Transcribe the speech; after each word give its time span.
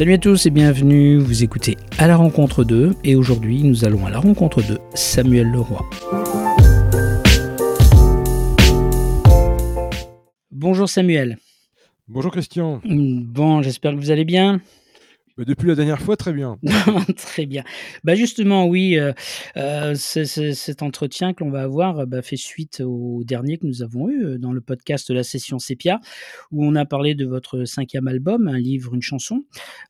Salut 0.00 0.14
à 0.14 0.18
tous 0.18 0.46
et 0.46 0.50
bienvenue, 0.50 1.18
vous 1.18 1.44
écoutez 1.44 1.76
à 1.98 2.06
la 2.06 2.16
rencontre 2.16 2.64
2 2.64 2.94
et 3.04 3.16
aujourd'hui 3.16 3.62
nous 3.62 3.84
allons 3.84 4.06
à 4.06 4.10
la 4.10 4.18
rencontre 4.18 4.66
de 4.66 4.78
Samuel 4.94 5.50
Leroy. 5.50 5.84
Bonjour 10.50 10.88
Samuel. 10.88 11.36
Bonjour 12.08 12.32
Christian. 12.32 12.80
Bon, 12.84 13.60
j'espère 13.60 13.92
que 13.92 13.98
vous 13.98 14.10
allez 14.10 14.24
bien. 14.24 14.62
Bah, 15.40 15.46
depuis 15.46 15.68
la 15.68 15.74
dernière 15.74 16.02
fois, 16.02 16.18
très 16.18 16.34
bien. 16.34 16.58
Très 17.16 17.46
bien. 17.46 17.64
Bah 18.04 18.14
justement, 18.14 18.66
oui, 18.66 18.98
euh, 18.98 19.14
euh, 19.56 19.94
cet 19.94 20.82
entretien 20.82 21.32
que 21.32 21.42
l'on 21.42 21.50
va 21.50 21.62
avoir 21.62 22.06
bah, 22.06 22.20
fait 22.20 22.36
suite 22.36 22.82
au 22.84 23.22
dernier 23.24 23.56
que 23.56 23.66
nous 23.66 23.82
avons 23.82 24.10
eu 24.10 24.22
euh, 24.22 24.38
dans 24.38 24.52
le 24.52 24.60
podcast 24.60 25.08
la 25.08 25.22
session 25.22 25.58
Sepia, 25.58 25.98
où 26.50 26.62
on 26.62 26.74
a 26.74 26.84
parlé 26.84 27.14
de 27.14 27.24
votre 27.24 27.64
cinquième 27.64 28.06
album, 28.06 28.48
un 28.48 28.58
livre, 28.58 28.94
une 28.94 29.00
chanson. 29.00 29.44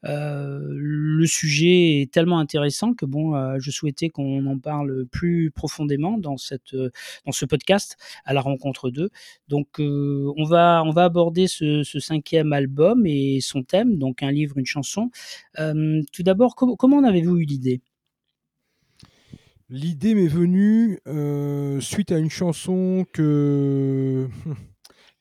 le 0.05 1.27
sujet 1.27 2.02
est 2.02 2.12
tellement 2.12 2.38
intéressant 2.38 2.94
que 2.94 3.05
bon, 3.05 3.34
je 3.58 3.70
souhaitais 3.72 4.08
qu'on 4.08 4.46
en 4.46 4.58
parle 4.58 5.06
plus 5.06 5.50
profondément 5.50 6.16
dans 6.16 6.36
cette, 6.36 6.77
dans 7.27 7.32
ce 7.32 7.44
podcast 7.44 7.96
à 8.24 8.34
la 8.34 8.41
rencontre 8.41 8.91
d'eux. 8.91 9.10
Donc, 9.48 9.80
on 9.80 10.44
va, 10.44 10.84
on 10.86 10.91
va 10.91 11.05
aborder 11.05 11.48
ce, 11.48 11.82
ce 11.82 11.98
cinquième 11.98 12.52
album 12.52 13.05
et 13.05 13.41
son 13.41 13.64
thème, 13.64 13.98
donc 13.98 14.22
un 14.22 14.30
livre, 14.30 14.56
une 14.56 14.66
chanson 14.66 15.10
tout 15.56 16.22
d'abord, 16.22 16.54
comment 16.56 16.96
en 16.96 17.04
avez-vous 17.04 17.38
eu 17.38 17.44
l'idée? 17.44 17.80
L'idée 19.68 20.14
m'est 20.14 20.26
venue 20.26 20.98
suite 21.80 22.12
à 22.12 22.18
une 22.18 22.30
chanson 22.30 23.06
que... 23.12 24.28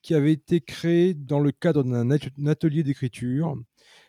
qui 0.02 0.16
avait 0.16 0.32
été 0.32 0.62
créée 0.62 1.14
dans 1.14 1.40
le 1.40 1.52
cadre 1.52 1.84
d'un 1.84 2.10
atelier 2.48 2.84
d'écriture. 2.84 3.56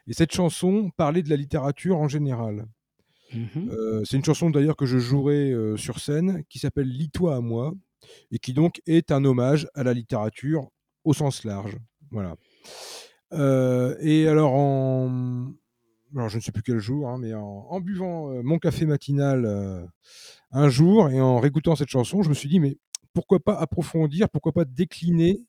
Et 0.07 0.13
cette 0.13 0.33
chanson 0.33 0.91
parlait 0.97 1.23
de 1.23 1.29
la 1.29 1.37
littérature 1.37 1.99
en 1.99 2.09
général. 2.09 2.67
Mmh 3.33 3.71
c'est 4.05 4.17
une 4.17 4.25
chanson 4.25 4.51
d'ailleurs 4.51 4.77
que 4.77 4.87
je 4.87 4.99
jouerai 4.99 5.55
sur 5.77 6.01
scène 6.01 6.43
qui 6.49 6.59
s'appelle 6.59 6.89
Lis-toi 6.89 7.37
à 7.37 7.41
moi 7.41 7.75
et 8.33 8.39
qui 8.39 8.53
donc 8.53 8.81
est 8.87 9.13
un 9.13 9.25
hommage 9.25 9.69
à 9.75 9.85
la 9.85 9.93
littérature 9.93 10.69
au 11.05 11.13
sens 11.13 11.45
large. 11.45 11.77
Voilà. 12.11 12.37
et 14.01 14.27
alors 14.27 14.55
en, 14.55 15.53
alors 16.15 16.29
je 16.29 16.37
ne 16.37 16.43
sais 16.43 16.53
plus 16.53 16.63
quel 16.63 16.79
jour, 16.79 17.09
hein, 17.09 17.19
mais 17.19 17.35
en, 17.35 17.81
buvant 17.81 18.33
euh, 18.33 18.43
mon 18.43 18.59
café 18.59 18.87
matinal 18.87 19.45
euh, 19.45 19.85
un 20.51 20.69
jour 20.69 21.09
et 21.09 21.21
en 21.21 21.39
réécoutant 21.39 21.77
cette 21.77 21.89
chanson, 21.89 22.23
je 22.23 22.29
me 22.29 22.35
suis 22.35 22.49
dit, 22.49 22.61
mais 22.61 22.79
pourquoi 23.13 23.41
pas 23.41 23.55
approfondir, 23.55 24.29
pourquoi 24.29 24.53
pas 24.53 24.65
décliner 24.65 25.45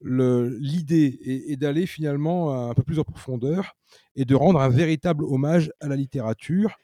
l'idée 0.00 1.18
et, 1.22 1.56
d'aller 1.56 1.86
finalement 1.86 2.68
un 2.68 2.74
peu 2.74 2.82
plus 2.82 2.98
en 2.98 3.04
profondeur 3.04 3.74
et 4.16 4.26
de 4.26 4.34
rendre 4.34 4.60
un 4.60 4.68
véritable 4.68 5.24
hommage 5.24 5.72
à 5.80 5.88
la 5.88 5.96
littérature 5.96 6.76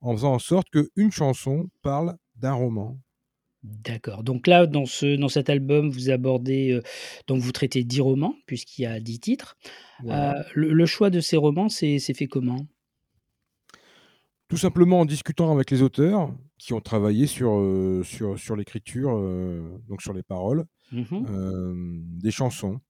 en 0.00 0.12
faisant 0.12 0.34
en 0.34 0.38
sorte 0.38 0.68
qu'une 0.70 1.10
chanson 1.10 1.70
parle 1.82 2.16
d'un 2.36 2.52
roman. 2.52 2.98
D'accord. 3.64 4.22
Donc 4.22 4.46
là, 4.46 4.66
dans, 4.66 4.86
ce, 4.86 5.16
dans 5.16 5.28
cet 5.28 5.50
album, 5.50 5.90
vous 5.90 6.10
abordez, 6.10 6.70
euh, 6.70 6.82
donc 7.26 7.40
vous 7.40 7.50
traitez 7.50 7.82
10 7.82 8.00
romans, 8.00 8.34
puisqu'il 8.46 8.82
y 8.82 8.86
a 8.86 9.00
10 9.00 9.20
titres. 9.20 9.56
Euh, 10.04 10.32
le, 10.54 10.86
choix 10.86 11.10
de 11.10 11.20
ces 11.20 11.36
romans, 11.36 11.68
c'est 11.68 11.98
fait 11.98 12.28
comment? 12.28 12.66
Tout 14.48 14.56
simplement 14.56 15.00
en 15.00 15.04
discutant 15.04 15.52
avec 15.52 15.70
les 15.70 15.82
auteurs 15.82 16.32
qui 16.56 16.72
ont 16.72 16.80
travaillé 16.80 17.26
sur, 17.26 17.58
euh, 17.58 18.02
sur, 18.04 18.38
sur 18.38 18.54
l'écriture, 18.56 19.10
donc 19.88 20.02
sur 20.02 20.12
les 20.12 20.22
paroles, 20.22 20.64
mmh 20.92 21.24
des 22.20 22.30
chansons. 22.30 22.80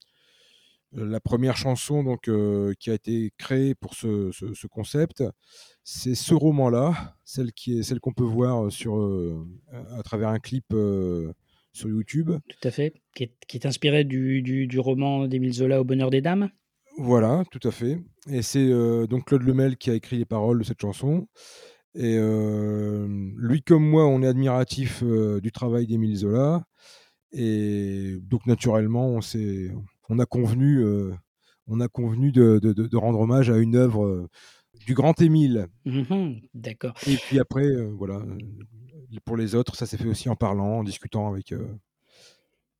La 0.93 1.21
première 1.21 1.57
chanson 1.57 2.03
donc, 2.03 2.31
qui 2.79 2.91
a 2.91 2.95
été 2.95 3.33
créée 3.37 3.75
pour 3.75 3.95
ce, 3.95 4.31
ce 4.33 4.67
concept, 4.67 5.23
c'est 5.85 6.15
ce 6.15 6.35
roman-là, 6.35 7.15
celle 7.25 7.53
qui 7.53 7.79
est 7.79 7.83
celle 7.83 8.01
qu'on 8.01 8.15
peut 8.15 8.25
voir 8.25 8.73
sur, 8.73 8.97
à 9.97 10.03
travers 10.03 10.29
un 10.31 10.39
clip 10.39 10.75
sur 11.73 11.89
YouTube. 11.89 12.31
Tout 12.49 12.69
à 12.69 12.71
fait, 12.71 12.95
qui 13.15 13.31
est, 13.53 13.67
inspiré 13.67 14.05
du, 14.05 14.43
du, 14.43 14.81
roman 14.81 15.27
d'Émile 15.29 15.53
Zola 15.53 15.81
Au 15.81 15.85
bonheur 15.85 16.09
des 16.09 16.23
dames. 16.23 16.51
Voilà, 16.97 17.45
tout 17.51 17.67
à 17.69 17.71
fait. 17.71 17.99
Et 18.31 18.41
c'est 18.41 18.69
donc 19.09 19.27
Claude 19.27 19.43
Lemel 19.43 19.77
qui 19.77 19.91
a 19.91 19.95
écrit 19.95 20.17
les 20.17 20.25
paroles 20.25 20.59
de 20.59 20.65
cette 20.65 20.81
chanson. 20.81 21.29
Et 21.95 22.17
lui 22.17 23.63
comme 23.63 23.87
moi, 23.87 24.07
on 24.07 24.23
est 24.23 24.27
admiratif 24.27 25.03
du 25.05 25.53
travail 25.53 25.87
d'Émile 25.87 26.17
Zola. 26.17 26.65
Et 27.33 28.19
donc 28.23 28.47
naturellement, 28.47 29.09
on, 29.09 29.21
on 30.09 30.19
a 30.19 30.27
convenu, 30.27 30.85
on 31.67 31.81
a 31.81 31.89
convenu 31.89 32.33
de, 32.33 32.59
de, 32.59 32.73
de, 32.73 32.97
rendre 32.97 33.21
hommage 33.21 33.51
à 33.51 33.59
une 33.59 33.77
œuvre 33.77 34.29
du 34.87 34.95
grand 34.95 35.21
Émile. 35.21 35.67
Mmh 35.85 36.35
d'accord. 36.55 36.95
Et 37.07 37.17
puis 37.17 37.39
après, 37.39 37.69
voilà, 37.97 38.23
pour 39.25 39.37
les 39.37 39.55
autres, 39.55 39.77
ça 39.77 39.87
s'est 39.87 39.97
fait 39.97 40.09
aussi 40.09 40.29
en 40.29 40.37
parlant, 40.37 40.79
en 40.79 40.85
discutant 40.85 41.29
avec, 41.29 41.53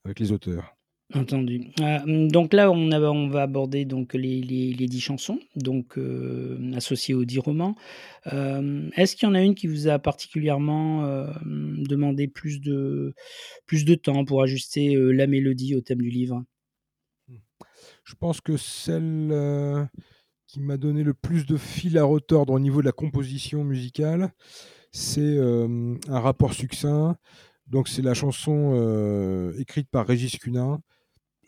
avec 0.05 0.19
les 0.21 0.33
auteurs. 0.33 0.75
Entendu. 1.15 1.71
Mmh, 1.81 2.29
donc 2.29 2.53
là, 2.53 2.71
on, 2.71 2.93
on 2.93 3.29
va 3.29 3.43
aborder 3.43 3.87
donc 3.87 4.13
les, 4.13 4.43
les, 4.43 4.75
les 4.75 4.87
dix 4.87 5.01
chansons, 5.01 5.39
donc 5.57 5.99
associées 6.75 7.15
aux 7.15 7.25
dix 7.25 7.39
romans. 7.39 7.77
Est-ce 8.27 9.17
qu'il 9.17 9.27
y 9.27 9.31
en 9.31 9.35
a 9.35 9.43
une 9.43 9.55
qui 9.55 9.67
vous 9.67 9.89
a 9.89 9.99
particulièrement 9.99 11.27
demandé 11.45 12.29
plus 12.29 12.61
de, 12.61 13.15
plus 13.67 13.85
de 13.85 13.95
temps 13.95 14.25
pour 14.25 14.43
ajuster 14.43 14.95
la 14.97 15.27
mélodie 15.27 15.75
au 15.75 15.81
thème 15.81 16.03
du 16.03 16.11
livre? 16.11 16.45
Je 18.09 18.15
pense 18.15 18.41
que 18.41 18.57
celle 18.57 19.89
qui 20.47 20.61
m'a 20.61 20.79
donné 20.79 21.03
le 21.03 21.13
plus 21.13 21.45
de 21.45 21.59
fil 21.59 21.99
à 21.99 22.05
retordre 22.05 22.55
au 22.55 22.59
niveau 22.59 22.81
de 22.81 22.87
la 22.87 22.93
composition 22.93 23.65
musicale, 23.65 24.33
c'est 24.93 25.39
un 25.39 26.21
rapport 26.21 26.55
succinct. 26.55 27.17
Donc 27.67 27.87
c'est 27.87 28.01
la 28.01 28.15
chanson 28.15 29.53
écrite 29.59 29.91
par 29.91 30.07
Régis 30.07 30.39
Cunin 30.39 30.81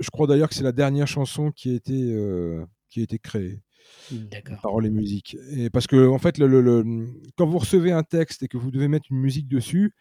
je 0.00 0.09
crois 0.10 0.26
d'ailleurs 0.26 0.48
que 0.48 0.54
c'est 0.54 0.65
la 0.65 0.72
dernière 0.72 1.06
chanson 1.06 1.53
qui 1.53 1.71
a 1.71 1.75
été, 1.75 2.12
euh, 2.12 2.65
qui 2.88 3.00
a 3.00 3.03
été 3.04 3.19
créée. 3.19 3.62
D'accord. 4.10 4.60
Paroles 4.62 4.87
et 4.87 4.91
musique. 4.91 5.37
Et 5.53 5.71
parce 5.71 5.87
que, 5.87 6.09
en 6.09 6.19
fait, 6.19 6.38
le, 6.38 7.06
quand 7.37 7.47
vous 7.47 7.59
recevez 7.59 7.92
un 7.92 8.03
texte 8.03 8.42
et 8.42 8.48
que 8.48 8.56
vous 8.56 8.71
devez 8.71 8.88
mettre 8.88 9.06
une 9.10 9.19
musique 9.19 9.47
dessus, 9.47 9.94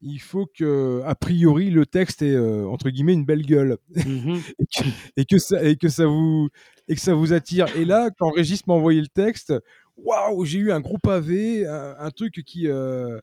il 0.00 0.20
faut 0.20 0.46
que, 0.46 1.02
a 1.04 1.14
priori, 1.14 1.70
le 1.70 1.86
texte 1.86 2.22
ait, 2.22 2.34
euh, 2.34 2.66
entre 2.68 2.90
guillemets, 2.90 3.14
une 3.14 3.24
belle 3.24 3.44
gueule. 3.44 3.78
Mmh 3.94 4.36
et, 5.16 5.24
que, 5.24 5.38
ça, 5.38 5.62
et, 5.64 5.76
que 5.76 5.88
ça 5.88 6.06
vous, 6.06 6.48
et 6.86 6.94
que 6.94 7.00
ça 7.00 7.14
vous 7.14 7.32
attire. 7.32 7.66
Et 7.76 7.84
là, 7.84 8.10
quand 8.18 8.30
Régis 8.30 8.66
m'a 8.66 8.74
envoyé 8.74 9.00
le 9.00 9.08
texte, 9.08 9.54
waouh, 9.96 10.44
j'ai 10.44 10.58
eu 10.58 10.72
un 10.72 10.80
gros 10.80 10.98
pavé, 10.98 11.66
un, 11.66 12.10
truc 12.10 12.42
qui. 12.44 12.68
Euh, 12.68 13.18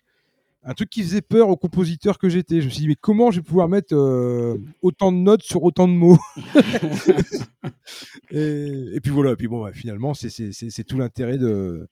un 0.68 0.74
truc 0.74 0.90
qui 0.90 1.04
faisait 1.04 1.22
peur 1.22 1.50
au 1.50 1.58
compositeur 1.58 2.18
que 2.18 2.28
j'étais. 2.28 2.60
Je 2.60 2.66
me 2.66 2.72
suis 2.72 2.82
dit, 2.82 2.88
mais 2.88 2.96
comment 3.00 3.30
je 3.30 3.40
vais 3.40 3.44
pouvoir 3.44 3.70
mettre 3.70 3.94
euh, 3.96 4.58
autant 4.82 5.12
de 5.12 5.18
notes 5.18 5.44
sur 5.44 5.62
autant 5.64 5.88
de 5.88 5.94
mots? 5.94 6.18
Et, 8.32 9.00
puis 9.02 9.12
voilà, 9.12 9.34
et 9.34 9.36
puis 9.36 9.48
bon, 9.48 9.64
bah, 9.64 9.72
finalement, 9.72 10.14
c'est 10.16 10.84
tout 10.84 10.98
l'intérêt 10.98 11.38
de, 11.38 11.88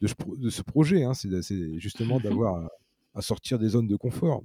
de, 0.00 0.50
ce 0.50 0.62
projet. 0.62 1.02
Hein. 1.02 1.12
C'est 1.12 1.78
justement 1.78 2.20
d'avoir 2.20 2.70
à, 3.14 3.22
sortir 3.22 3.58
des 3.58 3.68
zones 3.68 3.88
de 3.88 3.96
confort. 3.96 4.42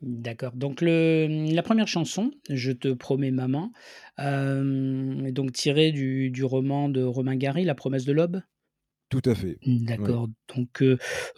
D'accord. 0.00 0.52
Donc 0.54 0.80
la 0.80 1.62
première 1.62 1.86
chanson, 1.86 2.32
Je 2.50 2.72
te 2.72 2.92
promets 2.92 3.30
maman, 3.30 3.72
euh, 4.18 5.30
donc 5.30 5.52
tirée 5.52 5.92
du, 5.92 6.44
roman 6.44 6.88
de 6.88 7.02
Romain 7.02 7.36
Gary, 7.36 7.64
La 7.64 7.76
promesse 7.76 8.04
de 8.04 8.12
l'aube. 8.12 8.42
Tout 9.12 9.30
à 9.30 9.34
fait. 9.34 9.58
D'accord. 9.66 10.28
Donc, 10.56 10.82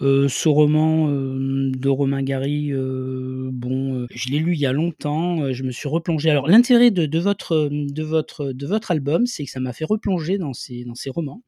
ce 0.00 0.48
roman 0.48 1.08
de 1.08 1.88
Romain 1.88 2.22
Gary, 2.22 2.70
bon, 2.72 4.06
je 4.14 4.28
l'ai 4.30 4.38
lu 4.38 4.54
il 4.54 4.60
y 4.60 4.66
a 4.66 4.72
longtemps. 4.72 5.52
je 5.52 5.62
me 5.64 5.72
suis 5.72 5.88
replongé. 5.88 6.30
Alors, 6.30 6.46
l'intérêt 6.46 6.92
de, 6.92 7.18
votre, 7.18 7.68
de, 7.70 8.02
votre, 8.04 8.52
de 8.52 8.66
votre 8.66 8.92
album, 8.92 9.26
c'est 9.26 9.44
que 9.44 9.50
ça 9.50 9.58
m'a 9.58 9.72
fait 9.72 9.84
replonger 9.84 10.38
dans 10.38 10.52
ces, 10.52 10.84
dans 10.84 10.94
ces 10.94 11.10
romans 11.10 11.42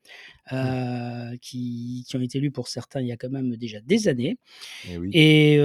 mmh. 0.51 1.37
qui, 1.41 2.05
qui, 2.09 2.17
ont 2.17 2.21
été 2.21 2.41
lus 2.41 2.51
pour 2.51 2.67
certains 2.67 3.01
il 3.01 3.07
y 3.07 3.13
a 3.13 3.17
quand 3.17 3.31
même 3.31 3.57
déjà 3.57 3.81
des 3.81 4.09
années. 4.09 4.37
Et, 5.13 5.55
Et 5.55 5.61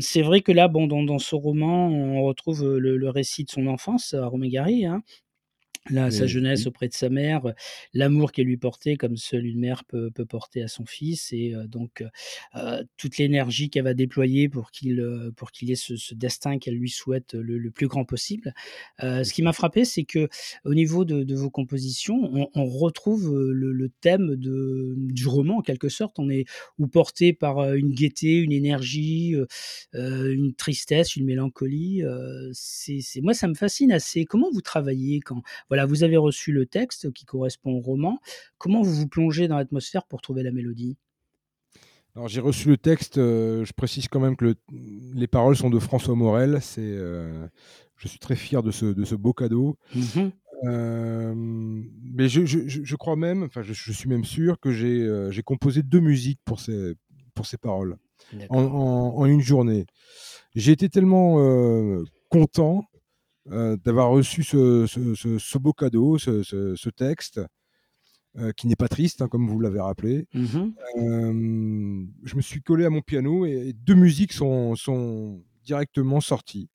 c'est 0.00 0.22
vrai 0.22 0.40
que 0.40 0.52
là, 0.52 0.68
bon, 0.68 0.86
dans, 0.86 1.04
dans, 1.04 1.18
ce 1.18 1.34
roman, 1.36 1.88
on 1.88 2.24
retrouve 2.24 2.76
le, 2.76 3.10
récit 3.10 3.44
de 3.44 3.50
son 3.50 3.68
enfance 3.68 4.14
à 4.14 4.26
Romain 4.26 4.48
Gary. 4.48 4.84
Hein, 4.84 5.02
Là, 5.88 6.10
sa 6.10 6.26
jeunesse 6.26 6.66
auprès 6.66 6.88
de 6.88 6.94
sa 6.94 7.08
mère, 7.10 7.52
l'amour 7.94 8.32
qu'elle 8.32 8.46
lui 8.46 8.56
portait 8.56 8.96
comme 8.96 9.16
seule 9.16 9.46
une 9.46 9.60
mère 9.60 9.84
peut 9.84 10.10
peut 10.10 10.24
porter 10.26 10.62
à 10.62 10.68
son 10.68 10.84
fils 10.84 11.32
et 11.32 11.52
heu, 11.54 11.68
donc 11.68 12.02
heu, 12.56 12.84
toute 12.96 13.18
l'énergie 13.18 13.70
qu'elle 13.70 13.84
va 13.84 13.94
déployer 13.94 14.48
pour 14.48 14.70
qu'il, 14.70 15.04
pour 15.36 15.52
qu'il 15.52 15.70
ait 15.70 15.74
ce 15.76 15.96
ce 15.96 16.14
destin 16.14 16.58
qu'elle 16.58 16.74
lui 16.74 16.90
souhaite 16.90 17.34
le 17.34 17.58
le 17.58 17.70
plus 17.70 17.86
grand 17.88 18.04
possible. 18.04 18.52
C'est 19.00 19.24
ce 19.24 19.32
qui 19.32 19.42
m'a 19.42 19.52
frappé, 19.52 19.84
c'est 19.84 20.04
qu'au 20.04 20.74
niveau 20.74 21.04
de 21.04 21.22
de 21.22 21.34
vos 21.34 21.50
compositions, 21.50 22.16
on 22.34 22.48
on 22.54 22.64
retrouve, 22.66 23.34
le 23.52 23.72
le 23.72 23.88
thème 24.00 24.34
de 24.36 24.94
du 24.96 25.26
roman 25.28 25.58
en 25.58 25.62
quelque 25.62 25.88
sorte. 25.88 26.18
On 26.18 26.28
est 26.30 26.44
ou 26.78 26.88
porté 26.88 27.32
par, 27.32 27.74
une 27.74 27.90
gaieté, 27.92 28.36
une 28.38 28.52
énergie, 28.52 29.34
une 29.92 30.54
tristesse, 30.54 31.16
une 31.16 31.24
mélancolie, 31.26 32.02
c'est 32.52 33.20
moi 33.22 33.34
ça 33.34 33.48
me 33.48 33.54
fascine 33.54 33.92
assez. 33.92 34.24
Comment 34.24 34.50
vous 34.52 34.60
travaillez 34.62 35.20
quand 35.20 35.42
voilà, 35.68 35.75
vous 35.84 36.04
avez 36.04 36.16
reçu 36.16 36.52
le 36.52 36.64
texte 36.64 37.12
qui 37.12 37.24
correspond 37.26 37.72
au 37.72 37.80
roman. 37.80 38.18
Comment 38.56 38.80
vous 38.82 38.94
vous 38.94 39.08
plongez 39.08 39.48
dans 39.48 39.56
l'atmosphère 39.56 40.06
pour 40.06 40.22
trouver 40.22 40.42
la 40.42 40.52
mélodie? 40.52 40.96
Alors 42.14 42.28
j'ai 42.28 42.40
reçu 42.40 42.68
le 42.68 42.78
texte, 42.78 43.18
heu, 43.18 43.62
je 43.64 43.72
précise 43.74 44.08
quand 44.08 44.20
même 44.20 44.36
que 44.36 44.44
le 44.46 44.54
les 45.14 45.26
paroles 45.26 45.56
sont 45.56 45.68
de 45.68 45.78
François 45.78 46.14
Morel. 46.14 46.58
C'est, 46.62 46.80
heu, 46.80 47.48
je 47.96 48.08
suis 48.08 48.18
très 48.18 48.36
fier 48.36 48.62
de 48.62 48.70
ce 48.70 48.86
de 48.86 49.04
ce 49.04 49.14
beau 49.14 49.32
cadeau. 49.34 49.76
Mmh 49.94 50.00
mh. 50.20 50.30
Hem, 50.64 51.84
mais 52.14 52.28
je 52.28 52.46
je 52.46 52.96
crois 52.96 53.16
même, 53.16 53.42
enfin 53.44 53.62
je 53.62 53.74
je 53.74 53.92
suis 53.92 54.08
même 54.08 54.24
sûr 54.24 54.58
que 54.60 54.72
j'ai, 54.72 55.06
j'ai 55.30 55.42
composé 55.42 55.82
2 55.82 56.00
musiques 56.00 56.40
pour 56.46 56.60
ces 56.60 56.94
pour 57.34 57.44
ces 57.46 57.58
paroles 57.58 57.98
en 58.48 58.62
en 58.64 59.16
en 59.18 59.26
une 59.26 59.42
journée. 59.42 59.86
J'ai 60.54 60.72
été 60.72 60.88
tellement, 60.88 61.36
content, 62.30 62.84
d'avoir 63.46 64.10
reçu 64.10 64.42
ce 64.44 64.86
ce 64.86 65.14
ce 65.14 65.38
ce 65.38 65.58
beau 65.58 65.72
cadeau, 65.72 66.18
ce 66.18 66.90
texte, 66.90 67.40
heu, 68.38 68.52
qui 68.54 68.66
n'est 68.68 68.76
pas 68.76 68.88
triste, 68.88 69.22
hein, 69.22 69.28
comme 69.28 69.48
vous 69.48 69.60
l'avez 69.60 69.80
rappelé. 69.80 70.26
Mmh 70.34 70.54
mh. 70.54 70.76
Hem, 70.96 72.08
je 72.24 72.36
me 72.36 72.42
suis 72.42 72.62
collé 72.62 72.84
à 72.86 72.90
mon 72.90 73.02
piano 73.02 73.46
et 73.46 73.72
2 73.74 73.94
musiques 73.96 74.32
sont 74.34 74.76
sont 74.76 75.44
directement 75.64 76.20
sorties 76.20 76.70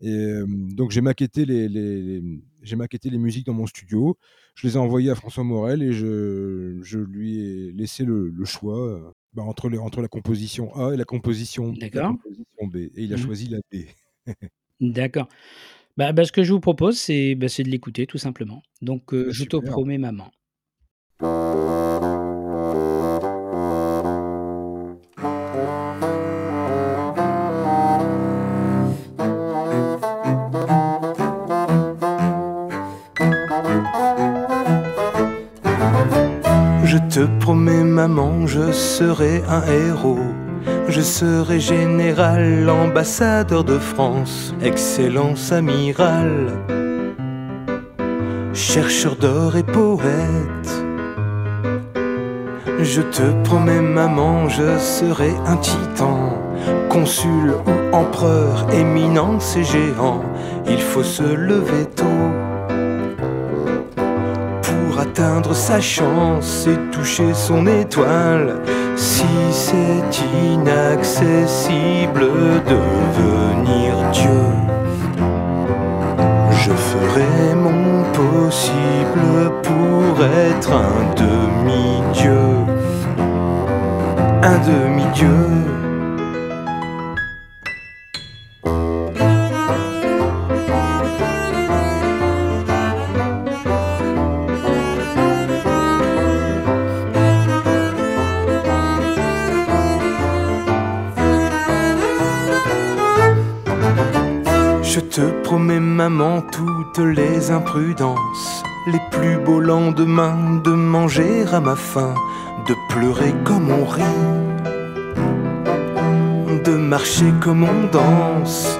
et 0.00 0.34
donc 0.48 0.90
j'ai 0.92 1.00
maquetté 1.02 1.44
les 1.46 1.68
les 1.68 2.02
les, 2.02 2.22
j'ai 2.62 2.76
maquetté 2.76 3.10
les 3.10 3.18
musiques 3.18 3.46
dans 3.46 3.54
mon 3.54 3.66
studio. 3.68 4.18
Je 4.56 4.66
les 4.68 4.74
ai 4.74 4.78
envoyées 4.78 5.10
à 5.10 5.14
François 5.16 5.44
Morel 5.44 5.82
et 5.82 5.92
je 5.92 6.80
je 6.82 6.98
lui 7.00 7.40
ai 7.40 7.72
laissé 7.72 8.04
le 8.04 8.28
le 8.30 8.44
choix, 8.46 9.12
bah, 9.34 9.42
entre 9.44 9.68
les 9.70 9.78
entre 9.78 10.02
la 10.02 10.08
composition 10.08 10.74
A 10.76 10.94
et 10.94 10.96
la 10.98 11.04
composition 11.06 11.78
la 11.94 12.02
D'accord. 12.02 12.04
composition 12.04 12.66
B 12.68 12.76
et 12.78 12.92
il 13.04 13.12
a 13.14 13.16
Mmh 13.16 13.24
mh. 13.26 13.28
choisi 13.28 13.48
la 13.48 13.58
B. 13.72 13.84
D'accord. 14.80 15.28
Bah 15.98 16.12
bah, 16.12 16.24
ce 16.24 16.32
que 16.32 16.42
je 16.42 16.52
vous 16.52 16.60
propose, 16.60 16.98
c'est, 16.98 17.34
bah, 17.34 17.48
c'est 17.48 17.62
de 17.64 17.68
l'écouter 17.68 18.06
tout 18.06 18.18
simplement. 18.18 18.62
Donc 18.80 19.12
heu, 19.12 19.26
bah, 19.26 19.30
je 19.32 19.44
te 19.44 19.56
promets 19.56 19.98
maman. 19.98 20.30
Je 36.84 36.98
te 37.08 37.38
promets 37.40 37.84
maman, 37.84 38.46
je 38.46 38.72
serai 38.72 39.42
un 39.48 39.62
héros. 39.66 40.18
Je 40.94 41.00
serai 41.00 41.58
général, 41.58 42.68
ambassadeur 42.68 43.64
de 43.64 43.78
France, 43.78 44.54
excellence 44.62 45.50
amiral, 45.50 46.48
chercheur 48.52 49.16
d'or 49.16 49.56
et 49.56 49.62
poète. 49.62 50.68
Je 52.78 53.00
te 53.00 53.22
promets 53.42 53.80
maman, 53.80 54.50
je 54.50 54.78
serai 54.78 55.32
un 55.46 55.56
titan, 55.56 56.38
consul 56.90 57.54
ou 57.66 57.96
empereur, 57.96 58.66
éminence 58.74 59.56
et 59.56 59.64
géant. 59.64 60.22
Il 60.68 60.82
faut 60.82 61.04
se 61.04 61.22
lever 61.22 61.86
tôt 61.96 62.28
pour 64.60 65.00
atteindre 65.00 65.54
sa 65.54 65.80
chance 65.80 66.66
et 66.66 66.76
toucher 66.90 67.32
son 67.32 67.66
étoile. 67.66 68.60
Si 69.02 69.26
c'est 69.50 70.22
inaccessible 70.54 72.20
devenir 72.68 73.96
Dieu, 74.12 74.44
je 76.52 76.70
ferai 76.70 77.56
mon 77.56 78.04
possible 78.12 79.50
pour 79.64 80.24
être 80.24 80.70
un 80.72 81.14
demi-dieu. 81.16 82.46
Un 84.44 84.58
demi-dieu. 84.70 85.71
Te 105.52 105.56
promets 105.56 105.80
maman 105.80 106.40
toutes 106.50 106.98
les 106.98 107.50
imprudences, 107.50 108.62
les 108.86 109.00
plus 109.10 109.36
beaux 109.36 109.60
lendemains 109.60 110.60
de 110.64 110.70
manger 110.70 111.44
à 111.52 111.60
ma 111.60 111.76
faim, 111.76 112.14
de 112.66 112.74
pleurer 112.88 113.34
comme 113.44 113.70
on 113.70 113.84
rit, 113.84 114.02
de 116.64 116.70
marcher 116.70 117.34
comme 117.42 117.64
on 117.64 117.86
danse. 117.92 118.78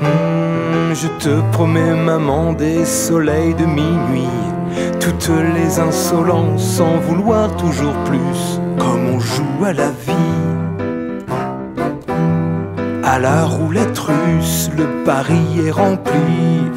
Hmm, 0.00 0.94
je 0.94 1.06
te 1.20 1.40
promets 1.52 1.94
maman 1.94 2.54
des 2.54 2.84
soleils 2.84 3.54
de 3.54 3.64
minuit, 3.64 4.40
toutes 4.98 5.30
les 5.54 5.78
insolences 5.78 6.76
sans 6.76 6.96
vouloir 7.06 7.54
toujours 7.56 7.96
plus, 8.04 8.60
comme 8.78 9.14
on 9.14 9.20
joue 9.20 9.64
à 9.64 9.72
la 9.72 9.90
vie. 9.90 10.42
À 13.04 13.20
la 13.20 13.44
roulette 13.44 13.91
le 14.08 15.04
pari 15.04 15.66
est 15.66 15.70
rempli. 15.70 16.70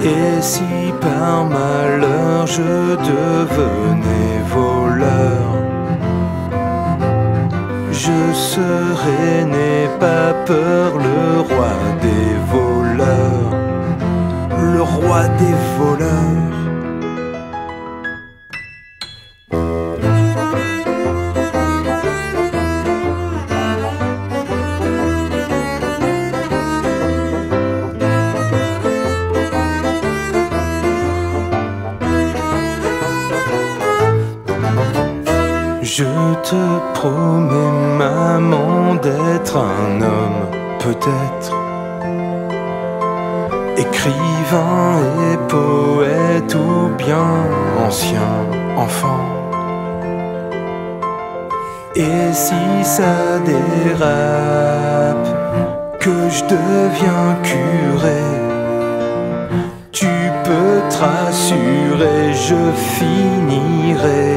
Et 0.00 0.40
si 0.40 0.62
par 1.00 1.44
malheur 1.44 2.46
je 2.46 2.96
devenais 2.96 4.38
voleur, 4.54 5.46
je 7.90 8.32
serais, 8.34 9.44
n'aie 9.44 9.88
pas 9.98 10.32
peur, 10.44 10.98
le 10.98 11.40
roi 11.40 11.72
des 12.02 12.34
voleurs. 12.52 13.54
Le 14.72 14.82
roi 14.82 15.22
des 15.38 15.56
voleurs. 15.78 16.65
Ça 52.96 53.38
dérape, 53.44 55.28
que 56.00 56.16
je 56.36 56.42
deviens 56.56 57.28
curé, 57.42 58.22
tu 59.92 60.14
peux 60.44 60.78
te 60.88 60.96
rassurer, 61.04 62.32
je 62.48 62.62
finirai 62.94 64.35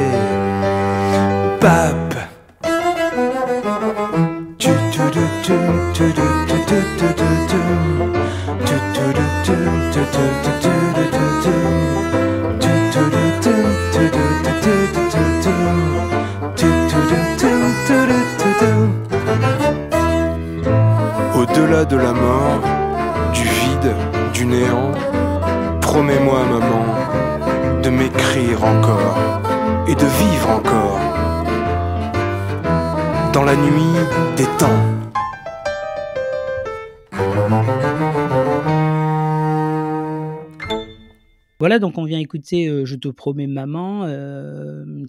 euh, 42.36 42.86
Je 42.86 42.95
te 42.95 43.07
promets 43.09 43.48
maman, 43.48 44.05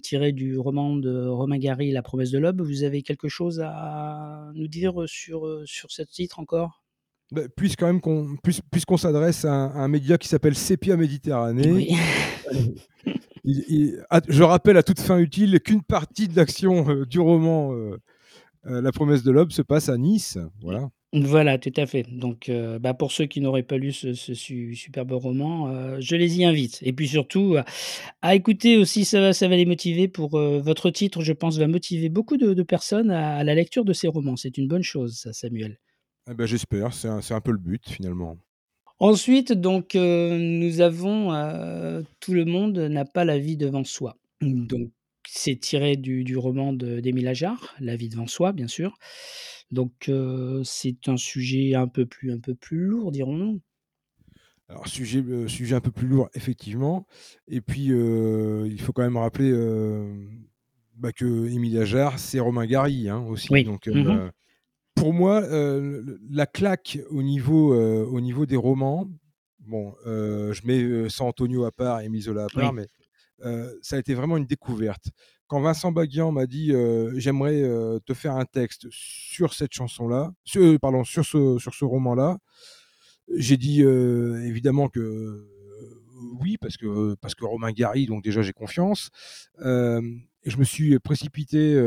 tiré 0.01 0.31
du 0.31 0.57
roman 0.57 0.95
de 0.95 1.27
Romain 1.27 1.57
Gary, 1.57 1.91
La 1.91 2.01
promesse 2.01 2.31
de 2.31 2.39
l'aube. 2.39 2.61
Vous 2.61 2.83
avez 2.83 3.01
quelque 3.01 3.27
chose 3.27 3.61
à 3.63 4.51
nous 4.55 4.67
dire 4.67 5.03
sur, 5.07 5.61
sur 5.65 5.91
ce 5.91 6.01
titre 6.01 6.39
encore? 6.39 6.83
Bah, 7.31 7.43
puisque 7.55 7.79
quand 7.79 7.87
même 7.87 8.01
qu'on 8.01 8.35
puis- 8.43 8.59
puisqu'on 8.71 8.97
s'adresse 8.97 9.45
à, 9.45 9.53
un- 9.53 9.67
à 9.69 9.77
un 9.79 9.87
média 9.87 10.17
qui 10.17 10.27
s'appelle 10.27 10.53
Sepia 10.55 10.97
Méditerranée, 10.97 11.71
Oui. 11.71 11.87
il- 13.45 13.63
il- 13.69 14.03
à- 14.09 14.19
je 14.27 14.43
rappelle 14.43 14.75
à 14.77 14.83
toute 14.83 14.99
fin 14.99 15.17
utile 15.17 15.59
qu'une 15.61 15.81
partie 15.81 16.27
de 16.27 16.35
l'action 16.35 16.89
euh, 16.89 17.05
du 17.05 17.19
roman 17.19 17.73
euh, 17.73 17.97
La 18.65 18.91
promesse 18.91 19.23
de 19.23 19.31
l'aube 19.31 19.51
se 19.51 19.61
passe 19.61 19.89
à 19.89 19.97
Nice. 19.97 20.37
Voilà. 20.61 20.89
Voilà, 21.13 21.57
tout 21.57 21.73
à 21.75 21.85
fait. 21.85 22.03
Donc, 22.03 22.47
euh, 22.47 22.79
bah, 22.79 22.93
pour 22.93 23.11
ceux 23.11 23.25
qui 23.25 23.41
n'auraient 23.41 23.63
pas 23.63 23.77
lu 23.77 23.91
ce, 23.91 24.13
ce 24.13 24.33
su- 24.33 24.75
superbe 24.75 25.11
roman, 25.11 25.67
euh, 25.67 25.97
je 25.99 26.15
les 26.15 26.37
y 26.39 26.45
invite. 26.45 26.79
Et 26.83 26.93
puis 26.93 27.05
surtout, 27.09 27.57
à, 27.57 27.65
à 28.21 28.33
écouter 28.35 28.77
aussi, 28.77 29.03
ça 29.03 29.19
va, 29.19 29.33
ça 29.33 29.49
va 29.49 29.57
les 29.57 29.65
motiver 29.65 30.07
pour 30.07 30.35
euh, 30.39 30.61
votre 30.61 30.89
titre, 30.89 31.21
je 31.21 31.33
pense, 31.33 31.57
va 31.57 31.67
motiver 31.67 32.07
beaucoup 32.07 32.37
de, 32.37 32.53
de 32.53 32.63
personnes 32.63 33.11
à, 33.11 33.35
à 33.37 33.43
la 33.43 33.55
lecture 33.55 33.83
de 33.83 33.91
ces 33.91 34.07
romans. 34.07 34.37
C'est 34.37 34.57
une 34.57 34.69
bonne 34.69 34.83
chose, 34.83 35.17
ça, 35.17 35.33
Samuel. 35.33 35.79
Eh 36.29 36.33
ben, 36.33 36.45
J'espère, 36.45 36.93
c'est 36.93 37.09
un, 37.09 37.21
c'est 37.21 37.33
un 37.33 37.41
peu 37.41 37.51
le 37.51 37.57
but 37.57 37.89
finalement. 37.89 38.37
Ensuite, 38.99 39.51
donc, 39.51 39.95
euh, 39.95 40.37
nous 40.37 40.79
avons 40.81 41.33
euh, 41.33 42.03
Tout 42.19 42.33
le 42.33 42.45
monde 42.45 42.77
n'a 42.77 43.03
pas 43.05 43.25
la 43.25 43.37
vie 43.39 43.57
devant 43.57 43.83
soi. 43.83 44.17
Donc, 44.41 44.91
c'est 45.33 45.55
tiré 45.55 45.95
du, 45.95 46.25
du 46.25 46.35
roman 46.35 46.73
d'Émile 46.73 47.27
Ajar, 47.29 47.73
La 47.79 47.95
vie 47.95 48.09
devant 48.09 48.27
soi, 48.27 48.51
bien 48.51 48.67
sûr. 48.67 48.97
Donc, 49.71 50.09
euh, 50.09 50.61
c'est 50.65 51.07
un 51.07 51.15
sujet 51.15 51.73
un 51.73 51.87
peu 51.87 52.05
plus, 52.05 52.33
un 52.33 52.39
peu 52.39 52.53
plus 52.53 52.79
lourd, 52.79 53.13
dirons-nous. 53.13 53.61
Alors, 54.67 54.87
sujet, 54.87 55.19
euh, 55.25 55.47
sujet 55.47 55.75
un 55.75 55.79
peu 55.79 55.91
plus 55.91 56.07
lourd, 56.07 56.29
effectivement. 56.33 57.07
Et 57.47 57.61
puis, 57.61 57.91
euh, 57.91 58.67
il 58.69 58.81
faut 58.81 58.91
quand 58.91 59.03
même 59.03 59.15
rappeler 59.15 59.51
bah, 60.97 61.13
que 61.13 61.47
Émile 61.47 61.77
Ajar, 61.77 62.19
c'est 62.19 62.41
Romain 62.41 62.65
Gary 62.65 63.07
hein, 63.07 63.19
aussi. 63.25 63.47
Oui. 63.51 63.63
Donc, 63.63 63.87
euh, 63.87 63.93
Mhm. 63.93 64.31
pour 64.95 65.13
moi, 65.13 65.41
la 66.29 66.45
claque 66.45 66.99
au 67.09 67.23
niveau, 67.23 67.73
au 67.73 68.19
niveau 68.19 68.45
des 68.45 68.57
romans, 68.57 69.07
bon, 69.59 69.93
je 70.05 70.67
mets 70.67 71.09
San 71.09 71.27
Antonio 71.27 71.63
à 71.63 71.71
part 71.71 72.01
et 72.01 72.09
Misola 72.09 72.43
à 72.45 72.47
part, 72.49 72.73
Oui. 72.73 72.81
mais 72.81 72.87
euh, 73.45 73.73
ça 73.81 73.95
a 73.95 73.99
été 73.99 74.13
vraiment 74.13 74.37
une 74.37 74.45
découverte. 74.45 75.09
Quand 75.47 75.59
Vincent 75.61 75.91
Baguian 75.91 76.31
m'a 76.31 76.45
dit 76.45 76.71
euh, 76.71 77.11
j'aimerais 77.17 77.61
euh, 77.61 77.99
te 78.05 78.13
faire 78.13 78.35
un 78.35 78.45
texte 78.45 78.87
sur 78.89 79.53
cette 79.53 79.73
chanson-là, 79.73 80.31
sur, 80.43 80.77
sur 81.05 81.25
ce, 81.25 81.57
sur 81.59 81.73
ce 81.73 81.85
roman-là, 81.85 82.37
j'ai 83.35 83.57
dit 83.57 83.81
évidemment 83.81 84.89
que 84.89 85.47
oui, 86.39 86.57
parce 86.57 86.77
que, 86.77 87.15
parce 87.15 87.33
que 87.33 87.45
Romain 87.45 87.71
Gary, 87.71 88.05
donc 88.05 88.23
déjà 88.23 88.41
j'ai 88.41 88.53
confiance. 88.53 89.09
Et 89.63 90.49
je 90.49 90.57
me 90.57 90.63
suis 90.63 90.99
précipité 90.99 91.77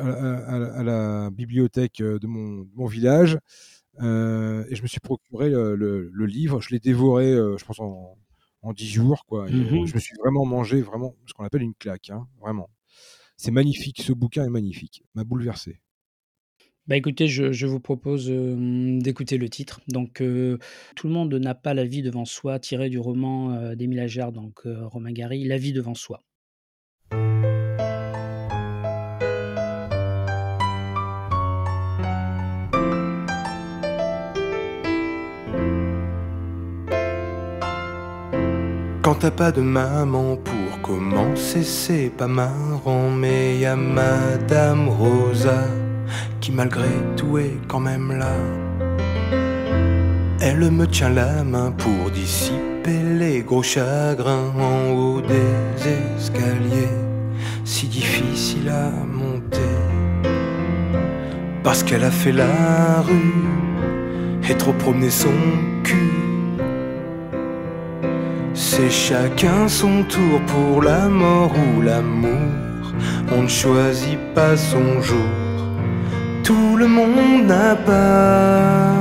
à, 0.00 0.82
la 0.82 1.30
bibliothèque 1.30 1.98
de 1.98 2.26
mon, 2.26 2.68
mon 2.74 2.86
village 2.86 3.38
et 4.00 4.74
je 4.74 4.82
me 4.82 4.88
suis 4.88 5.00
procuré 5.00 5.50
le, 5.50 6.26
livre. 6.26 6.60
Je 6.60 6.70
l'ai 6.70 6.80
dévoré, 6.80 7.32
je 7.34 7.64
pense, 7.64 7.78
en, 7.78 8.16
en 8.64 8.72
10 8.72 8.88
jours. 8.88 9.24
Quoi. 9.26 9.46
Euh, 9.46 9.50
Mhm. 9.50 9.86
je 9.86 9.94
me 9.94 10.00
suis 10.00 10.16
vraiment 10.22 10.44
mangé 10.44 10.80
vraiment 10.82 11.14
ce 11.26 11.32
qu'on 11.34 11.44
appelle 11.44 11.62
une 11.62 11.74
claque. 11.74 12.10
hein, 12.10 12.26
vraiment. 12.40 12.68
C'est 13.36 13.50
magnifique, 13.50 14.02
ce 14.02 14.12
bouquin 14.12 14.44
est 14.44 14.50
magnifique. 14.50 15.04
m'a 15.14 15.24
bouleversé. 15.24 15.80
Bah 16.86 16.96
écoutez, 16.96 17.28
je, 17.28 17.50
je 17.52 17.66
vous 17.66 17.80
propose 17.80 18.30
euh, 18.30 18.98
d'écouter 19.00 19.38
le 19.38 19.48
titre. 19.48 19.80
Donc, 19.88 20.20
euh, 20.20 20.58
Tout 20.96 21.06
le 21.08 21.14
monde 21.14 21.32
n'a 21.34 21.54
pas 21.54 21.72
la 21.74 21.84
vie 21.84 22.02
devant 22.02 22.26
soi, 22.26 22.58
tiré 22.58 22.90
du 22.90 22.98
roman 22.98 23.52
euh, 23.54 23.74
d'Émile 23.74 24.00
Ajar, 24.00 24.32
donc 24.32 24.62
Romain 24.66 25.12
Gary, 25.12 25.44
La 25.44 25.56
vie 25.56 25.72
devant 25.72 25.94
soi. 25.94 26.22
T'as 39.24 39.30
pas 39.30 39.52
de 39.52 39.62
maman 39.62 40.36
pour 40.36 40.82
commencer, 40.82 41.62
c'est 41.62 42.10
pas 42.14 42.26
marrant. 42.26 43.08
Mais 43.08 43.56
y 43.56 43.64
a 43.64 43.74
Madame 43.74 44.90
Rosa 44.90 45.64
qui, 46.42 46.52
malgré 46.52 46.90
tout, 47.16 47.38
est 47.38 47.56
quand 47.66 47.80
même 47.80 48.12
là. 48.18 48.34
Elle 50.42 50.70
me 50.70 50.86
tient 50.86 51.08
la 51.08 51.42
main 51.42 51.72
pour 51.72 52.10
dissiper 52.10 53.00
les 53.18 53.40
gros 53.40 53.62
chagrins 53.62 54.52
en 54.58 54.92
haut 54.92 55.22
des 55.22 55.88
escaliers, 56.18 56.98
si 57.64 57.86
difficile 57.86 58.68
à 58.68 58.90
monter. 59.06 59.74
Parce 61.62 61.82
qu'elle 61.82 62.04
a 62.04 62.10
fait 62.10 62.32
la 62.32 63.00
rue 63.00 63.48
et 64.50 64.54
trop 64.54 64.74
promené 64.74 65.08
son 65.08 65.32
cul. 65.82 66.33
C'est 68.76 68.90
chacun 68.90 69.68
son 69.68 70.02
tour 70.02 70.40
pour 70.48 70.82
la 70.82 71.08
mort 71.08 71.52
ou 71.54 71.80
l'amour. 71.80 72.90
On 73.30 73.42
ne 73.42 73.48
choisit 73.48 74.18
pas 74.34 74.56
son 74.56 75.00
jour. 75.00 75.32
Tout 76.42 76.76
le 76.76 76.88
monde 76.88 77.46
n'a 77.46 77.76
pas 77.76 78.96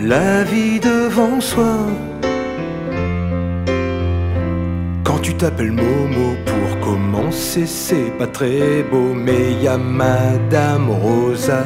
la 0.00 0.44
vie 0.44 0.78
devant 0.78 1.40
soi. 1.40 1.88
Quand 5.02 5.18
tu 5.20 5.34
t'appelles 5.34 5.72
Momo 5.72 6.36
pour 6.46 6.88
commencer, 6.88 7.66
c'est 7.66 8.16
pas 8.16 8.28
très 8.28 8.84
beau, 8.92 9.12
mais 9.12 9.54
y 9.60 9.66
a 9.66 9.76
Madame 9.76 10.88
Rosa 10.88 11.64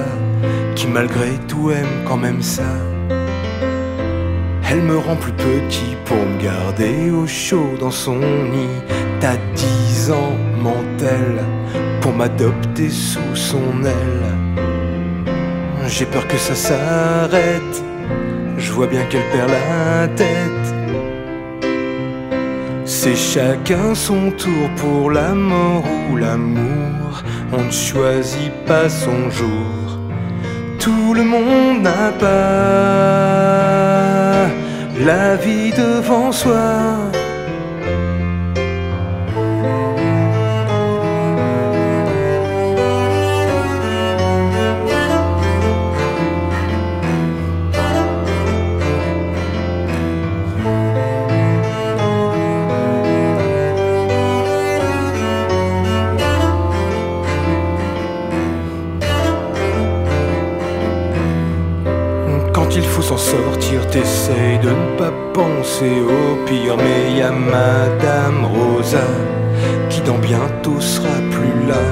qui 0.75 0.87
malgré 0.87 1.33
tout 1.47 1.71
aime 1.73 2.05
quand 2.07 2.17
même 2.17 2.41
ça. 2.41 2.73
Elle 4.71 4.83
me 4.83 4.99
rend 4.99 5.17
plus 5.17 5.33
petit 5.33 5.97
pour 6.05 6.19
me 6.19 6.43
garder 6.43 7.11
au 7.11 7.27
chaud 7.27 7.71
dans 7.81 7.91
son 7.91 8.17
nid. 8.17 8.83
T'as 9.19 9.39
dix 9.55 10.11
ans, 10.11 10.37
ment-elle, 10.63 11.43
pour 12.03 12.13
m'adopter 12.13 12.91
sous 12.91 13.35
son 13.35 13.83
aile. 13.83 14.37
J'ai 15.87 16.05
peur 16.05 16.29
que 16.29 16.37
ça 16.37 16.55
s'arrête, 16.55 17.83
je 18.59 18.71
vois 18.73 18.87
bien 18.89 19.05
qu'elle 19.05 19.27
perd 19.33 19.51
la 19.51 20.09
tête. 20.09 20.75
C'est 22.85 23.17
chacun 23.17 23.95
son 23.95 24.31
tour 24.33 24.69
pour 24.77 25.11
la 25.11 25.33
mort 25.33 25.85
ou 26.11 26.17
l'amour. 26.17 27.23
On 27.53 27.65
ne 27.65 27.71
choisit 27.71 28.53
pas 28.67 28.91
son 28.91 29.31
jour. 29.31 29.99
Tout 30.79 31.15
le 31.15 31.25
monde 31.25 31.83
n'a 31.83 32.13
pas 32.19 33.68
la 34.99 35.37
vie 35.37 35.71
devant 35.73 36.33
soi. 36.33 37.18
T'essayes 63.91 64.59
de 64.63 64.71
ne 64.71 64.99
pas 64.99 65.13
penser 65.33 66.01
au 66.01 66.47
pire. 66.47 66.77
Mais 66.77 67.19
y 67.19 67.23
a 67.23 67.31
Madame 67.31 68.45
Rosa 68.45 69.07
qui 69.91 70.01
dans 70.03 70.19
bientôt 70.19 70.81
sera 70.81 71.17
plus 71.31 71.69
là. 71.69 71.85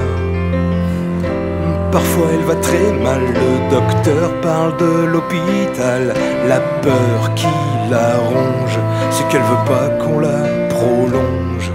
Parfois 1.91 2.27
elle 2.33 2.45
va 2.45 2.55
très 2.55 2.91
mal, 3.03 3.21
le 3.21 3.71
docteur 3.71 4.29
parle 4.41 4.77
de 4.77 5.05
l'hôpital. 5.11 6.13
La 6.47 6.59
peur 6.59 7.33
qui 7.35 7.47
la 7.89 8.17
ronge, 8.17 8.79
c'est 9.11 9.27
qu'elle 9.29 9.41
veut 9.41 9.65
pas 9.65 9.89
qu'on 9.99 10.19
la 10.19 10.67
prolonge. 10.69 11.71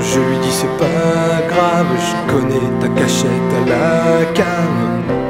Je 0.00 0.20
lui 0.20 0.38
dis 0.42 0.50
c'est 0.50 0.76
pas 0.78 1.48
grave, 1.48 1.86
je 2.08 2.32
connais 2.32 2.68
ta 2.80 2.88
cachette 3.00 3.50
à 3.60 3.70
la 3.70 4.24
cave. 4.34 5.23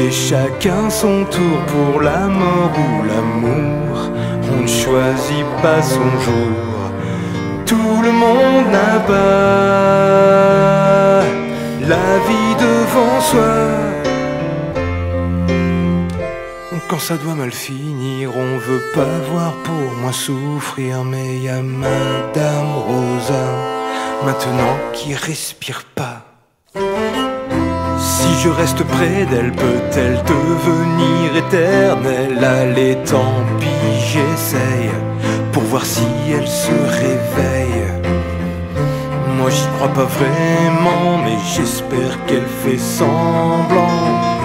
C'est 0.00 0.12
chacun 0.12 0.88
son 0.88 1.26
tour 1.26 1.58
pour 1.66 2.00
la 2.00 2.20
mort 2.26 2.72
ou 2.84 3.02
l'amour. 3.04 4.10
On 4.50 4.62
ne 4.62 4.66
choisit 4.66 5.44
pas 5.60 5.82
son 5.82 6.10
jour. 6.26 6.90
Tout 7.66 8.00
le 8.02 8.10
monde 8.10 8.66
n'a 8.76 8.98
pas 9.12 9.20
la 11.92 12.08
vie 12.28 12.54
devant 12.68 13.20
soi. 13.20 13.54
Quand 16.88 16.98
ça 16.98 17.16
doit 17.18 17.34
mal 17.34 17.52
finir, 17.52 18.34
on 18.34 18.56
veut 18.56 18.84
pas 18.94 19.18
voir 19.30 19.52
pour 19.64 19.92
moi 20.00 20.12
souffrir. 20.14 21.04
Mais 21.04 21.40
y 21.40 21.50
a 21.50 21.60
Madame 21.60 22.72
Rosa 22.88 23.44
maintenant 24.24 24.78
qui 24.94 25.14
respire. 25.14 25.89
Si 28.20 28.32
je 28.42 28.50
reste 28.50 28.82
près 28.84 29.24
d'elle, 29.30 29.52
peut-elle 29.52 30.18
devenir 30.24 31.36
éternelle? 31.44 32.44
Allez, 32.44 32.98
tant 33.10 33.34
pis, 33.58 33.92
j'essaye 34.10 34.90
pour 35.52 35.62
voir 35.62 35.86
si 35.86 36.06
elle 36.36 36.46
se 36.46 36.76
réveille. 37.04 37.86
Moi 39.38 39.48
j'y 39.48 39.66
crois 39.76 39.92
pas 40.00 40.08
vraiment, 40.18 41.18
mais 41.24 41.38
j'espère 41.54 42.14
qu'elle 42.26 42.50
fait 42.62 42.82
semblant. 43.00 44.39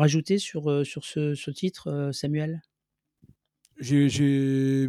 Rajouter 0.00 0.38
sur, 0.38 0.70
heu, 0.70 0.84
sur 0.84 1.04
ce 1.04 1.34
ce 1.34 1.50
titre, 1.50 1.88
heu, 1.90 2.12
Samuel? 2.12 2.62
Mmh, 3.80 4.88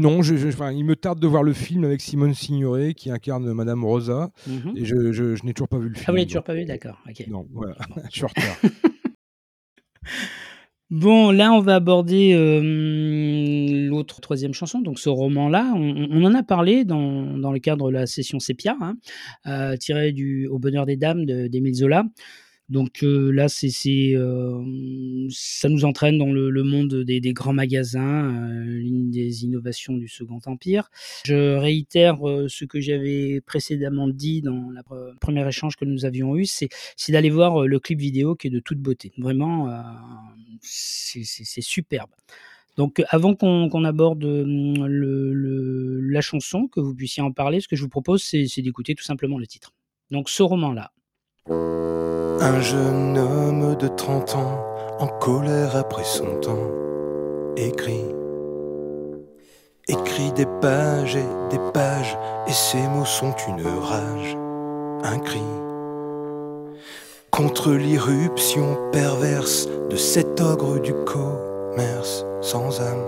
non, 0.00 0.22
je 0.22 0.36
je 0.36 0.48
enfin, 0.48 0.70
il 0.70 0.84
me 0.84 0.94
tarde 0.94 1.18
de 1.18 1.26
voir 1.26 1.42
le 1.42 1.52
film 1.52 1.82
avec 1.84 2.00
Simone 2.00 2.34
Signoret 2.34 2.94
qui 2.94 3.10
incarne 3.10 3.52
Madame 3.52 3.84
Rosa 3.84 4.30
Mmh 4.46 4.76
et 4.76 4.84
je 4.84 5.12
je 5.12 5.44
n'ai 5.44 5.52
toujours 5.54 5.68
pas 5.68 5.78
vu 5.78 5.88
le 5.88 5.94
film. 5.94 6.04
Ah, 6.06 6.12
vous 6.12 6.16
l'avez 6.16 6.26
toujours 6.26 6.44
pas 6.44 6.54
vu? 6.54 6.64
D'accord, 6.64 6.98
OK. 7.08 7.26
non, 7.28 7.46
voilà, 7.52 7.74
Bon. 7.88 8.02
je 8.10 8.14
suis 8.16 8.24
en 8.24 8.28
retard. 8.28 8.56
Bon, 10.88 11.32
là, 11.32 11.52
on 11.52 11.58
va 11.60 11.74
aborder, 11.74 12.28
hem, 12.28 13.88
l'autre 13.88 14.20
3e 14.20 14.52
chanson, 14.52 14.80
donc 14.80 15.00
ce 15.00 15.08
roman-là. 15.08 15.72
On 15.74 16.22
en 16.24 16.32
a 16.32 16.44
parlé 16.44 16.84
dans 16.84 17.36
dans 17.36 17.50
le 17.50 17.58
cadre 17.58 17.88
de 17.88 17.94
la 17.94 18.06
session 18.06 18.38
Sépia, 18.38 18.76
hein, 18.80 19.76
tiré 19.78 20.12
du 20.12 20.46
Au 20.46 20.60
bonheur 20.60 20.86
des 20.86 20.96
dames 20.96 21.24
de 21.26 21.48
d'Émile 21.48 21.74
Zola. 21.74 22.04
Donc 22.68 23.02
heu, 23.04 23.30
là, 23.30 23.48
c'est 23.48 23.68
hem, 24.10 25.28
ça 25.30 25.68
nous 25.68 25.84
entraîne 25.84 26.18
dans 26.18 26.32
le 26.32 26.50
le 26.50 26.62
monde 26.64 26.94
des 27.04 27.20
grands 27.32 27.52
magasins, 27.52 28.32
heu, 28.60 28.64
l'une 28.64 29.10
des 29.10 29.44
innovations 29.44 29.94
du 29.96 30.08
Second 30.08 30.40
Empire. 30.46 30.90
Je 31.24 31.56
réitère, 31.56 32.18
ce 32.48 32.64
que 32.64 32.80
j'avais 32.80 33.40
précédemment 33.40 34.08
dit 34.08 34.42
dans 34.42 34.70
la 34.72 34.82
pre 34.82 35.14
1er 35.20 35.46
échange 35.48 35.76
que 35.76 35.84
nous 35.84 36.04
avions 36.04 36.36
eu, 36.36 36.44
c'est 36.46 36.68
d'aller 37.08 37.30
voir, 37.30 37.66
le 37.66 37.78
clip 37.78 38.00
vidéo 38.00 38.34
qui 38.34 38.48
est 38.48 38.50
de 38.50 38.58
toute 38.60 38.78
beauté. 38.80 39.12
Vraiment, 39.18 39.68
c'est 40.62 41.60
superbe. 41.60 42.10
Donc 42.76 43.02
avant 43.10 43.34
qu'on 43.36 43.84
aborde, 43.84 44.24
le 44.24 45.32
le 45.32 46.00
la 46.00 46.20
chanson, 46.22 46.68
que 46.68 46.80
vous 46.80 46.94
puissiez 46.94 47.22
en 47.22 47.32
parler, 47.32 47.60
ce 47.60 47.68
que 47.68 47.76
je 47.76 47.82
vous 47.82 47.88
propose, 47.88 48.22
c'est 48.24 48.62
d'écouter 48.62 48.94
tout 48.96 49.04
simplement 49.04 49.38
le 49.38 49.46
titre. 49.46 49.72
Donc 50.10 50.30
ce 50.30 50.42
roman-là. 50.42 50.92
Un 52.38 52.60
jeune 52.60 53.16
homme 53.16 53.76
de 53.76 53.88
30 53.88 54.34
ans, 54.34 54.60
en 54.98 55.06
colère 55.06 55.74
après 55.74 56.04
son 56.04 56.38
temps, 56.42 56.70
écrit. 57.56 58.04
Écrit 59.88 60.32
des 60.32 60.44
pages 60.60 61.16
et 61.16 61.24
des 61.50 61.60
pages, 61.72 62.18
et 62.46 62.52
ces 62.52 62.86
mots 62.88 63.06
sont 63.06 63.34
une 63.48 63.66
rage, 63.66 64.36
un 65.02 65.18
cri. 65.18 65.40
Contre 67.30 67.72
l'irruption 67.72 68.76
perverse 68.92 69.66
de 69.88 69.96
cet 69.96 70.38
ogre 70.42 70.78
du 70.78 70.92
commerce 70.92 72.26
sans 72.42 72.80
âme. 72.82 73.06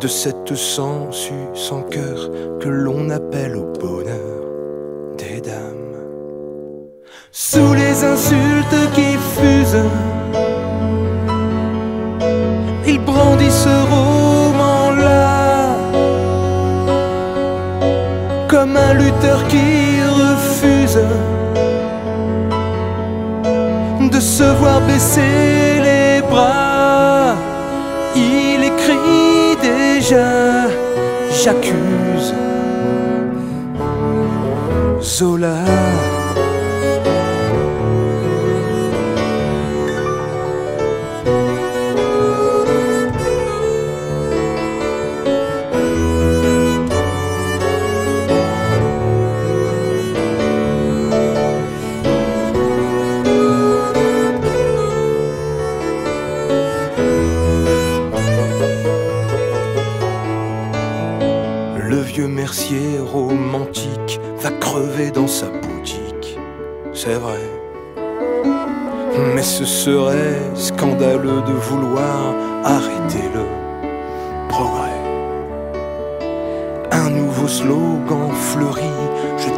De 0.00 0.08
cette 0.08 0.54
sangsue 0.54 1.50
sans 1.52 1.82
cœur 1.82 2.30
que 2.60 2.68
l'on 2.68 3.10
appelle 3.10 3.56
au 3.56 3.66
bonheur 3.78 4.46
des 5.18 5.42
dames. 5.42 5.81
Sous 7.34 7.72
les 7.72 8.04
insultes 8.04 8.92
qui 8.94 9.16
fusent, 9.34 9.86
il 12.86 12.98
brandit 12.98 13.50
ce 13.50 13.74
roman-là 13.90 15.68
comme 18.48 18.76
un 18.76 18.92
lutteur 18.92 19.48
qui 19.48 20.02
refuse 20.02 20.98
de 24.10 24.20
se 24.20 24.44
voir 24.60 24.82
baisser 24.82 25.80
les 25.80 26.20
bras. 26.28 27.34
Il 28.14 28.62
écrit 28.62 29.56
déjà, 29.62 30.68
j'accuse 31.30 32.34
Zola. 35.00 36.01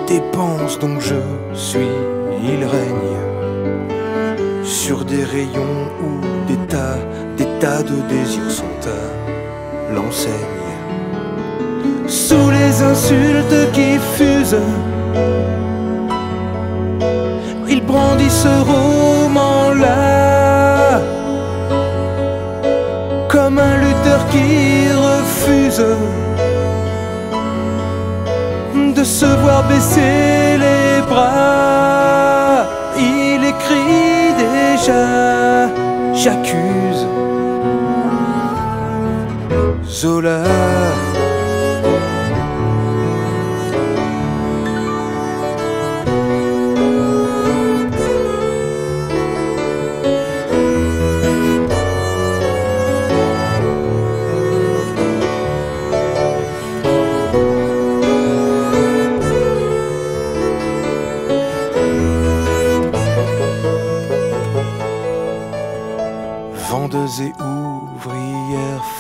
Je 0.06 0.14
dépense 0.14 0.78
donc 0.78 1.00
je 1.00 1.14
suis, 1.54 1.88
il 2.42 2.64
règne. 2.64 3.14
Sur 4.64 5.04
des 5.04 5.24
rayons 5.24 5.88
où 6.02 6.46
des 6.46 6.58
tas, 6.66 6.98
des 7.36 7.46
tas 7.60 7.82
de 7.82 7.96
désirs 8.08 8.50
sont 8.50 8.64
à 8.86 9.94
l'enseigne 9.94 10.32
sous 12.06 12.50
les 12.50 12.82
insultes 12.82 13.72
qui 13.72 13.98
fusent. 14.16 14.56
Il 17.68 17.80
brandit 17.82 18.30
ce 18.30 18.62
se 29.20 29.26
voir 29.42 29.62
baisser 29.68 30.58
les 30.64 31.00
bras. 31.08 32.66
Il 32.98 33.40
écrit 33.52 34.34
déjà, 34.44 35.68
j'accuse 36.20 37.02
Zola. 39.88 40.53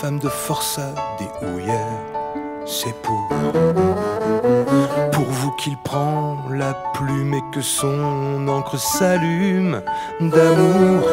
Femmes 0.04 0.18
de 0.18 0.28
forçat, 0.28 0.94
des 1.18 1.46
houillères, 1.46 2.02
c'est 2.66 2.94
pour 3.00 3.26
pour 5.12 5.24
vous 5.24 5.50
qu'il 5.52 5.78
prend 5.78 6.36
la 6.50 6.74
plume 6.92 7.32
et 7.32 7.42
que 7.54 7.62
son 7.62 8.46
encre 8.46 8.78
s'allume 8.78 9.80
d'amour. 10.20 11.08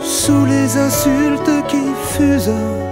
Sous 0.00 0.46
les 0.46 0.78
insultes 0.78 1.66
qui 1.68 1.84
fusent 2.12 2.91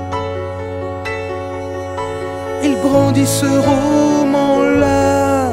il 2.91 2.93
brandit 2.93 3.27
ce 3.27 3.47
roman-là 3.47 5.53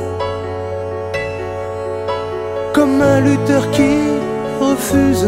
comme 2.73 3.02
un 3.02 3.19
lutteur 3.21 3.69
qui 3.71 3.97
refuse 4.60 5.28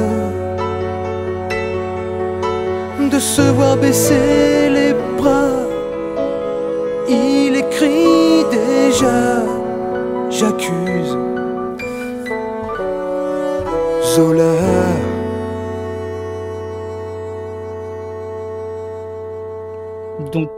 de 3.11 3.19
se 3.19 3.41
voir 3.41 3.77
baisser 3.77 4.69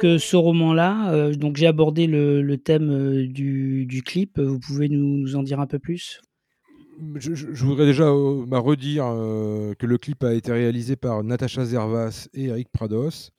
Euh, 0.04 0.20
ce 0.20 0.36
roman-là, 0.36 1.12
euh, 1.14 1.34
donc 1.34 1.58
j'ai 1.58 1.68
abordé 1.68 2.08
le, 2.08 2.56
thème 2.58 2.90
euh, 2.90 3.28
du, 3.28 4.04
clip. 4.06 4.40
Vous 4.40 4.60
pouvez 4.60 4.90
nous, 4.90 5.36
en 5.36 5.44
dire 5.44 5.60
un 5.60 5.68
peu 5.68 5.80
plus? 5.80 6.22
Je, 7.16 7.66
voudrais 7.66 7.86
déjà 7.86 8.04
euh, 8.04 8.46
bah, 8.46 8.60
redire 8.60 9.06
que 9.06 9.86
le 9.86 9.98
clip 9.98 10.24
a 10.24 10.34
été 10.34 10.52
réalisé 10.52 10.96
par 10.96 11.24
Natacha 11.24 11.66
Zervas 11.66 12.28
et 12.34 12.46
Eric 12.46 12.70
Prados 12.72 13.32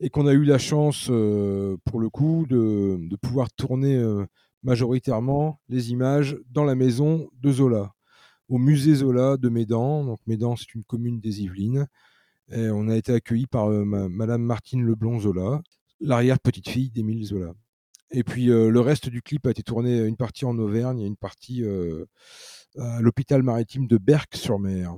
et 0.00 0.10
qu'on 0.10 0.26
a 0.26 0.32
eu 0.32 0.44
la 0.44 0.58
chance, 0.58 1.06
pour 1.06 2.00
le 2.00 2.08
coup, 2.10 2.44
de, 2.48 3.16
pouvoir 3.22 3.52
tourner 3.52 4.02
majoritairement 4.64 5.60
les 5.68 5.92
images 5.92 6.36
dans 6.50 6.64
la 6.64 6.74
maison 6.74 7.28
de 7.40 7.52
Zola, 7.52 7.92
au 8.48 8.58
musée 8.58 8.96
Zola 8.96 9.36
de 9.36 9.48
Médan. 9.48 10.04
Donc 10.04 10.18
Médan, 10.26 10.56
c'est 10.56 10.74
une 10.74 10.82
commune 10.82 11.20
des 11.20 11.42
Yvelines. 11.42 11.86
On 12.50 12.88
a 12.88 12.96
été 12.96 13.12
accueillis 13.12 13.46
par 13.46 13.68
ma- 13.68 14.08
Madame 14.08 14.42
Martine 14.42 14.84
Leblond 14.84 15.20
Zola, 15.20 15.62
l'arrière-petite-fille 16.02 16.90
d'Émile 16.90 17.24
Zola. 17.24 17.54
Et 18.10 18.24
puis 18.24 18.50
euh, 18.50 18.68
le 18.70 18.80
reste 18.80 19.08
du 19.08 19.22
clip 19.22 19.46
a 19.46 19.50
été 19.50 19.62
tourné 19.62 20.00
une 20.06 20.16
partie 20.16 20.44
en 20.44 20.58
Auvergne 20.58 21.00
et 21.00 21.06
une 21.06 21.16
partie 21.16 21.64
euh, 21.64 22.04
à 22.78 23.00
l'hôpital 23.00 23.42
maritime 23.42 23.86
de 23.86 23.96
Berck-sur-Mer. 23.96 24.94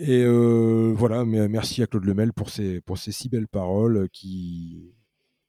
Et 0.00 0.22
euh, 0.22 0.92
voilà, 0.96 1.24
mais 1.24 1.48
merci 1.48 1.82
à 1.82 1.88
Claude 1.88 2.04
Lemel 2.04 2.32
pour 2.32 2.50
ses, 2.50 2.80
pour 2.82 2.98
ses 2.98 3.10
si 3.10 3.28
belles 3.28 3.48
paroles 3.48 4.08
qui, 4.12 4.94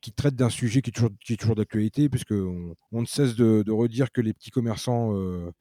qui 0.02 0.12
traitent 0.12 0.36
d'un 0.36 0.50
sujet 0.50 0.82
qui 0.82 0.90
est 0.90 0.94
toujours, 0.94 1.12
qui 1.24 1.34
est 1.34 1.38
toujours 1.38 1.56
d'actualité, 1.56 2.10
puisque 2.10 2.32
on, 2.32 2.76
ne 3.02 3.06
cesse 3.06 3.36
de, 3.36 3.62
de 3.62 3.72
redire 3.72 4.12
que 4.12 4.22
les 4.22 4.34
petits 4.34 4.50
commerçants 4.50 5.14
euh, 5.16 5.52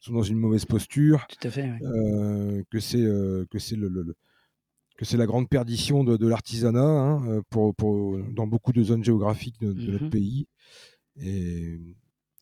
sont 0.00 0.14
dans 0.14 0.22
une 0.22 0.38
mauvaise 0.38 0.64
posture, 0.64 1.26
Tout 1.28 1.46
à 1.46 1.50
fait. 1.50 1.70
euh, 1.82 2.62
que 2.70 2.78
c'est 2.80 3.02
euh, 3.02 3.44
le- 3.72 4.14
que 4.98 5.04
c'est 5.04 5.16
la 5.16 5.26
grande 5.26 5.48
perdition 5.48 6.04
de, 6.04 6.16
de 6.18 6.26
l'artisanat 6.28 6.80
hein, 6.82 7.22
euh, 7.28 7.42
pour, 7.50 7.74
pour- 7.74 8.18
dans 8.18 8.46
beaucoup 8.48 8.72
de 8.72 8.82
zones 8.82 9.04
géographiques 9.04 9.58
de, 9.60 9.72
de 9.72 9.92
notre 9.92 10.04
Mhm. 10.04 10.10
pays. 10.10 10.46
Et, 11.22 11.78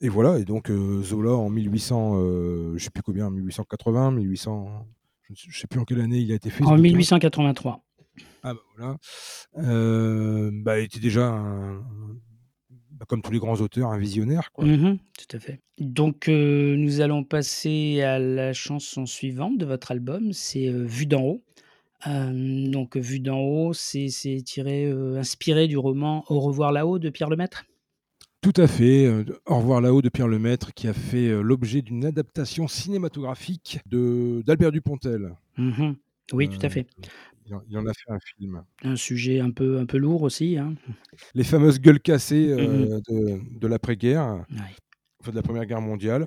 et 0.00 0.08
voilà, 0.08 0.38
et 0.38 0.44
donc 0.44 0.70
euh, 0.70 1.02
Zola 1.02 1.32
en 1.32 1.50
1800, 1.50 2.14
euh, 2.16 2.72
je 2.76 2.82
sais 2.84 2.90
plus 2.90 3.02
combien, 3.02 3.30
1880, 3.30 4.10
1800, 4.12 4.86
je 5.22 5.32
ne 5.48 5.52
sais, 5.52 5.66
plus 5.66 5.78
en 5.80 5.84
quelle 5.84 6.00
année 6.00 6.18
il 6.18 6.32
a 6.32 6.34
été 6.34 6.48
fait. 6.50 6.64
En 6.64 6.70
bouquin. 6.76 6.82
1883. 6.82 7.84
Ah 8.42 8.54
bah 8.54 8.60
voilà. 8.76 8.96
Euh, 9.58 10.50
bah, 10.52 10.80
il 10.80 10.84
était 10.84 11.00
déjà, 11.00 11.28
un- 11.28 11.84
bah, 12.92 13.04
comme 13.08 13.20
tous 13.22 13.32
les 13.32 13.38
grands 13.38 13.60
auteurs, 13.60 13.90
un 13.90 13.98
visionnaire. 13.98 14.50
Quoi. 14.52 14.64
Mhm, 14.64 14.96
tout 15.18 15.36
à 15.36 15.40
fait. 15.40 15.60
Donc 15.78 16.28
euh, 16.28 16.76
nous 16.76 17.00
allons 17.02 17.22
passer 17.24 18.00
à 18.02 18.18
la 18.18 18.52
chanson 18.54 19.04
suivante 19.04 19.58
de 19.58 19.66
votre 19.66 19.90
album, 19.90 20.32
c'est 20.32 20.68
euh, 20.68 20.84
Vue 20.84 21.04
d'en 21.06 21.22
haut. 21.22 21.42
Euh, 22.06 22.68
donc 22.70 22.96
Vue 22.96 23.20
d'en 23.20 23.38
haut, 23.38 23.72
c'est 23.72 24.08
tiré, 24.44 24.86
euh, 24.86 25.16
inspiré 25.18 25.66
du 25.66 25.78
roman 25.78 26.24
Au 26.28 26.40
revoir 26.40 26.72
là-haut 26.72 26.98
de 26.98 27.10
Pierre 27.10 27.30
Lemaître? 27.30 27.64
Tout 28.42 28.52
à 28.56 28.66
fait. 28.66 29.06
euh, 29.06 29.24
Au 29.46 29.56
revoir 29.58 29.80
là-haut 29.80 30.02
de 30.02 30.08
Pierre 30.08 30.28
Lemaître, 30.28 30.72
qui 30.74 30.86
a 30.88 30.92
fait 30.92 31.28
euh, 31.28 31.40
l'objet 31.40 31.82
d'une 31.82 32.04
adaptation 32.04 32.68
cinématographique 32.68 33.80
de 33.86 34.42
d'Albert 34.46 34.72
Dupontel. 34.72 35.34
Mhm. 35.56 35.96
Oui, 36.32 36.48
tout 36.48 36.58
à 36.62 36.66
Euh, 36.66 36.70
fait. 36.70 36.86
Il 37.68 37.78
en, 37.78 37.86
a 37.86 37.92
fait 37.94 38.10
un 38.10 38.18
film. 38.36 38.62
Un 38.82 38.96
sujet 38.96 39.38
un 39.40 39.52
peu, 39.52 39.78
un 39.78 39.86
peu 39.86 39.98
lourd 39.98 40.22
aussi. 40.22 40.58
Hein. 40.58 40.74
Les 41.34 41.44
fameuses 41.44 41.80
gueules 41.80 42.00
cassées 42.00 42.48
euh, 42.50 43.00
de, 43.08 43.40
de 43.58 43.66
l'après-guerre, 43.68 44.44
Ouais. 44.50 44.58
enfin 45.20 45.30
de 45.30 45.36
la 45.36 45.42
Première 45.42 45.64
Guerre 45.64 45.80
mondiale. 45.80 46.26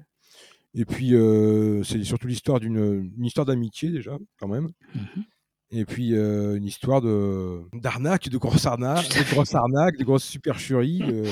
Et 0.74 0.86
puis, 0.86 1.16
euh, 1.16 1.84
c'est 1.84 2.04
surtout 2.06 2.28
l'histoire 2.28 2.60
d'une 2.62 3.12
une 3.18 3.26
histoire 3.26 3.46
d'amitié, 3.46 3.90
déjà, 3.92 4.18
quand 4.40 4.48
même. 4.48 4.70
Mhm. 4.96 5.24
Et 5.72 5.86
puis, 5.86 6.16
euh, 6.16 6.56
une 6.58 6.66
histoire 6.66 7.02
de 7.02 7.60
d'arnaque, 7.74 8.28
de 8.30 8.38
grosse 8.38 8.66
arnaque, 8.66 9.08
de 9.10 9.32
grosse 9.34 9.54
arnaque, 9.54 9.98
de 9.98 10.04
grosse 10.04 10.24
supercherie. 10.24 11.02
euh. 11.04 11.26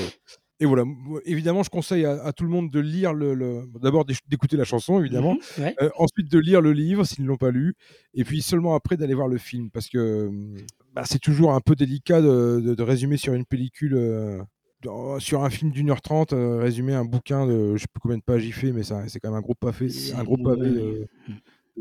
et 0.60 0.64
voilà. 0.66 0.84
Évidemment, 1.24 1.62
je 1.64 1.70
conseille 1.70 2.04
à, 2.04 2.22
à 2.24 2.32
tout 2.32 2.44
le 2.44 2.50
monde 2.50 2.70
de 2.70 2.78
lire 2.80 3.12
le. 3.14 3.34
le- 3.34 3.64
d'abord 3.82 4.04
d'écouter 4.28 4.56
la 4.56 4.64
chanson, 4.64 5.00
évidemment. 5.00 5.34
Mhm, 5.58 5.64
ouais. 5.64 5.74
Euh, 5.82 5.90
ensuite, 5.98 6.30
de 6.30 6.38
lire 6.38 6.60
le 6.60 6.72
livre 6.72 7.04
s'ils 7.04 7.24
ne 7.24 7.28
l'ont 7.28 7.36
pas 7.36 7.50
lu. 7.50 7.74
Et 8.14 8.22
puis 8.24 8.40
seulement 8.42 8.74
après 8.76 8.96
d'aller 8.96 9.14
voir 9.14 9.26
le 9.28 9.38
film. 9.38 9.70
Parce 9.72 9.88
que 9.88 10.28
hum, 10.28 10.54
bah, 10.94 11.02
c'est 11.04 11.18
toujours 11.20 11.52
un 11.52 11.60
peu 11.60 11.74
délicat 11.74 12.20
de, 12.22 12.60
de- 12.64 12.74
de 12.74 12.82
résumer 12.82 13.16
sur 13.16 13.34
une 13.34 13.44
pellicule. 13.44 13.94
euh, 13.96 14.40
dans- 14.84 15.18
sur 15.18 15.42
un 15.42 15.50
film 15.50 15.72
d'une 15.72 15.90
heure 15.90 16.00
trente, 16.00 16.32
euh, 16.32 16.58
résumer 16.60 16.94
un 16.94 17.04
bouquin 17.04 17.44
de 17.48 17.74
je 17.74 17.80
sais 17.80 17.88
plus 17.92 17.98
combien 18.00 18.18
de 18.18 18.22
pages 18.22 18.44
il 18.46 18.52
fait, 18.52 18.70
mais 18.70 18.84
ça, 18.84 19.02
c'est 19.08 19.18
quand 19.18 19.30
même 19.30 19.38
un 19.38 19.40
gros 19.42 19.56
pavé, 19.56 19.88
un 20.16 20.22
gros 20.22 20.36
pavé 20.36 21.08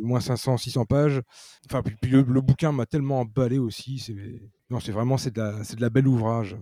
moins 0.02 0.20
500, 0.20 0.58
600 0.58 0.86
pages. 0.86 1.22
Enfin, 1.70 1.82
puis, 1.84 1.96
puis 2.02 2.12
le, 2.12 2.22
le 2.22 2.42
bouquin 2.42 2.72
m'a 2.72 2.86
tellement 2.86 3.22
emballé 3.22 3.58
aussi. 3.58 4.00
C'est, 4.00 4.16
non, 4.70 4.80
c'est 4.80 4.92
vraiment 4.92 5.18
c'est 5.18 5.36
de 5.36 5.42
la, 5.42 5.64
c'est 5.64 5.76
de 5.76 5.82
la 5.82 5.90
belle 5.90 6.08
ouvrage. 6.08 6.58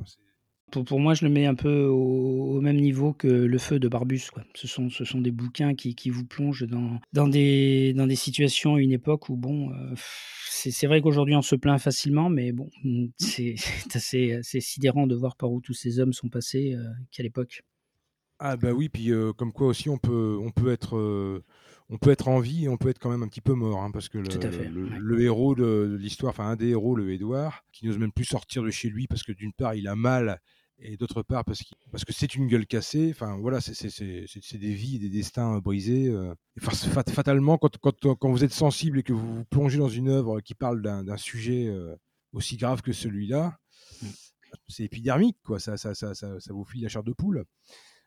Pour, 0.71 0.83
pour 0.83 0.99
moi, 0.99 1.13
je 1.13 1.25
le 1.25 1.31
mets 1.31 1.45
un 1.45 1.55
peu 1.55 1.85
au, 1.85 2.57
au 2.57 2.61
même 2.61 2.77
niveau 2.77 3.13
que 3.13 3.27
Le 3.27 3.57
Feu 3.57 3.79
de 3.79 3.87
Barbus. 3.87 4.29
Quoi. 4.33 4.43
Ce, 4.55 4.67
sont, 4.67 4.89
ce 4.89 5.05
sont 5.05 5.21
des 5.21 5.31
bouquins 5.31 5.75
qui, 5.75 5.95
qui 5.95 6.09
vous 6.09 6.25
plongent 6.25 6.65
dans, 6.67 6.99
dans, 7.13 7.27
des, 7.27 7.93
dans 7.93 8.07
des 8.07 8.15
situations 8.15 8.75
à 8.75 8.81
une 8.81 8.91
époque 8.91 9.29
où, 9.29 9.35
bon, 9.35 9.71
euh, 9.71 9.93
c'est 10.49 10.71
c'est 10.71 10.87
vrai 10.87 11.01
qu'aujourd'hui 11.01 11.35
on 11.35 11.41
se 11.41 11.55
plaint 11.55 11.79
facilement, 11.79 12.29
mais 12.29 12.51
bon, 12.51 12.69
c'est 13.17 13.55
c'est 13.57 13.95
assez, 13.95 14.33
assez 14.33 14.61
sidérant 14.61 15.05
de 15.05 15.15
voir 15.15 15.35
par 15.35 15.51
où 15.51 15.61
tous 15.61 15.73
ces 15.73 15.99
hommes 15.99 16.13
sont 16.13 16.29
passés 16.29 16.73
euh, 16.73 16.83
qu'à 17.11 17.23
l'époque. 17.23 17.63
Ah 18.39 18.57
bah 18.57 18.73
oui, 18.73 18.89
puis 18.89 19.11
euh, 19.11 19.31
comme 19.31 19.53
quoi 19.53 19.67
aussi 19.67 19.89
on 19.89 19.97
peut, 19.97 20.37
on 20.41 20.51
peut 20.51 20.71
être, 20.71 21.41
on 21.89 21.97
peut 21.97 22.09
être 22.11 22.27
en 22.27 22.39
vie 22.39 22.65
et 22.65 22.69
on 22.69 22.77
peut 22.77 22.89
être 22.89 22.99
quand 22.99 23.09
même 23.11 23.23
un 23.23 23.27
petit 23.27 23.41
peu 23.41 23.53
mort, 23.53 23.81
hein, 23.83 23.91
parce 23.91 24.09
que 24.09 24.17
le, 24.17 24.29
fait, 24.29 24.69
le- 24.69 24.85
ouais. 24.85 24.97
le 24.99 25.21
héros 25.21 25.53
de, 25.55 25.87
de 25.91 25.95
l'histoire, 25.95 26.31
enfin 26.31 26.45
un 26.47 26.55
des 26.55 26.69
héros, 26.69 26.95
le 26.95 27.11
Édouard, 27.13 27.63
qui 27.71 27.85
n'ose 27.85 27.97
même 27.99 28.11
plus 28.11 28.25
sortir 28.25 28.63
de 28.63 28.71
chez 28.71 28.89
lui 28.89 29.07
parce 29.07 29.23
que 29.23 29.31
d'une 29.31 29.53
part 29.53 29.75
il 29.75 29.87
a 29.87 29.95
mal 29.95 30.39
et 30.79 30.97
d'autre 30.97 31.21
part 31.23 31.45
parce, 31.45 31.63
parce 31.91 32.03
que 32.03 32.11
c'est 32.11 32.35
une 32.35 32.47
gueule 32.47 32.65
cassée. 32.65 33.09
Enfin 33.11 33.37
voilà, 33.37 33.61
c'est 33.61 34.57
des 34.57 34.73
vies, 34.73 34.95
et 34.97 34.99
des 34.99 35.09
destins 35.09 35.55
euh, 35.57 35.61
brisés. 35.61 36.07
euh. 36.09 36.33
Fa- 36.59 36.71
fat- 36.71 37.11
fatalement, 37.11 37.57
quand, 37.57 37.77
quand, 37.77 38.15
quand 38.15 38.29
vous 38.31 38.43
êtes 38.43 38.51
sensible 38.53 38.99
et 38.99 39.03
que 39.03 39.13
vous 39.13 39.35
vous 39.37 39.45
plongez 39.45 39.77
dans 39.77 39.87
une 39.87 40.09
œuvre 40.09 40.41
qui 40.41 40.53
parle 40.55 40.81
d'un 40.81 41.17
sujet 41.17 41.67
euh, 41.67 41.95
aussi 42.33 42.57
grave 42.57 42.81
que 42.81 42.91
celui-là, 42.93 43.57
Mm. 44.01 44.07
c'est 44.67 44.83
épidermique, 44.83 45.37
quoi. 45.45 45.59
Ça, 45.59 45.77
ça, 45.77 45.93
ça, 45.93 46.13
ça, 46.13 46.39
ça 46.39 46.53
vous 46.53 46.65
file 46.65 46.81
la 46.83 46.89
chair 46.89 47.03
de 47.03 47.13
poule. 47.13 47.45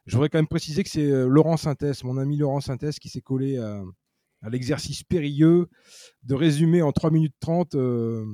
Je 0.09 0.15
voudrais 0.15 0.31
quand 0.31 0.39
même 0.39 0.49
préciser 0.49 0.83
que 0.83 0.89
c'est 0.89 1.05
euh, 1.05 1.27
Laurent 1.29 1.59
Synthèse, 1.59 2.03
mon 2.03 2.17
ami 2.17 2.39
Laurent 2.39 2.61
Synthèse, 2.61 2.99
qui 2.99 3.11
s'est 3.11 3.21
collé 3.21 3.59
à, 3.59 3.83
à 4.43 4.49
l'exercice 4.49 5.05
périlleux 5.05 5.69
de 6.23 6.35
résumer 6.35 6.81
en 6.81 6.93
3 6.93 7.11
minutes 7.11 7.35
30 7.41 7.75
euh, 7.75 8.25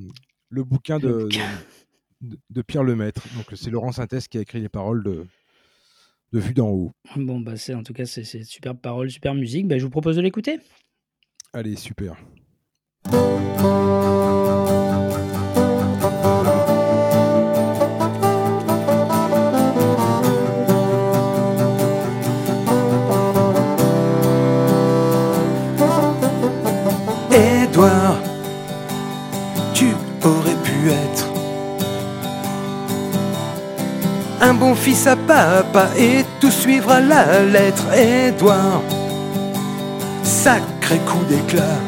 le 0.49 0.63
bouquin 0.63 0.99
de, 0.99 1.27
de, 2.21 2.39
de 2.49 2.61
Pierre 2.61 2.85
Lemaître. 2.85 3.27
Donc 3.35 3.47
c'est 3.55 3.69
Laurent 3.69 3.91
Synthèse 3.91 4.29
qui 4.29 4.37
a 4.37 4.41
écrit 4.41 4.61
les 4.61 4.69
paroles 4.69 5.03
de, 5.03 5.25
de 6.31 6.39
vue 6.39 6.53
d'en 6.53 6.69
haut. 6.69 6.93
Bon, 7.17 7.41
bah, 7.41 7.57
c'est 7.57 7.73
en 7.73 7.83
tout 7.83 7.93
cas, 7.93 8.05
c'est 8.05 8.23
superbe 8.23 8.79
parole, 8.79 9.11
super 9.11 9.35
musique. 9.35 9.67
Bah, 9.67 9.77
je 9.77 9.83
vous 9.83 9.89
propose 9.89 10.15
de 10.15 10.21
l'écouter. 10.21 10.59
Allez, 11.51 11.75
super. 11.75 12.15
Fils 34.75 35.07
à 35.07 35.15
papa 35.15 35.89
et 35.97 36.25
tout 36.39 36.51
suivre 36.51 36.91
à 36.91 36.99
la 36.99 37.43
lettre. 37.43 37.85
Édouard, 37.93 38.81
sacré 40.23 40.97
coup 40.99 41.23
d'éclat. 41.29 41.79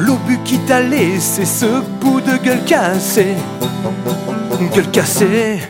L'obus 0.00 0.38
qui 0.44 0.58
t'a 0.60 0.80
laissé 0.80 1.44
ce 1.44 1.82
bout 2.00 2.20
de 2.20 2.36
gueule 2.38 2.64
cassée, 2.64 3.36
gueule 4.74 4.90
cassée. 4.90 5.60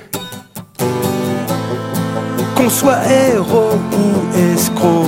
Qu'on 2.54 2.68
soit 2.68 3.00
héros 3.08 3.78
ou 3.92 4.52
escroc 4.54 5.06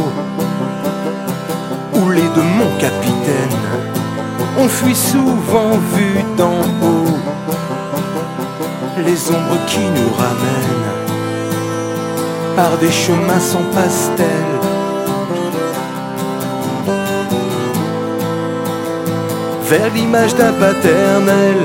ou 1.94 2.10
les 2.10 2.28
deux 2.34 2.48
mon 2.58 2.78
capitaine. 2.78 3.58
On 4.58 4.68
fuit 4.68 4.94
souvent 4.94 5.72
vu 5.94 6.24
d'en 6.36 6.60
haut 6.82 7.41
les 8.98 9.30
ombres 9.30 9.58
qui 9.66 9.80
nous 9.80 10.12
ramènent 10.14 10.92
par 12.56 12.76
des 12.78 12.90
chemins 12.90 13.40
sans 13.40 13.64
pastel. 13.74 14.26
Vers 19.64 19.90
l'image 19.94 20.34
d'un 20.34 20.52
paternel. 20.52 21.56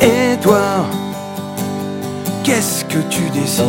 Édouard, 0.00 0.86
qu'est-ce 2.42 2.84
que 2.84 2.98
tu 3.08 3.30
dessines? 3.30 3.66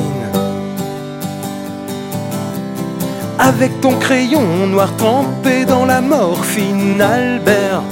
Avec 3.38 3.80
ton 3.82 3.94
crayon 4.00 4.68
noir 4.68 4.90
trempé 4.98 5.66
dans 5.66 5.86
la 5.86 6.02
morphine, 6.02 7.00
Albert 7.02 7.84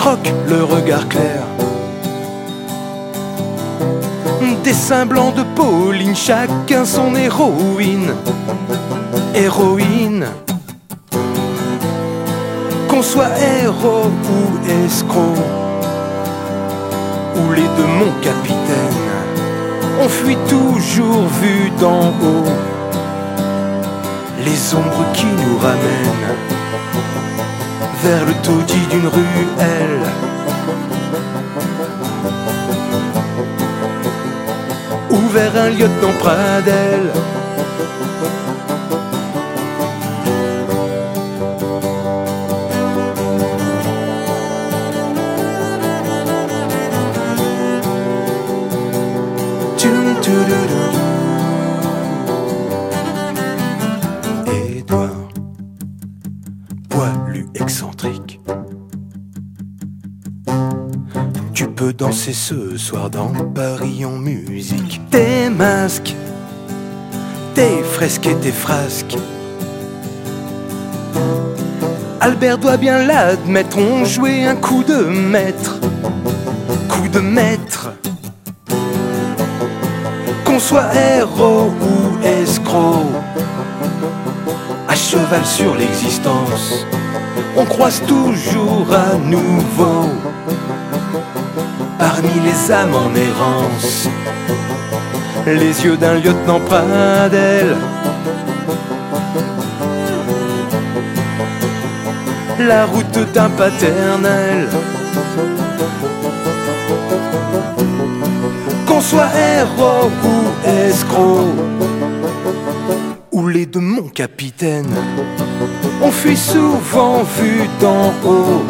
croque 0.00 0.32
le 0.48 0.64
regard 0.64 1.06
clair. 1.10 1.42
Dessin 4.64 5.04
blanc 5.04 5.30
de 5.32 5.42
Pauline, 5.54 6.16
chacun 6.16 6.86
son 6.86 7.14
héroïne, 7.14 8.12
héroïne. 9.34 10.24
Qu'on 12.88 13.02
soit 13.02 13.32
héros 13.62 14.10
ou 14.36 14.40
escroc, 14.86 15.36
ou 17.36 17.52
les 17.52 17.68
deux 17.76 17.90
mon 18.00 18.12
capitaine, 18.22 19.10
on 20.02 20.08
fuit 20.08 20.38
toujours 20.48 21.26
vu 21.42 21.70
d'en 21.78 22.08
haut 22.24 22.52
les 24.46 24.74
ombres 24.74 25.04
qui 25.12 25.26
nous 25.26 25.58
ramènent 25.58 27.29
vers 28.02 28.24
le 28.24 28.32
taudis 28.42 28.86
d'une 28.90 29.08
ruelle. 29.08 30.06
Ou 35.10 35.28
vers 35.28 35.56
un 35.56 35.70
lieutenant 35.70 36.14
Pradel. 36.18 37.12
Danser 62.10 62.32
ce 62.32 62.76
soir 62.76 63.08
dans 63.08 63.32
Paris 63.54 64.04
en 64.04 64.18
musique. 64.18 65.00
Tes 65.12 65.48
masques, 65.48 66.16
tes 67.54 67.84
fresques 67.84 68.26
et 68.26 68.34
tes 68.34 68.50
frasques. 68.50 69.16
Albert 72.20 72.58
doit 72.58 72.78
bien 72.78 73.06
l'admettre, 73.06 73.78
on 73.78 74.04
jouait 74.04 74.42
un 74.44 74.56
coup 74.56 74.82
de 74.82 75.04
maître. 75.04 75.78
Coup 76.88 77.08
de 77.12 77.20
maître. 77.20 77.92
Qu'on 80.44 80.58
soit 80.58 80.92
héros 80.92 81.70
ou 81.80 82.24
escroc 82.26 83.06
à 84.88 84.96
cheval 84.96 85.46
sur 85.46 85.76
l'existence. 85.76 86.84
On 87.56 87.64
croise 87.66 88.02
toujours 88.08 88.88
à 88.92 89.14
nouveau 89.14 90.08
parmi 92.00 92.34
les 92.44 92.72
âmes 92.72 92.94
en 92.94 93.14
errance 93.14 94.08
les 95.46 95.84
yeux 95.84 95.96
d'un 95.96 96.14
lieutenant 96.14 96.60
Pradel. 96.60 97.76
La 102.58 102.84
route 102.86 103.18
d'un 103.32 103.50
paternel. 103.50 104.68
Qu'on 108.86 109.00
soit 109.00 109.30
héros 109.34 110.10
ou 110.24 110.68
escroc 110.68 111.46
ou 113.32 113.48
les 113.48 113.66
deux 113.66 113.80
mon 113.80 114.08
capitaine. 114.08 114.90
On 116.02 116.10
fuit 116.10 116.36
souvent 116.36 117.22
vu 117.38 117.62
d'en 117.80 118.12
haut 118.24 118.64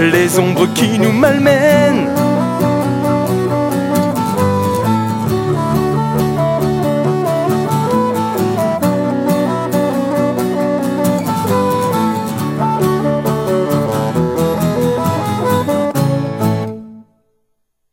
les 0.00 0.38
ombres 0.38 0.72
qui 0.74 0.98
nous 0.98 1.12
malmènent. 1.12 2.08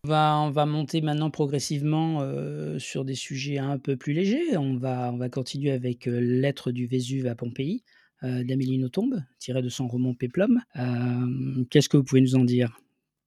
On 0.04 0.08
va, 0.08 0.38
on 0.42 0.52
va 0.52 0.66
monter 0.68 1.02
maintenant 1.02 1.32
progressivement 1.32 2.20
euh, 2.22 2.78
sur 2.78 3.04
des 3.04 3.16
sujets 3.16 3.58
un 3.58 3.80
peu 3.80 3.98
plus 3.98 4.14
légers. 4.14 4.56
On 4.58 4.78
va, 4.78 5.12
on 5.12 5.18
va 5.18 5.30
continuer 5.30 5.72
avec 5.72 6.08
euh, 6.08 6.20
Lettre 6.20 6.72
du 6.72 6.86
Vésuve 6.86 7.26
à 7.26 7.34
Pompéi 7.34 7.84
d'Amélie 8.22 8.78
Nothomb, 8.78 9.12
tiré 9.40 9.62
de 9.62 9.70
son 9.70 9.88
roman 9.88 10.14
Péplum. 10.14 10.62
Euh, 10.78 11.64
Qu'est-ce 11.70 11.90
que 11.90 11.98
vous 11.98 12.04
pouvez 12.04 12.22
nous 12.22 12.36
en 12.36 12.44
dire 12.44 12.78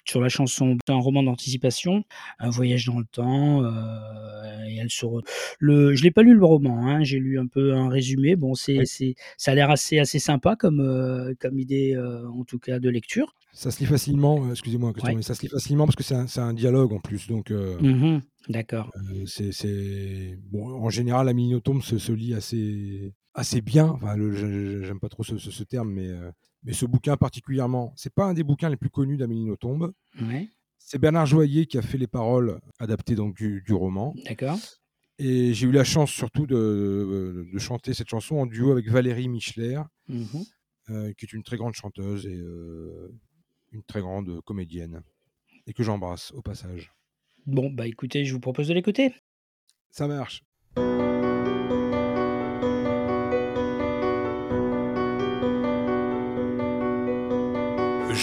sur 0.07 0.21
la 0.21 0.29
chanson? 0.29 0.77
C'est 0.87 0.93
un 0.93 0.97
roman 0.99 1.23
d'anticipation, 1.23 2.05
un 2.39 2.51
voyage 2.51 2.87
dans 2.87 2.99
le 2.99 3.05
temps. 3.11 3.63
euh, 3.65 4.65
et 4.71 4.77
elle 4.77 4.91
se 4.91 5.07
re- 5.07 5.25
le, 5.61 5.95
je 5.95 6.03
l'ai 6.03 6.11
pas 6.11 6.23
lu 6.23 6.35
le 6.35 6.45
roman, 6.45 6.87
hein, 6.87 7.03
j'ai 7.03 7.19
lu 7.19 7.39
un 7.39 7.47
peu 7.47 7.75
un 7.75 7.89
résumé. 7.89 8.37
Bon, 8.37 8.55
c'est, 8.55 8.79
Oui. 8.79 8.87
c'est, 8.87 9.15
ça 9.39 9.53
a 9.53 9.55
l'air 9.55 9.71
assez, 9.71 9.99
assez 9.99 10.19
sympa 10.19 10.57
comme, 10.57 10.81
euh, 10.81 11.33
comme 11.41 11.59
idée, 11.59 11.95
euh, 11.97 12.29
en 12.29 12.45
tout 12.45 12.59
cas 12.59 12.79
de 12.79 12.91
lecture. 12.91 13.35
Ça 13.53 13.71
se 13.71 13.81
lit 13.81 13.87
facilement, 13.87 14.47
euh, 14.47 14.51
excusez-moi, 14.51 14.93
Ouais. 15.03 15.15
mais 15.15 15.23
ça 15.23 15.35
se 15.35 15.43
lit 15.43 15.49
facilement 15.49 15.87
parce 15.87 15.97
que 15.97 16.03
c'est 16.05 16.15
un, 16.15 16.27
c'est 16.27 16.41
un 16.41 16.53
dialogue 16.53 16.93
en 16.93 17.01
plus. 17.01 17.29
Donc, 17.29 17.51
euh, 17.51 17.79
Mhm, 17.81 18.21
D'accord. 18.51 18.91
euh, 18.97 19.25
c'est, 19.27 19.53
c'est- 19.53 20.39
bon, 20.51 20.67
en 20.71 20.91
général, 20.91 21.27
la 21.27 21.33
minotome 21.33 21.81
se, 21.83 21.97
se 21.99 22.13
lit 22.13 22.35
assez, 22.35 23.13
assez 23.39 23.61
bien. 23.61 23.87
Enfin, 23.89 24.15
j'aime 24.17 25.01
pas 25.01 25.09
trop 25.09 25.23
ce, 25.25 25.39
ce- 25.39 25.51
ce 25.51 25.63
terme, 25.65 25.91
mais, 25.93 26.09
euh, 26.09 26.31
mais 26.65 26.73
ce 26.73 26.87
bouquin 26.87 27.17
particulièrement, 27.17 27.93
c'est 27.97 28.13
pas 28.13 28.27
un 28.27 28.35
des 28.35 28.45
bouquins 28.45 28.69
les 28.69 28.77
plus 28.77 28.91
connus 28.91 29.17
d'Amélie 29.17 29.45
Nothomb. 29.45 29.93
Ouais, 30.21 30.49
C'est 30.79 30.99
Bernard 30.99 31.27
Joyer 31.27 31.67
qui 31.67 31.79
a 31.79 31.83
fait 31.83 31.99
les 31.99 32.07
paroles 32.07 32.61
adaptées 32.79 33.15
donc 33.15 33.35
du, 33.37 33.63
du 33.63 33.73
roman. 33.73 34.15
d'accord. 34.25 34.59
Et 35.21 35.53
j'ai 35.53 35.67
eu 35.67 35.73
la 35.73 35.83
chance 35.85 36.11
surtout 36.13 36.47
de, 36.47 37.49
de 37.53 37.59
chanter 37.59 37.93
cette 37.93 38.09
chanson 38.09 38.37
en 38.37 38.47
duo 38.47 38.71
avec 38.73 38.89
Valérie 38.89 39.29
Michler, 39.29 39.81
Mhm. 40.09 40.45
euh, 40.91 41.13
qui 41.15 41.25
est 41.27 41.33
une 41.33 41.43
très 41.43 41.57
grande 41.57 41.75
chanteuse 41.75 42.25
et 42.27 42.37
euh, 42.37 43.13
une 43.73 43.83
très 43.83 44.01
grande 44.01 44.41
comédienne, 44.43 45.03
et 45.67 45.73
que 45.73 45.83
j'embrasse 45.83 46.31
au 46.33 46.41
passage. 46.43 46.93
Bon, 47.47 47.69
bah 47.71 47.87
écoutez, 47.89 48.25
je 48.25 48.33
vous 48.33 48.41
propose 48.41 48.69
de 48.69 48.75
l'écouter. 48.75 49.13
Ça 49.91 50.07
marche. 50.07 50.43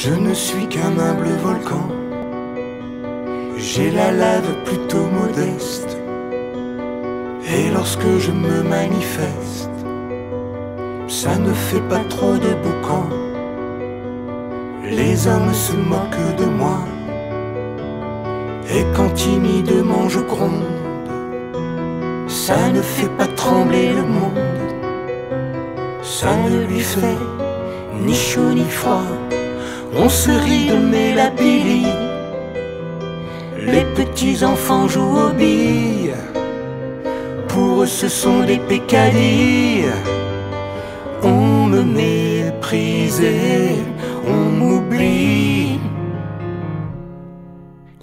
Je 0.07 0.13
ne 0.13 0.35
suis 0.35 0.67
qu'un 0.67 0.99
humble 0.99 1.29
volcan 1.41 1.87
J'ai 3.57 3.89
la 3.89 4.11
lave 4.11 4.51
plutôt 4.63 5.07
modeste. 5.19 5.97
Et 7.51 7.71
lorsque 7.71 8.11
je 8.19 8.31
me 8.31 8.61
manifeste, 8.61 9.71
ça 11.07 11.35
ne 11.37 11.51
fait 11.51 11.87
pas 11.89 12.03
trop 12.07 12.35
de 12.35 12.51
boucan. 12.63 13.05
Les 14.83 15.27
hommes 15.27 15.53
se 15.55 15.73
moquent 15.73 16.35
de 16.37 16.45
moi. 16.45 16.81
Et 18.75 18.85
quand 18.95 19.11
timidement 19.15 20.07
je 20.07 20.19
gronde, 20.19 20.69
ça 22.27 22.69
ne 22.69 22.81
fait 22.83 23.13
pas 23.17 23.27
trembler 23.43 23.91
le 23.93 24.03
monde. 24.03 24.67
Ça 26.03 26.29
ne 26.47 26.67
lui 26.67 26.81
fait 26.81 27.17
ni 28.05 28.13
chaud 28.13 28.51
ni 28.53 28.69
froid. 28.69 29.07
On 29.97 30.09
se 30.09 30.29
rit 30.29 30.67
de 30.67 30.75
Mélapili. 30.75 31.85
Les 33.57 33.85
petits 33.95 34.43
enfants 34.43 34.87
jouent 34.87 35.29
aux 35.29 35.33
billes. 35.33 36.13
Pour 37.47 37.83
eux, 37.83 37.87
ce 37.87 38.09
sont 38.09 38.43
des 38.43 38.57
pécadilles. 38.57 39.89
On 41.23 41.65
me 41.67 41.81
méprisait, 41.81 43.77
on 44.27 44.49
m'oublie. 44.57 45.79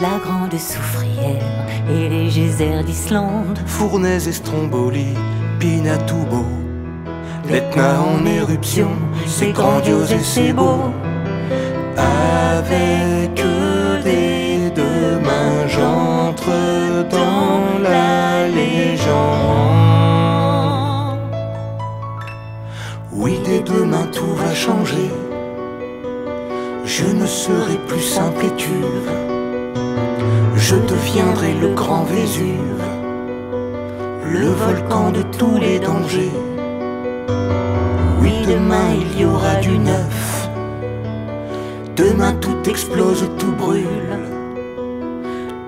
La 0.00 0.18
grande 0.24 0.58
soufrière 0.58 1.66
et 1.90 2.08
les 2.08 2.28
geysers 2.28 2.84
d'Islande. 2.84 3.58
Fournaise 3.66 4.26
et 4.26 4.32
Stromboli, 4.32 5.14
Pinatubo. 5.60 6.44
L'Etna 7.50 8.00
en 8.00 8.24
éruption, 8.24 8.88
c'est 9.26 9.52
grandiose 9.52 10.10
et 10.12 10.20
c'est 10.20 10.52
beau. 10.54 10.90
Avec 11.96 13.34
des 14.04 14.70
deux 14.74 15.18
mains, 15.20 15.66
j'entre 15.68 16.50
dans 17.10 17.78
la 17.82 18.48
légende. 18.48 19.12
Oui, 23.12 23.38
des 23.44 23.60
deux 23.60 23.84
mains, 23.84 24.08
tout 24.12 24.34
va 24.34 24.54
changer. 24.54 25.10
Je 26.84 27.04
ne 27.04 27.26
serai 27.26 27.76
plus 27.86 28.00
simple 28.00 28.44
étuve. 28.46 29.10
Je 30.56 30.76
deviendrai 30.76 31.54
le 31.54 31.68
grand 31.74 32.04
Vésuve, 32.04 32.82
le 34.24 34.48
volcan 34.48 35.10
de 35.10 35.22
tous 35.38 35.58
les 35.58 35.78
dangers. 35.78 36.32
Oui, 38.20 38.32
demain 38.46 38.94
il 39.00 39.20
y 39.20 39.24
aura 39.24 39.56
du 39.56 39.78
neuf. 39.78 40.31
Demain 42.02 42.32
tout 42.40 42.68
explose, 42.68 43.24
tout 43.38 43.52
brûle. 43.52 44.18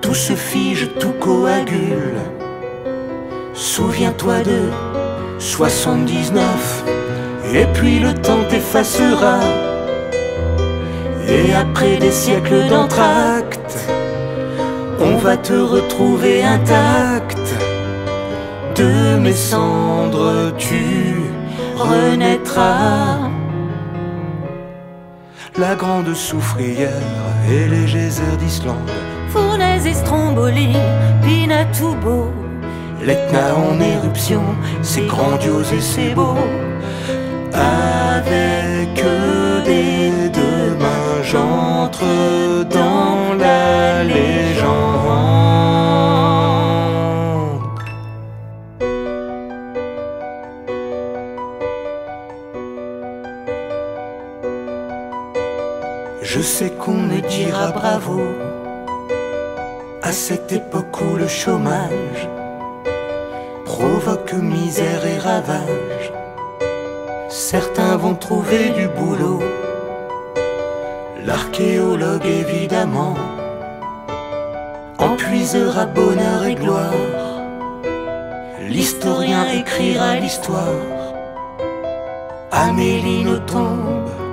Tout 0.01 0.13
se 0.13 0.33
fige, 0.33 0.89
tout 0.99 1.13
coagule. 1.13 2.19
Souviens-toi 3.53 4.39
de 4.39 4.59
79. 5.39 6.83
Et 7.53 7.65
puis 7.73 7.99
le 7.99 8.13
temps 8.13 8.43
t'effacera. 8.49 9.39
Et 11.25 11.53
après 11.53 11.95
des 11.97 12.11
siècles 12.11 12.67
d'entracte, 12.67 13.77
on 14.99 15.15
va 15.15 15.37
te 15.37 15.53
retrouver 15.53 16.43
intact. 16.43 17.47
De 18.75 19.17
mes 19.19 19.39
cendres, 19.51 20.51
tu 20.57 20.83
renaîtras. 21.77 23.24
La 25.57 25.73
grande 25.73 26.13
soufrière 26.13 26.91
et 27.49 27.69
les 27.69 27.85
geysers 27.85 28.35
d'Islande, 28.37 28.91
Fournaise 29.29 29.87
et 29.87 29.93
Stromboli, 29.93 30.75
Pinatubo. 31.23 32.29
l'Etna 33.01 33.55
en 33.55 33.79
éruption, 33.79 34.43
c'est 34.81 35.05
grandiose 35.07 35.71
et 35.71 35.79
c'est 35.79 36.13
beau. 36.13 36.35
Avec 37.53 39.01
des 39.63 40.29
deux 40.29 40.75
mains, 40.77 41.23
j'entre 41.23 42.03
dans 42.69 43.33
la 43.39 44.03
légende. 44.03 45.04
Sais 56.57 56.71
qu'on 56.71 56.93
me 56.93 57.19
dira 57.19 57.71
bravo 57.71 58.21
à 60.01 60.13
cette 60.13 60.53
époque 60.53 61.01
où 61.01 61.17
le 61.17 61.27
chômage 61.27 62.29
provoque 63.65 64.31
misère 64.35 65.05
et 65.05 65.19
ravage. 65.19 66.13
Certains 67.27 67.97
vont 67.97 68.15
trouver 68.15 68.69
du 68.69 68.87
boulot, 68.87 69.43
l'archéologue 71.25 72.25
évidemment 72.25 73.15
empuisera 74.97 75.85
bonheur 75.87 76.45
et 76.45 76.55
gloire. 76.55 77.41
L'historien 78.61 79.43
écrira 79.51 80.15
l'histoire. 80.15 81.11
Amélie 82.49 83.25
nous 83.25 83.39
tombe. 83.39 84.24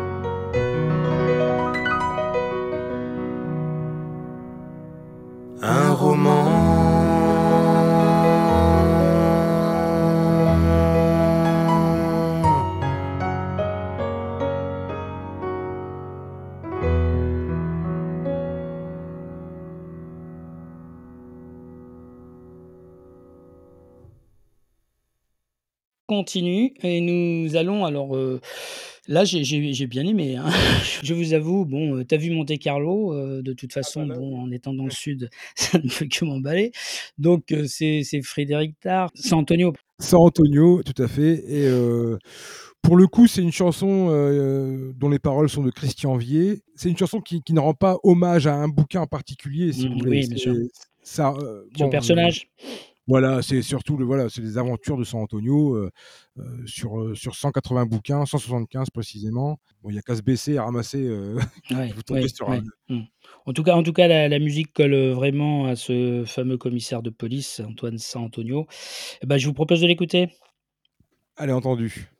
Continue 26.33 26.73
et 26.83 27.01
nous 27.03 27.57
allons 27.57 27.85
alors 27.85 28.17
euh, 28.17 28.41
là 29.07 29.25
j'ai- 29.25 29.45
j'ai 29.45 29.73
j'ai 29.75 29.87
bien 29.87 30.07
aimé 30.07 30.37
hein. 30.37 30.47
je 31.03 31.13
vous 31.13 31.35
avoue 31.35 31.67
bon 31.67 31.97
euh, 31.99 32.05
t'as 32.05 32.17
vu 32.17 32.31
Monte 32.31 32.59
Carlo 32.59 33.13
euh, 33.13 33.43
de 33.43 33.53
toute 33.53 33.73
façon 33.73 34.07
bah 34.07 34.15
là, 34.15 34.21
bon 34.21 34.41
en 34.41 34.51
étant 34.51 34.73
dans 34.73 34.85
le 34.85 34.91
sud 34.91 35.29
ça 35.57 35.79
ne 35.79 35.89
peut 35.89 36.07
que 36.07 36.25
m'emballer 36.25 36.73
donc 37.19 37.53
euh, 37.53 37.65
c'est 37.67 38.01
c'est 38.03 38.23
Frédéric 38.23 38.81
Tard 38.81 39.11
c'est 39.15 39.35
Antonio 39.35 39.73
San 39.99 40.19
Antonio, 40.21 40.83
tout 40.83 41.01
à 41.01 41.07
fait. 41.07 41.45
Et 41.47 41.65
euh, 41.69 42.19
pour 42.83 42.97
le 42.97 43.07
coup, 43.07 43.29
c'est 43.29 43.41
une 43.41 43.53
chanson 43.53 44.09
euh, 44.11 44.91
dont 44.97 45.09
les 45.09 45.21
paroles 45.21 45.49
sont 45.49 45.63
de 45.63 45.71
Christian 45.71 46.17
Vier. 46.17 46.63
C'est 46.75 46.89
une 46.89 46.97
chanson 46.99 47.21
qui, 47.21 47.41
qui 47.41 47.53
ne 47.53 47.61
rend 47.61 47.75
pas 47.75 47.99
hommage 48.03 48.49
à 48.49 48.55
un 48.57 48.67
bouquin 48.67 49.03
en 49.03 49.07
particulier, 49.07 49.73
si 49.73 49.87
Mm, 49.87 49.93
vous 49.93 49.99
voulez. 50.01 50.11
oui, 50.23 50.27
bien 50.27 50.55
C'est-. 50.55 50.71
Ça, 51.05 51.35
euh, 51.39 51.63
son 51.79 51.85
bon, 51.85 51.91
personnage 51.91 52.49
euh, 52.65 52.69
voilà, 53.09 53.43
c'est 53.43 53.63
surtout 53.63 53.97
le, 53.97 54.05
voilà, 54.05 54.29
c'est 54.29 54.41
les 54.43 54.59
aventures 54.59 54.97
de 54.97 55.05
San 55.05 55.21
Antonio 55.21 55.75
euh, 55.75 55.91
euh, 56.39 56.43
sur, 56.67 57.01
euh, 57.01 57.15
sur 57.15 57.35
180 57.35 57.87
bouquins, 57.87 58.25
175 58.25 58.91
précisément. 58.91 59.59
Bon, 59.83 59.91
il 59.91 59.97
y 59.97 59.99
a 59.99 60.03
qu'à 60.03 60.15
se 60.17 60.23
baisser 60.23 60.53
et 60.53 60.59
ramasser. 60.59 61.03
euh, 61.05 61.37
Ouais, 61.71 61.93
vous 61.95 62.03
tombez 62.03 62.23
ouais, 62.23 62.29
sur 62.29 62.49
ouais. 62.49 62.59
un- 62.59 62.95
Mm. 62.95 63.03
En 63.47 63.53
tout 63.53 63.63
cas, 63.63 63.75
en 63.77 63.83
tout 63.83 63.93
cas, 63.93 64.07
la, 64.09 64.29
la 64.29 64.39
musique 64.39 64.73
colle 64.73 64.95
vraiment 65.13 65.67
à 65.67 65.77
ce 65.77 66.25
fameux 66.27 66.59
commissaire 66.59 67.03
de 67.03 67.11
police, 67.11 67.61
Antoine 67.67 67.99
San 67.99 68.23
Antonio. 68.25 68.67
Eh 69.23 69.27
ben, 69.27 69.39
je 69.39 69.47
vous 69.47 69.55
propose 69.55 69.81
de 69.81 69.87
l'écouter. 69.87 70.29
Allez, 71.37 71.53
entendu. 71.53 72.12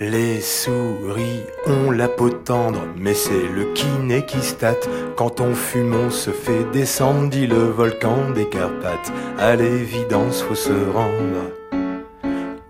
Les 0.00 0.40
souris 0.40 1.42
ont 1.66 1.90
la 1.90 2.06
peau 2.06 2.30
tendre, 2.30 2.82
mais 2.96 3.14
c'est 3.14 3.48
le 3.52 3.64
kiné 3.74 4.24
qui 4.24 4.40
state. 4.42 4.88
Quand 5.16 5.40
on 5.40 5.56
fume, 5.56 5.92
on 5.92 6.10
se 6.10 6.30
fait 6.30 6.62
descendre, 6.72 7.28
dit 7.28 7.48
le 7.48 7.64
volcan 7.64 8.30
des 8.32 8.48
Carpates. 8.48 9.12
À 9.40 9.56
l'évidence, 9.56 10.40
faut 10.42 10.54
se 10.54 10.70
rendre. 10.92 11.50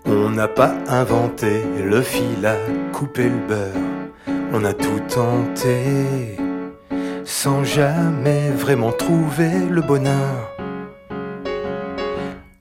On 0.06 0.30
n'a 0.30 0.48
pas 0.48 0.72
inventé 0.88 1.64
le 1.84 2.00
fil 2.00 2.46
à 2.46 2.56
couper 2.94 3.24
le 3.24 3.46
beurre. 3.46 4.34
On 4.54 4.64
a 4.64 4.72
tout 4.72 5.00
tenté, 5.06 6.38
sans 7.24 7.62
jamais 7.62 8.48
vraiment 8.56 8.92
trouver 8.92 9.52
le 9.68 9.82
bonheur. 9.82 10.57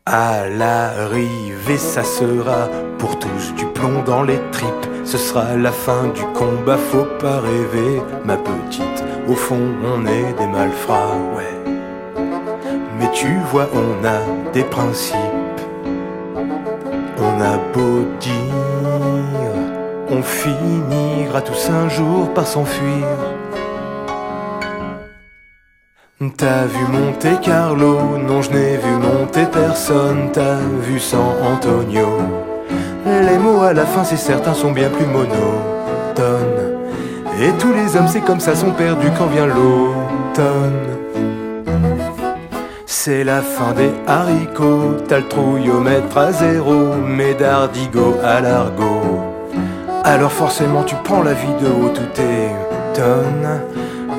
À 0.09 0.47
l'arrivée, 0.47 1.77
ça 1.77 2.01
sera 2.01 2.69
pour 2.97 3.19
tous 3.19 3.53
du 3.57 3.65
plomb 3.65 4.03
dans 4.05 4.23
les 4.23 4.39
tripes. 4.53 4.87
Ce 5.03 5.17
sera 5.17 5.57
la 5.57 5.73
fin 5.73 6.07
du 6.15 6.21
combat, 6.33 6.77
faut 6.77 7.09
pas 7.19 7.41
rêver, 7.41 8.01
ma 8.23 8.37
petite. 8.37 9.03
Au 9.27 9.33
fond, 9.33 9.59
on 9.83 10.05
est 10.05 10.31
des 10.39 10.47
malfrats, 10.47 11.17
ouais. 11.35 11.73
Mais 12.97 13.11
tu 13.11 13.27
vois, 13.51 13.67
on 13.73 14.05
a 14.05 14.51
des 14.53 14.63
principes. 14.63 15.17
On 17.19 17.41
a 17.41 17.57
beau 17.73 18.05
dire, 18.21 18.31
on 20.09 20.23
finira 20.23 21.41
tous 21.41 21.69
un 21.69 21.89
jour 21.89 22.33
par 22.33 22.47
s'enfuir. 22.47 23.05
T'as 26.19 26.65
vu 26.65 26.83
Monte 26.91 27.41
Carlo 27.41 27.99
Non, 28.17 28.41
je 28.41 28.49
n'ai 28.49 28.77
vu 28.77 28.89
monter 28.89 29.45
personne. 29.45 30.31
T'as 30.33 30.57
vu 30.81 30.99
San 30.99 31.35
Antonio 31.43 32.07
Les 33.05 33.37
mots 33.37 33.61
à 33.61 33.71
la 33.71 33.85
fin, 33.85 34.03
c'est 34.03 34.17
certain, 34.17 34.55
sont 34.55 34.71
bien 34.71 34.89
plus 34.89 35.05
monotones. 35.05 35.35
Et 37.39 37.51
tous 37.59 37.71
les 37.71 37.95
hommes, 37.95 38.07
c'est 38.07 38.21
comme 38.21 38.39
ça, 38.39 38.55
sont 38.55 38.71
perdus 38.71 39.11
quand 39.15 39.27
vient 39.27 39.45
l'automne. 39.45 40.87
C'est 42.87 43.23
la 43.23 43.43
fin 43.43 43.73
des 43.73 43.91
haricots, 44.07 44.95
t'as 45.07 45.19
le 45.19 45.27
trouillomètre 45.27 46.17
à 46.17 46.31
zéro, 46.31 46.95
mais 46.95 47.35
d'ardigo 47.35 48.15
à 48.23 48.41
l'argot. 48.41 49.21
Alors 50.03 50.31
forcément 50.31 50.83
tu 50.83 50.95
prends 51.03 51.21
la 51.21 51.33
vie 51.33 51.53
de 51.61 51.67
haut, 51.67 51.89
tout 51.89 52.21
étonne. 52.21 53.61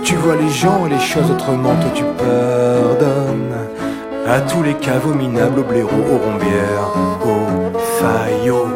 Tu 0.09 0.17
vois 0.17 0.37
les 0.37 0.49
gens 0.49 0.87
et 0.87 0.89
les 0.89 1.01
choses 1.01 1.31
autrement, 1.31 1.75
toi 1.83 1.91
tu 1.95 2.03
pardonnes. 2.03 3.59
À 4.27 4.41
tous 4.41 4.63
les 4.63 4.73
caveaux 4.73 5.13
minables, 5.13 5.61
aux 5.61 5.65
blaireaux, 5.65 5.91
aux 5.91 6.17
rombières, 6.17 6.93
aux 7.27 7.79
faillots. 8.01 8.69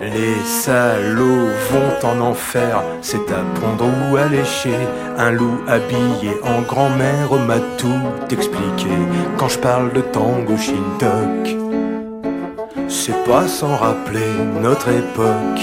Les 0.00 0.34
salauds 0.44 1.52
vont 1.70 2.08
en 2.08 2.20
enfer, 2.20 2.82
c'est 3.00 3.30
à 3.30 3.44
pondre 3.60 3.88
ou 4.10 4.16
à 4.16 4.26
lécher. 4.26 4.76
Un 5.16 5.30
loup 5.30 5.60
habillé 5.68 6.32
en 6.42 6.62
grand-mère 6.62 7.32
m'a 7.46 7.60
tout 7.78 8.08
expliqué. 8.28 8.90
Quand 9.36 9.46
je 9.46 9.60
parle 9.60 9.92
de 9.92 10.00
tango 10.00 10.56
shintok, 10.56 11.56
c'est 12.88 13.22
pas 13.22 13.46
sans 13.46 13.76
rappeler 13.76 14.32
notre 14.60 14.88
époque. 14.88 15.62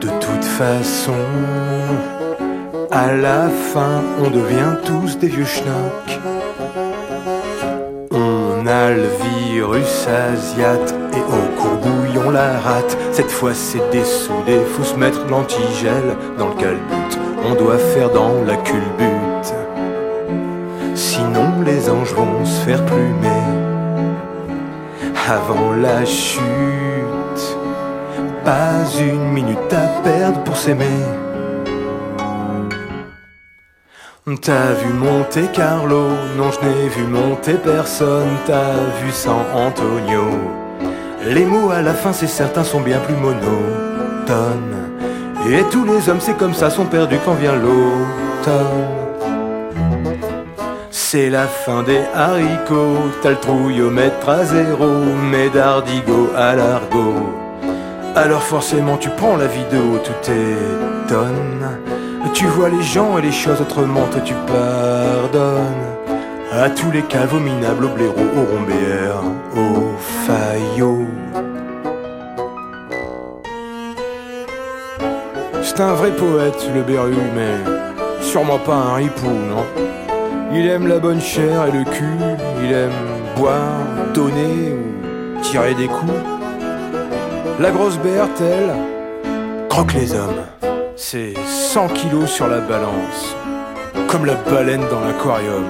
De 0.00 0.08
toute 0.20 0.44
façon, 0.44 1.12
à 2.94 3.12
la 3.12 3.48
fin, 3.48 4.02
on 4.24 4.30
devient 4.30 4.76
tous 4.84 5.18
des 5.18 5.26
vieux 5.26 5.44
schnocks. 5.44 6.20
On 8.12 8.64
a 8.66 8.90
le 8.90 9.08
virus 9.50 10.06
asiate 10.06 10.94
et 11.12 11.20
au 11.20 11.60
courbouille 11.60 12.18
on 12.24 12.30
la 12.30 12.60
rate. 12.60 12.96
Cette 13.10 13.32
fois 13.32 13.52
c'est 13.52 13.82
dessoudé, 13.90 14.60
faut 14.76 14.84
se 14.84 14.94
mettre 14.94 15.26
l'antigel 15.28 16.04
dans 16.38 16.50
le 16.50 16.54
calbut. 16.54 17.18
On 17.44 17.54
doit 17.56 17.78
faire 17.78 18.10
dans 18.10 18.44
la 18.46 18.56
culbute. 18.58 19.54
Sinon 20.94 21.62
les 21.66 21.90
anges 21.90 22.14
vont 22.14 22.44
se 22.44 22.60
faire 22.60 22.84
plumer 22.86 23.42
avant 25.28 25.72
la 25.72 26.04
chute. 26.04 26.38
Pas 28.44 28.84
une 29.00 29.32
minute 29.32 29.72
à 29.72 30.00
perdre 30.02 30.44
pour 30.44 30.56
s'aimer. 30.56 31.23
T'as 34.40 34.72
vu 34.72 34.94
Monte 34.94 35.52
Carlo, 35.52 36.08
non 36.38 36.50
je 36.50 36.66
n'ai 36.66 36.88
vu 36.88 37.02
monter 37.02 37.58
personne, 37.62 38.30
t'as 38.46 38.72
vu 39.02 39.12
San 39.12 39.44
Antonio? 39.54 40.24
Les 41.26 41.44
mots 41.44 41.70
à 41.70 41.82
la 41.82 41.92
fin 41.92 42.14
c'est 42.14 42.26
certain 42.26 42.64
sont 42.64 42.80
bien 42.80 43.00
plus 43.00 43.16
monotones. 43.16 44.88
Et 45.46 45.62
tous 45.70 45.84
les 45.84 46.08
hommes 46.08 46.20
c'est 46.20 46.38
comme 46.38 46.54
ça 46.54 46.70
sont 46.70 46.86
perdus 46.86 47.18
quand 47.22 47.34
vient 47.34 47.54
l'automne. 47.54 48.86
C'est 50.90 51.28
la 51.28 51.46
fin 51.46 51.82
des 51.82 52.00
haricots, 52.14 53.10
t'as 53.20 53.28
le 53.28 53.36
trouillomètre 53.36 54.26
à 54.26 54.46
zéro, 54.46 54.88
mais 55.30 55.50
d'ardigo 55.50 56.30
à 56.34 56.54
l'argot. 56.54 57.28
Alors 58.16 58.42
forcément 58.42 58.96
tu 58.96 59.10
prends 59.10 59.36
la 59.36 59.44
haut, 59.44 59.98
tout 60.02 60.30
étonne. 60.30 61.93
Tu 62.32 62.46
vois 62.46 62.68
les 62.68 62.82
gens 62.82 63.16
et 63.18 63.22
les 63.22 63.32
choses 63.32 63.60
autrement, 63.60 64.06
toi 64.10 64.20
tu 64.20 64.34
pardonnes. 64.46 65.62
À 66.52 66.68
tous 66.68 66.90
les 66.90 67.02
caveaux 67.02 67.38
minables, 67.38 67.84
aux 67.84 67.88
blaireaux, 67.88 68.12
aux 68.14 68.56
rombéères, 68.56 69.22
aux 69.56 69.92
faillots. 70.26 71.06
C'est 75.62 75.80
un 75.80 75.94
vrai 75.94 76.10
poète, 76.10 76.68
le 76.74 76.82
Berru, 76.82 77.14
mais 77.34 78.22
sûrement 78.22 78.58
pas 78.58 78.74
un 78.74 78.94
ripou, 78.94 79.26
non? 79.26 79.64
Il 80.52 80.68
aime 80.68 80.86
la 80.86 80.98
bonne 80.98 81.20
chair 81.20 81.66
et 81.66 81.72
le 81.72 81.84
cul, 81.84 82.18
il 82.62 82.72
aime 82.72 82.92
boire, 83.36 83.80
donner 84.12 84.74
ou 84.74 85.40
tirer 85.40 85.74
des 85.74 85.86
coups. 85.86 86.12
La 87.58 87.70
grosse 87.70 87.98
Berthe, 87.98 88.40
elle, 88.40 88.74
croque 89.68 89.94
les 89.94 90.12
hommes. 90.12 90.53
C'est 90.96 91.34
100 91.44 91.88
kilos 91.88 92.30
sur 92.30 92.46
la 92.46 92.60
balance, 92.60 93.34
comme 94.06 94.26
la 94.26 94.36
baleine 94.36 94.84
dans 94.90 95.00
l'aquarium. 95.00 95.64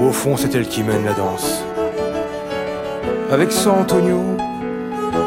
Au 0.00 0.10
fond, 0.10 0.38
c'est 0.38 0.54
elle 0.54 0.66
qui 0.66 0.82
mène 0.82 1.04
la 1.04 1.12
danse. 1.12 1.62
Avec 3.30 3.52
San 3.52 3.80
Antonio, 3.80 4.22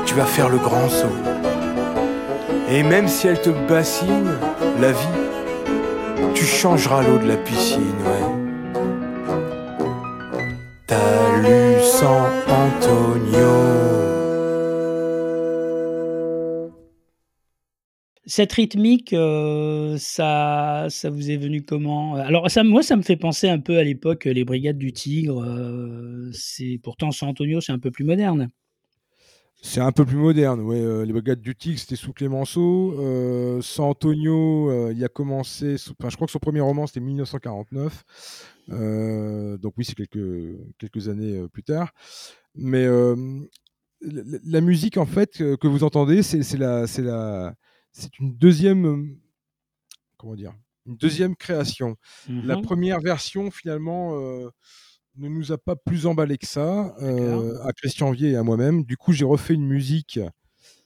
tu 0.08 0.16
vas 0.16 0.26
faire 0.26 0.50
le 0.50 0.58
grand 0.58 0.90
saut. 0.90 1.06
Et 2.68 2.82
même 2.82 3.08
si 3.08 3.28
elle 3.28 3.40
te 3.40 3.52
bassine, 3.70 4.32
la 4.80 4.92
vie, 4.92 6.34
tu 6.34 6.44
changeras 6.44 7.04
l'eau 7.04 7.20
de 7.20 7.28
la 7.28 7.38
piscine, 7.38 7.94
ouais. 8.06 8.31
Cette 18.32 18.54
rythmique, 18.54 19.12
euh, 19.12 19.98
ça, 19.98 20.86
ça 20.88 21.10
vous 21.10 21.32
est 21.32 21.36
venu 21.36 21.64
comment? 21.64 22.16
Alors, 22.16 22.50
ça, 22.50 22.64
moi, 22.64 22.82
ça 22.82 22.96
me 22.96 23.02
fait 23.02 23.18
penser 23.18 23.50
un 23.50 23.60
peu 23.60 23.78
à 23.78 23.84
l'époque, 23.84 24.24
les 24.24 24.46
Brigades 24.46 24.78
du 24.78 24.94
Tigre. 24.94 25.44
euh, 25.44 26.32
c'est 26.32 26.80
pourtant 26.82 27.12
San 27.12 27.28
Antonio, 27.28 27.60
c'est 27.60 27.74
un 27.74 27.80
peu 27.80 27.92
plus 27.92 28.06
moderne. 28.06 28.50
C'est 29.62 29.82
un 29.82 29.92
peu 29.92 30.06
plus 30.06 30.16
moderne, 30.16 30.62
euh, 30.72 31.04
les 31.04 31.12
Brigades 31.12 31.42
du 31.42 31.58
Tigre, 31.58 31.78
c'était 31.78 31.98
sous 31.98 32.14
Clémenceau. 32.14 32.96
Euh, 33.02 33.62
San 33.62 33.88
Antonio, 33.88 34.72
euh, 34.72 34.94
il 34.96 35.04
a 35.04 35.10
commencé. 35.10 35.76
Enfin, 36.00 36.08
je 36.08 36.16
crois 36.16 36.26
que 36.26 36.32
son 36.32 36.40
premier 36.40 36.62
roman, 36.62 36.88
c'était 36.88 37.02
1949. 37.02 38.06
Euh, 38.70 39.58
donc, 39.58 39.74
oui, 39.76 39.84
c'est 39.84 39.94
quelques, 39.94 41.10
années 41.10 41.38
euh, 41.38 41.50
plus 41.50 41.64
tard. 41.64 41.92
Mais 42.56 42.86
euh, 42.86 43.18
la, 44.00 44.62
musique, 44.62 44.96
en 44.96 45.06
fait, 45.06 45.42
euh, 45.42 45.58
que 45.58 45.68
vous 45.68 45.84
entendez, 45.84 46.24
c'est 46.24 46.58
la, 46.58 46.88
c'est 46.88 47.02
la, 47.02 47.56
c'est 47.92 48.20
une 48.20 48.34
deuxième. 48.36 48.86
euh, 48.86 49.18
Comment 50.18 50.36
dire 50.36 50.54
Une 50.86 50.96
deuxième 50.98 51.36
création. 51.36 51.96
La 52.28 52.56
Mhm. 52.56 52.62
première 52.64 53.00
version, 53.02 53.52
finalement, 53.52 54.20
euh, 54.20 54.50
ne 55.18 55.28
nous 55.30 55.52
a 55.52 55.58
pas 55.58 55.76
plus 55.76 56.06
emballé 56.06 56.38
que 56.38 56.48
ça, 56.48 56.96
euh, 57.02 57.60
à 57.64 57.74
Christian 57.74 58.12
Vier 58.12 58.32
et 58.32 58.36
à 58.36 58.44
moi-même. 58.44 58.84
Du 58.84 58.98
coup, 58.98 59.12
j'ai 59.14 59.26
refait 59.26 59.54
une 59.56 59.68
musique 59.68 60.20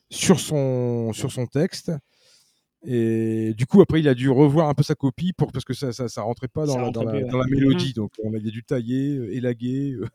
sur 0.09 0.39
son, 0.39 1.11
sur 1.13 1.31
son 1.31 1.45
texte. 1.47 1.91
Et 2.87 3.53
du 3.55 3.65
coup, 3.65 3.81
après, 3.81 3.99
il 3.99 4.07
a 4.07 4.13
dû 4.13 4.29
revoir 4.29 4.69
un 4.69 4.73
peu 4.75 4.83
sa 4.83 4.95
copie 4.95 5.33
pour, 5.33 5.51
parce 5.51 5.65
que 5.65 5.73
ça 5.73 5.91
ça, 5.91 6.07
ça 6.07 6.21
rentrait 6.21 6.47
pas 6.47 6.65
dans, 6.65 6.77
la, 6.77 6.83
rentrait 6.85 7.03
dans, 7.05 7.11
la, 7.11 7.17
plus, 7.17 7.23
ouais. 7.25 7.31
dans 7.31 7.37
la 7.39 7.47
mélodie. 7.47 7.93
Donc, 7.93 8.11
on 8.23 8.33
a, 8.33 8.37
il 8.37 8.47
a 8.47 8.51
dû 8.51 8.63
tailler, 8.63 9.15
élaguer, 9.35 9.93
euh, 9.93 10.07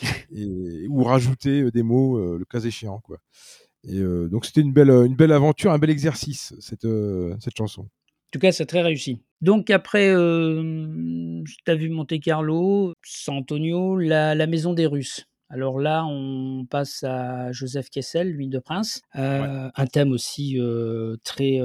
et, 0.34 0.86
ou 0.88 1.02
rajouter 1.04 1.70
des 1.70 1.82
mots, 1.82 2.18
le 2.38 2.44
cas 2.46 2.60
échéant. 2.60 3.00
Quoi. 3.00 3.18
Et 3.84 3.98
euh, 4.00 4.28
donc, 4.28 4.44
c'était 4.46 4.60
une 4.62 4.72
belle, 4.72 4.90
une 4.90 5.14
belle 5.16 5.32
aventure, 5.32 5.70
un 5.72 5.78
bel 5.78 5.90
exercice, 5.90 6.54
cette, 6.60 6.84
euh, 6.84 7.34
cette 7.40 7.56
chanson. 7.56 7.82
En 7.82 8.30
tout 8.32 8.38
cas, 8.40 8.52
c'est 8.52 8.66
très 8.66 8.82
réussi. 8.82 9.20
Donc 9.40 9.70
après, 9.70 10.08
euh, 10.08 11.42
tu 11.64 11.70
as 11.70 11.74
vu 11.74 11.88
Monte 11.90 12.18
Carlo, 12.20 12.92
San 13.04 13.36
Antonio, 13.36 13.96
la, 13.96 14.34
la 14.34 14.46
maison 14.46 14.72
des 14.72 14.86
Russes. 14.86 15.26
Alors 15.48 15.78
là, 15.78 16.04
on 16.04 16.66
passe 16.68 17.04
à 17.04 17.52
Joseph 17.52 17.88
Kessel, 17.88 18.32
l'huile 18.32 18.50
de 18.50 18.58
prince. 18.58 19.00
Euh, 19.14 19.70
Un 19.74 19.86
thème 19.86 20.10
aussi 20.10 20.58
très, 21.22 21.60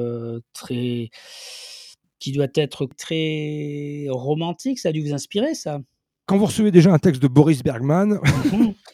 très, 0.54 1.10
qui 2.20 2.32
doit 2.32 2.48
être 2.54 2.88
très 2.96 4.06
romantique. 4.10 4.78
Ça 4.78 4.90
a 4.90 4.92
dû 4.92 5.02
vous 5.02 5.14
inspirer, 5.14 5.56
ça. 5.56 5.80
Quand 6.28 6.38
vous 6.38 6.46
recevez 6.46 6.70
déjà 6.72 6.94
un 6.94 7.00
texte 7.00 7.22
de 7.24 7.28
Boris 7.28 7.64
Bergman, 7.64 8.20
Mhm. 8.52 8.74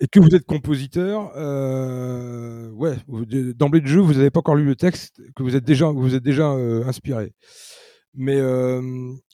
et 0.00 0.06
que 0.06 0.20
vous 0.20 0.34
êtes 0.34 0.44
compositeur, 0.44 1.32
euh, 1.36 2.70
ouais, 2.70 2.96
d'emblée 3.54 3.80
de 3.80 3.86
jeu, 3.86 4.00
vous 4.00 4.14
n'avez 4.14 4.30
pas 4.30 4.40
encore 4.40 4.54
lu 4.54 4.64
le 4.64 4.76
texte, 4.76 5.20
que 5.34 5.42
vous 5.42 5.56
êtes 5.56 5.64
déjà, 5.64 5.90
vous 5.90 6.14
êtes 6.14 6.22
déjà 6.22 6.52
euh, 6.52 6.84
inspiré. 6.86 7.32
Mais 8.14 8.36
euh, 8.36 8.80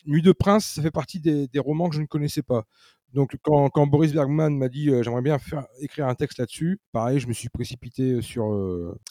Nuit 0.06 0.22
de 0.22 0.32
Prince, 0.32 0.66
ça 0.74 0.82
fait 0.82 0.90
partie 0.90 1.20
des, 1.20 1.48
romans 1.58 1.88
que 1.88 1.96
je 1.96 2.00
ne 2.00 2.06
connaissais 2.06 2.42
pas. 2.42 2.64
Donc 3.12 3.36
quand, 3.42 3.86
Boris 3.86 4.12
Bergman 4.12 4.58
m'a 4.58 4.68
dit 4.68 4.90
j'aimerais 5.02 5.22
bien 5.22 5.38
écrire 5.80 6.08
un 6.08 6.16
texte 6.16 6.38
là-dessus, 6.38 6.80
pareil, 6.90 7.20
je 7.20 7.28
me 7.28 7.32
suis 7.32 7.48
précipité 7.48 8.20
sur, 8.22 8.46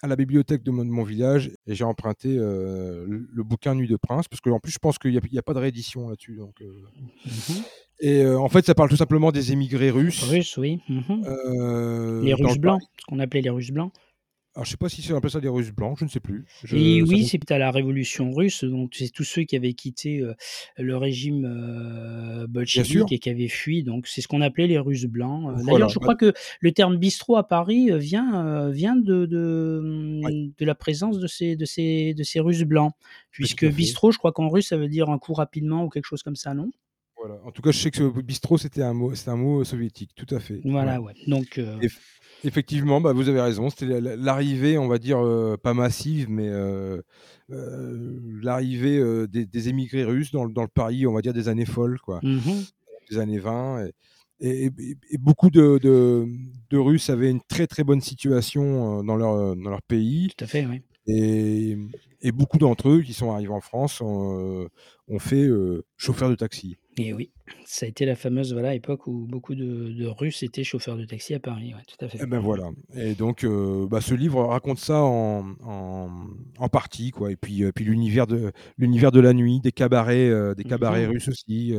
à 0.02 0.08
la 0.08 0.18
bibliothèque 0.18 0.62
de 0.62 0.72
mon, 0.72 1.04
village 1.04 1.52
et 1.68 1.74
j'ai 1.74 1.86
emprunté 1.86 2.36
le, 2.36 3.44
bouquin 3.44 3.76
Nuit 3.76 3.88
de 3.88 3.96
Prince, 3.96 4.28
parce 4.28 4.42
que 4.42 4.50
en 4.50 4.60
plus 4.60 4.74
je 4.74 4.80
pense 4.80 5.00
qu'il 5.00 5.12
n'y 5.12 5.38
a, 5.38 5.42
pas 5.42 5.54
de 5.54 5.60
réédition 5.60 6.10
là-dessus. 6.10 6.36
Donc, 6.36 6.62
Mhm. 6.62 7.64
Et 8.00 8.22
euh, 8.24 8.40
en 8.40 8.50
fait 8.50 8.66
ça 8.66 8.76
parle 8.76 8.90
tout 8.90 8.98
simplement 8.98 9.32
des 9.32 9.52
émigrés 9.52 9.90
russes. 9.92 10.24
Russes, 10.24 10.58
oui. 10.58 10.80
Mhm. 10.90 11.24
euh, 11.26 12.22
les 12.24 12.34
Russes 12.34 12.58
blancs, 12.58 12.82
ce 13.00 13.06
qu'on 13.06 13.20
appelait 13.20 13.42
les 13.42 13.50
Russes 13.50 13.72
blancs. 13.72 13.92
Alors, 14.56 14.66
je 14.66 14.70
sais 14.72 14.78
pas 14.78 14.88
si 14.88 15.02
c'est 15.02 15.16
appelle 15.16 15.32
ça 15.32 15.40
des 15.42 15.48
Russes 15.48 15.72
blancs, 15.72 15.98
je 16.00 16.06
ne 16.06 16.10
sais 16.12 16.20
plus. 16.20 16.46
Je- 16.64 16.78
Et 16.78 17.02
oui, 17.02 17.26
c'est 17.26 17.50
à 17.52 17.58
la 17.58 17.72
Révolution 17.72 18.32
russe, 18.32 18.64
donc 18.64 18.94
c'est 18.94 19.10
tous 19.10 19.24
ceux 19.24 19.42
qui 19.46 19.56
avaient 19.56 19.74
quitté 19.74 20.20
euh, 20.20 20.36
le 20.78 20.96
régime 20.96 21.44
euh, 21.46 22.46
bolchevique 22.46 23.12
et 23.12 23.18
qui 23.18 23.32
avaient 23.32 23.48
fui. 23.48 23.82
Donc 23.82 24.06
c'est 24.06 24.22
ce 24.22 24.28
qu'on 24.28 24.42
appelait 24.42 24.68
les 24.68 24.78
Russes 24.78 25.06
blancs. 25.06 25.48
Euh, 25.50 25.54
Voilà. 25.54 25.72
D'ailleurs, 25.72 25.90
je 25.90 25.98
crois 25.98 26.14
que 26.14 26.34
le 26.60 26.72
terme 26.72 26.98
bistrot 26.98 27.36
à 27.36 27.48
Paris 27.48 27.90
vient, 27.98 28.70
vient 28.70 28.96
de, 28.96 29.26
de, 29.26 30.22
Ouais. 30.24 30.52
de 30.56 30.66
la 30.66 30.76
présence 30.76 31.18
de 31.18 31.26
ces, 31.26 31.56
de 31.56 31.66
ces, 31.66 32.14
de 32.14 32.22
ces 32.22 32.40
Russes 32.40 32.62
blancs. 32.62 32.92
Puisque 33.32 33.66
bistrot, 33.66 34.12
je 34.12 34.20
crois 34.20 34.34
qu'en 34.34 34.50
russe, 34.50 34.68
ça 34.68 34.78
veut 34.78 34.88
dire 34.88 35.10
un 35.10 35.18
coup 35.18 35.34
rapidement 35.34 35.84
ou 35.84 35.90
quelque 35.90 36.06
chose 36.06 36.22
comme 36.22 36.36
ça, 36.36 36.54
non? 36.54 36.70
Voilà. 37.26 37.40
En 37.46 37.52
tout 37.52 37.62
cas, 37.62 37.72
je 37.72 37.78
sais 37.80 37.90
que 37.92 38.22
bistrot, 38.22 38.58
c'était 38.58 38.82
un 38.84 38.94
mot, 38.94 39.14
un 39.28 39.36
mot 39.38 39.64
soviétique, 39.64 40.12
tout 40.16 40.34
à 40.36 40.40
fait. 40.42 40.60
Voilà, 40.66 41.00
Ouais. 41.02 41.14
Donc, 41.28 41.58
euh, 41.58 41.78
Effectivement, 42.46 43.00
bah, 43.00 43.14
vous 43.14 43.30
avez 43.30 43.40
raison. 43.40 43.70
C'était 43.70 43.86
la- 43.86 44.02
la- 44.02 44.16
l'arrivée, 44.18 44.78
on 44.78 44.90
va 44.90 44.98
dire, 44.98 45.18
euh, 45.24 45.56
pas 45.56 45.74
massive, 45.74 46.30
mais 46.30 46.50
euh, 46.50 47.02
l'arrivée 48.42 49.02
des, 49.28 49.46
des 49.46 49.70
émigrés 49.70 50.04
russes 50.04 50.32
dans, 50.32 50.44
le- 50.46 50.52
dans 50.54 50.62
le 50.64 50.68
Paris, 50.68 51.06
on 51.08 51.14
va 51.14 51.22
dire, 51.22 51.34
des 51.34 51.48
années 51.48 51.66
folles, 51.66 52.00
quoi, 52.00 52.20
mhm, 52.24 52.64
des 53.10 53.18
années 53.18 53.40
20. 53.40 53.86
Et, 53.86 54.66
et- 54.66 54.66
et- 54.66 54.98
et 55.12 55.18
beaucoup 55.18 55.50
de, 55.50 55.78
de- 55.82 56.28
de 56.70 56.78
Russes 56.78 57.10
avaient 57.10 57.30
une 57.32 57.42
très 57.48 57.68
très 57.68 57.84
bonne 57.84 58.02
situation 58.02 59.04
dans 59.04 59.16
leur, 59.16 59.56
dans 59.56 59.70
leur 59.70 59.82
pays. 59.84 60.30
tout 60.38 60.44
à 60.44 60.48
fait, 60.48 60.66
oui. 60.66 60.82
Et, 61.08 61.78
et 62.22 62.32
beaucoup 62.32 62.58
d'entre 62.58 62.90
eux 62.90 63.02
qui 63.02 63.14
sont 63.14 63.32
arrivés 63.32 63.52
en 63.54 63.60
France 63.62 64.00
ont, 64.02 64.68
ont 65.08 65.20
fait 65.20 65.44
euh, 65.46 65.84
chauffeur 65.98 66.30
de 66.30 66.36
taxi. 66.36 66.78
Et 66.98 67.12
oui, 67.12 67.32
ça 67.66 67.86
a 67.88 67.90
été 67.90 68.06
la 68.06 68.16
fameuse 68.16 68.54
voilà, 68.54 68.76
époque 68.76 69.08
où 69.08 69.26
beaucoup 69.28 69.56
de, 69.56 69.92
de 69.92 70.06
Russes 70.06 70.44
étaient 70.44 70.64
chauffeurs 70.64 70.96
de 70.96 71.06
taxi 71.06 71.34
à 71.34 71.40
Paris. 71.40 71.74
Ouais, 71.74 71.82
tout 71.88 72.04
à 72.06 72.08
fait. 72.08 72.22
Et 72.22 72.26
ben 72.28 72.40
voilà. 72.40 72.70
Et 72.96 73.16
donc, 73.16 73.44
euh, 73.44 73.88
bah, 73.88 74.00
ce 74.00 74.14
livre 74.14 74.44
raconte 74.46 74.78
ça 74.78 75.02
en, 75.02 75.56
en, 75.64 76.28
en 76.58 76.70
partie, 76.70 77.10
quoi. 77.10 77.32
Et 77.32 77.36
puis, 77.36 77.64
euh, 77.64 77.72
puis 77.72 77.84
l'univers 77.86 78.28
de 78.28 78.52
l'univers 78.78 79.12
de 79.12 79.20
la 79.20 79.34
nuit, 79.34 79.60
des 79.60 79.72
cabarets, 79.72 80.30
euh, 80.30 80.54
des 80.54 80.64
cabarets 80.64 81.08
Mhm. 81.08 81.12
russes 81.14 81.28
aussi. 81.30 81.74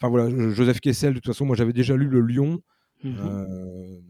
Enfin 0.00 0.08
voilà, 0.10 0.28
Jo- 0.30 0.50
Joseph 0.50 0.80
Kessel. 0.80 1.14
De 1.14 1.18
toute 1.20 1.26
façon, 1.26 1.46
moi, 1.46 1.56
j'avais 1.56 1.72
déjà 1.72 1.96
lu 1.96 2.06
Le 2.06 2.20
Lion 2.20 2.60
Mhm. 3.04 4.02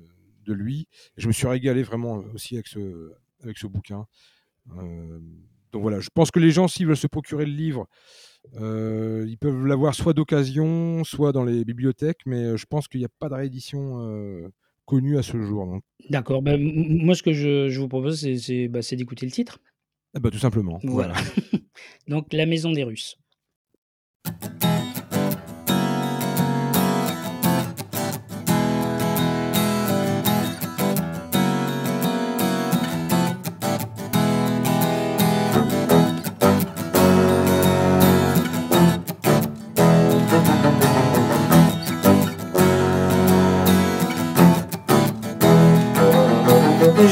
de 0.47 0.53
lui. 0.53 0.89
Et 1.17 1.21
je 1.21 1.29
me 1.29 1.33
suis 1.33 1.47
régalé 1.47 1.83
vraiment 1.85 2.25
aussi 2.35 2.55
avec 2.57 2.67
ce 2.67 3.13
avec 3.45 3.57
ce 3.57 3.69
bouquin. 3.69 4.07
Donc 5.73 5.83
voilà, 5.83 6.01
je 6.01 6.09
pense 6.15 6.31
que 6.31 6.39
les 6.39 6.51
gens, 6.51 6.69
s'ils 6.69 6.87
veulent 6.87 6.97
se 6.97 7.07
procurer 7.07 7.45
le 7.47 7.53
livre, 7.53 7.87
euh, 8.61 9.25
ils 9.29 9.37
peuvent 9.39 9.67
l'avoir 9.67 9.95
soit 9.95 10.13
d'occasion, 10.15 11.05
soit 11.05 11.33
dans 11.33 11.45
les 11.45 11.65
bibliothèques, 11.65 12.21
mais 12.27 12.43
euh, 12.45 12.57
je 12.57 12.67
pense 12.67 12.89
qu'il 12.89 13.01
n'y 13.01 13.07
a 13.07 13.11
pas 13.19 13.29
de 13.29 13.35
réédition 13.35 14.01
euh, 14.03 14.49
connue 14.87 15.19
à 15.19 15.23
ce 15.23 15.41
jour. 15.43 15.79
D'accord. 16.09 16.41
Ben, 16.43 16.59
moi, 17.05 17.15
ce 17.15 17.23
que 17.23 17.33
je, 17.33 17.69
je 17.69 17.81
vous 17.81 17.89
propose, 17.89 18.21
c'est- 18.21 18.69
bah, 18.69 18.81
c'est 18.83 18.97
d'écouter 18.97 19.27
le 19.27 19.33
titre. 19.33 19.59
eh 20.17 20.21
ben, 20.21 20.31
tout 20.31 20.39
simplement. 20.39 20.79
Voilà. 20.85 21.15
Donc, 22.09 22.33
La 22.33 22.47
Maison 22.47 22.73
des 22.73 22.85
Russes. 22.85 23.19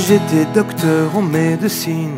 J'étais 0.09 0.44
docteur 0.54 1.16
en 1.16 1.22
médecine. 1.22 2.16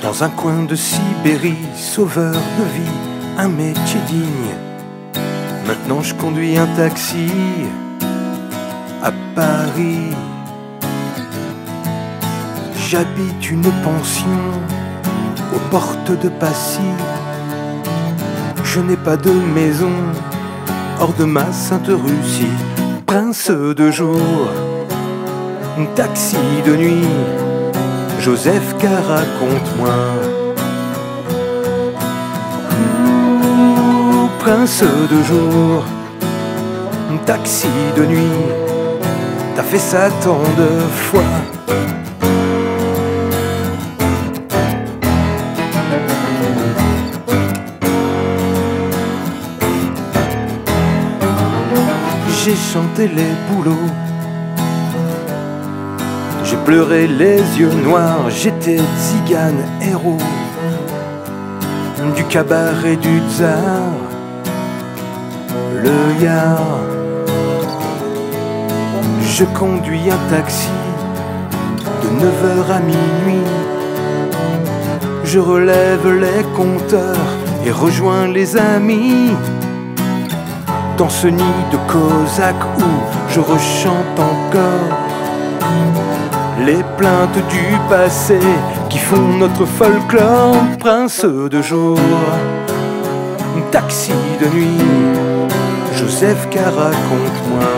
Dans 0.00 0.22
un 0.22 0.28
coin 0.28 0.62
de 0.62 0.76
Sibérie, 0.76 1.66
sauveur 1.74 2.34
de 2.34 2.64
vie, 2.76 2.98
un 3.36 3.48
métier 3.48 3.98
digne. 4.06 4.54
Maintenant 5.66 6.00
je 6.00 6.14
conduis 6.14 6.56
un 6.56 6.68
taxi 6.76 7.32
à 9.02 9.10
Paris. 9.34 10.14
J'habite 12.88 13.50
une 13.50 13.68
pension 13.82 14.38
aux 15.52 15.70
portes 15.70 16.12
de 16.22 16.28
Passy. 16.28 16.92
Je 18.62 18.78
n'ai 18.78 18.96
pas 18.96 19.16
de 19.16 19.32
maison 19.32 19.96
hors 21.00 21.14
de 21.14 21.24
ma 21.24 21.50
sainte 21.50 21.88
Russie. 21.88 22.56
Prince 23.04 23.50
de 23.50 23.90
jour 23.90 24.20
taxi 25.86 26.36
de 26.66 26.76
nuit, 26.76 27.06
Joseph 28.20 28.74
raconte-moi. 28.82 29.94
Prince 34.40 34.82
de 34.82 35.22
jour, 35.22 35.84
taxi 37.26 37.68
de 37.96 38.04
nuit, 38.06 38.42
t'as 39.54 39.62
fait 39.62 39.78
ça 39.78 40.08
tant 40.22 40.42
de 40.56 40.68
fois. 40.90 41.22
J'ai 52.44 52.56
chanté 52.72 53.08
les 53.08 53.32
boulots 53.50 54.07
pleuré 56.68 57.06
les 57.06 57.40
yeux 57.58 57.72
noirs, 57.82 58.28
j'étais 58.28 58.76
zigane 58.98 59.64
héros 59.80 60.18
du 62.14 62.24
cabaret 62.24 62.96
du 62.96 63.22
tsar, 63.30 63.88
le 65.82 66.22
yard. 66.22 67.30
Je 69.22 69.44
conduis 69.58 70.10
un 70.10 70.30
taxi 70.30 70.68
de 72.02 72.08
9h 72.22 72.70
à 72.70 72.80
minuit. 72.80 73.48
Je 75.24 75.38
relève 75.38 76.06
les 76.06 76.42
compteurs 76.54 77.30
et 77.64 77.70
rejoins 77.70 78.26
les 78.28 78.58
amis 78.58 79.30
dans 80.98 81.08
ce 81.08 81.28
nid 81.28 81.60
de 81.72 81.78
cosaques 81.90 82.68
où 82.78 82.90
je 83.30 83.40
rechante 83.40 84.18
encore 84.18 85.07
les 86.64 86.82
plaintes 86.96 87.38
du 87.48 87.78
passé 87.88 88.38
qui 88.88 88.98
font 88.98 89.38
notre 89.38 89.64
folklore. 89.64 90.56
Prince 90.78 91.24
de 91.24 91.62
jour, 91.62 91.98
taxi 93.70 94.12
de 94.40 94.46
nuit, 94.54 94.84
Joseph 95.94 96.48
K 96.50 96.56
raconte-moi. 96.56 97.70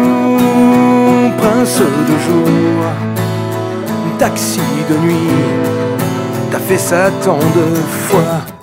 Ouh, 0.00 1.30
Prince 1.38 1.80
de 1.80 2.16
jour, 2.26 2.84
taxi 4.18 4.60
de 4.90 4.96
nuit, 5.06 5.34
t'as 6.50 6.58
fait 6.58 6.78
ça 6.78 7.10
tant 7.22 7.38
de 7.38 7.74
fois. 8.06 8.57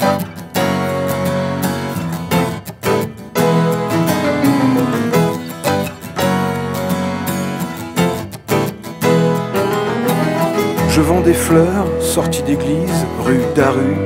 Je 10.96 11.02
vends 11.02 11.20
des 11.20 11.34
fleurs 11.34 11.88
sorties 12.00 12.44
d'église, 12.44 13.06
rue 13.20 13.42
Daru. 13.54 13.98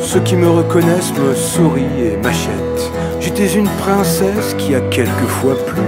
Ceux 0.00 0.20
qui 0.20 0.36
me 0.36 0.48
reconnaissent 0.48 1.12
me 1.18 1.34
sourient 1.34 2.00
et 2.00 2.16
m'achètent. 2.18 2.92
J'étais 3.18 3.52
une 3.54 3.68
princesse 3.70 4.54
qui 4.56 4.76
a 4.76 4.80
quelquefois 4.82 5.56
plu. 5.66 5.82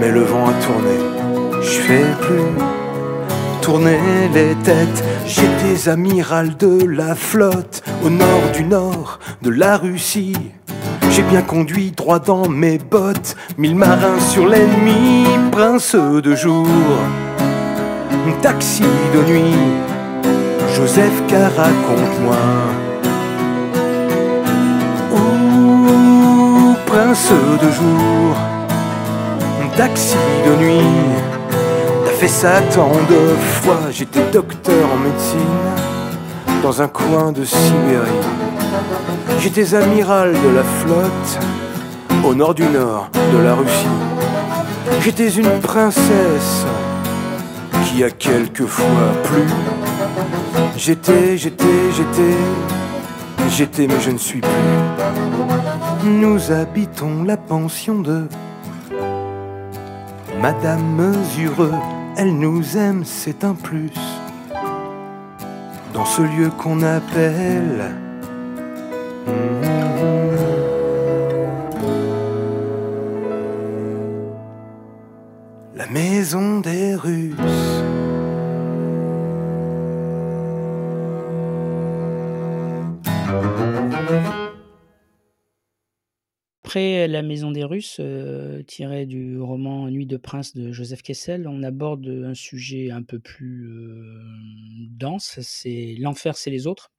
Mais 0.00 0.12
le 0.12 0.20
vent 0.20 0.46
a 0.46 0.52
tourné, 0.52 1.60
je 1.60 1.80
fais 1.80 2.04
plus 2.20 2.64
tourner 3.62 3.98
les 4.32 4.54
têtes. 4.62 5.02
J'étais 5.26 5.88
amiral 5.88 6.56
de 6.56 6.86
la 6.86 7.16
flotte 7.16 7.82
au 8.04 8.10
nord 8.10 8.52
du 8.54 8.62
nord 8.62 9.18
de 9.42 9.50
la 9.50 9.76
Russie. 9.76 10.36
J'ai 11.10 11.22
bien 11.22 11.42
conduit 11.42 11.90
droit 11.90 12.20
dans 12.20 12.48
mes 12.48 12.78
bottes, 12.78 13.34
mille 13.58 13.74
marins 13.74 14.20
sur 14.20 14.46
l'ennemi, 14.46 15.26
prince 15.50 15.96
de 15.96 16.36
jour 16.36 16.68
taxi 18.42 18.82
de 19.14 19.22
nuit, 19.30 19.56
Joseph 20.74 21.26
K 21.28 21.32
raconte-moi. 21.56 22.36
Prince 26.86 27.32
de 27.62 27.70
jour, 27.70 28.36
taxi 29.76 30.16
de 30.46 30.56
nuit, 30.62 30.80
t'as 32.04 32.12
fait 32.12 32.28
ça 32.28 32.60
tant 32.74 32.90
de 33.08 33.34
fois. 33.62 33.78
J'étais 33.90 34.24
docteur 34.32 34.84
en 34.92 34.98
médecine 34.98 35.58
dans 36.62 36.82
un 36.82 36.88
coin 36.88 37.32
de 37.32 37.44
Sibérie. 37.44 38.22
J'étais 39.40 39.74
amiral 39.74 40.32
de 40.32 40.56
la 40.56 40.62
flotte 40.62 41.38
au 42.24 42.34
nord 42.34 42.54
du 42.54 42.64
nord 42.64 43.08
de 43.32 43.38
la 43.38 43.54
Russie. 43.54 43.88
J'étais 45.00 45.30
une 45.30 45.60
princesse 45.60 46.66
qui 47.92 48.04
a 48.04 48.10
quelquefois 48.10 49.12
plu. 49.24 49.42
J'étais, 50.76 51.36
j'étais, 51.36 51.92
j'étais, 51.96 53.48
j'étais, 53.50 53.86
mais 53.86 54.00
je 54.00 54.10
ne 54.10 54.18
suis 54.18 54.40
plus. 54.40 54.50
Nous 56.04 56.50
habitons 56.50 57.24
la 57.24 57.36
pension 57.36 58.00
de 58.00 58.26
Madame 60.40 60.82
Mesureux. 60.96 61.74
Elle 62.16 62.36
nous 62.38 62.76
aime, 62.76 63.04
c'est 63.04 63.44
un 63.44 63.54
plus. 63.54 63.92
Dans 65.92 66.06
ce 66.06 66.22
lieu 66.22 66.50
qu'on 66.50 66.82
appelle. 66.82 67.94
La 75.74 75.86
maison 75.88 76.60
des 76.60 76.94
Russes. 76.94 77.51
Après 86.72 87.06
La 87.06 87.20
Maison 87.20 87.50
des 87.50 87.64
Russes, 87.64 87.98
euh, 88.00 88.62
tiré 88.62 89.04
du 89.04 89.38
roman 89.38 89.90
Nuit 89.90 90.06
de 90.06 90.16
prince 90.16 90.54
de 90.54 90.72
Joseph 90.72 91.02
Kessel, 91.02 91.46
on 91.46 91.62
aborde 91.62 92.08
un 92.08 92.32
sujet 92.32 92.90
un 92.90 93.02
peu 93.02 93.18
plus 93.18 93.68
euh, 93.68 94.22
dense, 94.88 95.38
c'est 95.42 95.96
l'enfer, 95.98 96.34
c'est 96.34 96.48
les 96.48 96.66
autres. 96.66 96.90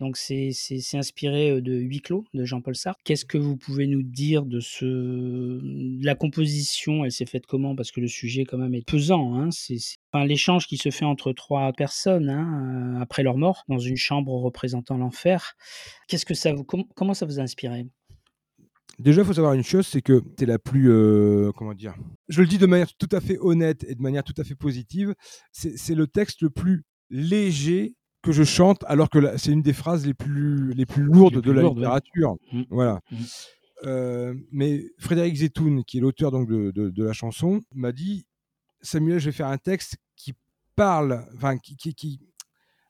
Donc 0.00 0.16
c'est 0.16 0.50
inspiré 0.94 1.50
euh, 1.50 1.60
de 1.60 1.72
Huis 1.72 2.00
clos 2.00 2.24
de 2.34 2.44
Jean-Paul 2.44 2.74
Sartre. 2.74 3.00
Qu'est-ce 3.04 3.24
que 3.24 3.38
vous 3.38 3.56
pouvez 3.56 3.86
nous 3.86 4.02
dire 4.02 4.44
de 4.44 4.58
ce 4.58 5.60
la 6.04 6.16
composition? 6.16 7.04
Elle 7.04 7.12
s'est 7.12 7.26
faite 7.26 7.46
comment? 7.46 7.76
Parce 7.76 7.92
que 7.92 8.00
le 8.00 8.08
sujet 8.08 8.44
quand 8.44 8.58
même 8.58 8.74
est 8.74 8.84
pesant. 8.84 9.36
Hein 9.36 9.52
c'est 9.52 9.78
enfin, 10.12 10.24
l'échange 10.24 10.66
qui 10.66 10.78
se 10.78 10.90
fait 10.90 11.04
entre 11.04 11.32
trois 11.32 11.72
personnes 11.74 12.28
hein, 12.28 12.96
euh, 12.96 13.00
après 13.00 13.22
leur 13.22 13.36
mort 13.36 13.62
dans 13.68 13.78
une 13.78 13.96
chambre 13.96 14.32
représentant 14.32 14.98
l'enfer. 14.98 15.54
Qu'est-ce 16.08 16.26
que 16.26 16.34
ça 16.34 16.52
vous 16.52 16.64
com- 16.64 16.86
comment 16.96 17.14
ça 17.14 17.24
vous 17.24 17.38
a 17.38 17.42
inspiré? 17.42 17.86
Déjà, 18.98 19.22
il 19.22 19.26
faut 19.26 19.32
savoir 19.32 19.54
une 19.54 19.62
chose, 19.62 19.86
c'est 19.86 20.02
que 20.02 20.22
tu 20.36 20.44
es 20.44 20.46
la 20.46 20.58
plus. 20.58 20.90
euh, 20.90 21.52
comment 21.56 21.72
dire 21.74 21.94
Je 22.28 22.40
le 22.42 22.46
dis 22.46 22.58
de 22.58 22.66
manière 22.66 22.92
tout 22.96 23.08
à 23.12 23.20
fait 23.20 23.38
honnête 23.40 23.84
et 23.88 23.94
de 23.94 24.02
manière 24.02 24.24
tout 24.24 24.34
à 24.36 24.44
fait 24.44 24.54
positive. 24.54 25.14
C'est 25.52 25.94
le 25.94 26.06
texte 26.06 26.42
le 26.42 26.50
plus 26.50 26.84
léger 27.08 27.94
que 28.22 28.32
je 28.32 28.44
chante, 28.44 28.84
alors 28.86 29.08
que 29.08 29.38
c'est 29.38 29.52
une 29.52 29.62
des 29.62 29.72
phrases 29.72 30.06
les 30.06 30.12
plus, 30.14 30.74
les 30.74 30.84
plus 30.84 31.02
lourdes 31.04 31.36
Les 31.36 31.40
plus 31.40 31.48
de 31.50 31.52
la 31.54 31.62
lourdes, 31.62 31.78
littérature. 31.78 32.36
Mm. 32.52 32.62
Voilà. 32.70 33.00
Mm. 33.10 33.16
Euh, 33.86 34.34
mais 34.52 34.84
Frédéric 34.98 35.36
Zetoun, 35.36 35.84
qui 35.84 35.96
est 35.96 36.00
l'auteur 36.02 36.30
donc 36.30 36.46
de, 36.48 36.70
de- 36.70 36.90
de 36.90 37.04
la 37.04 37.14
chanson, 37.14 37.62
m'a 37.74 37.92
dit 37.92 38.26
Samuel, 38.82 39.18
je 39.20 39.26
vais 39.26 39.32
faire 39.32 39.46
un 39.48 39.56
texte 39.56 39.96
qui 40.16 40.34
parle, 40.76 41.24
enfin, 41.34 41.56
qui, 41.56 41.76
qui- 41.76 41.94
qui- 41.94 42.20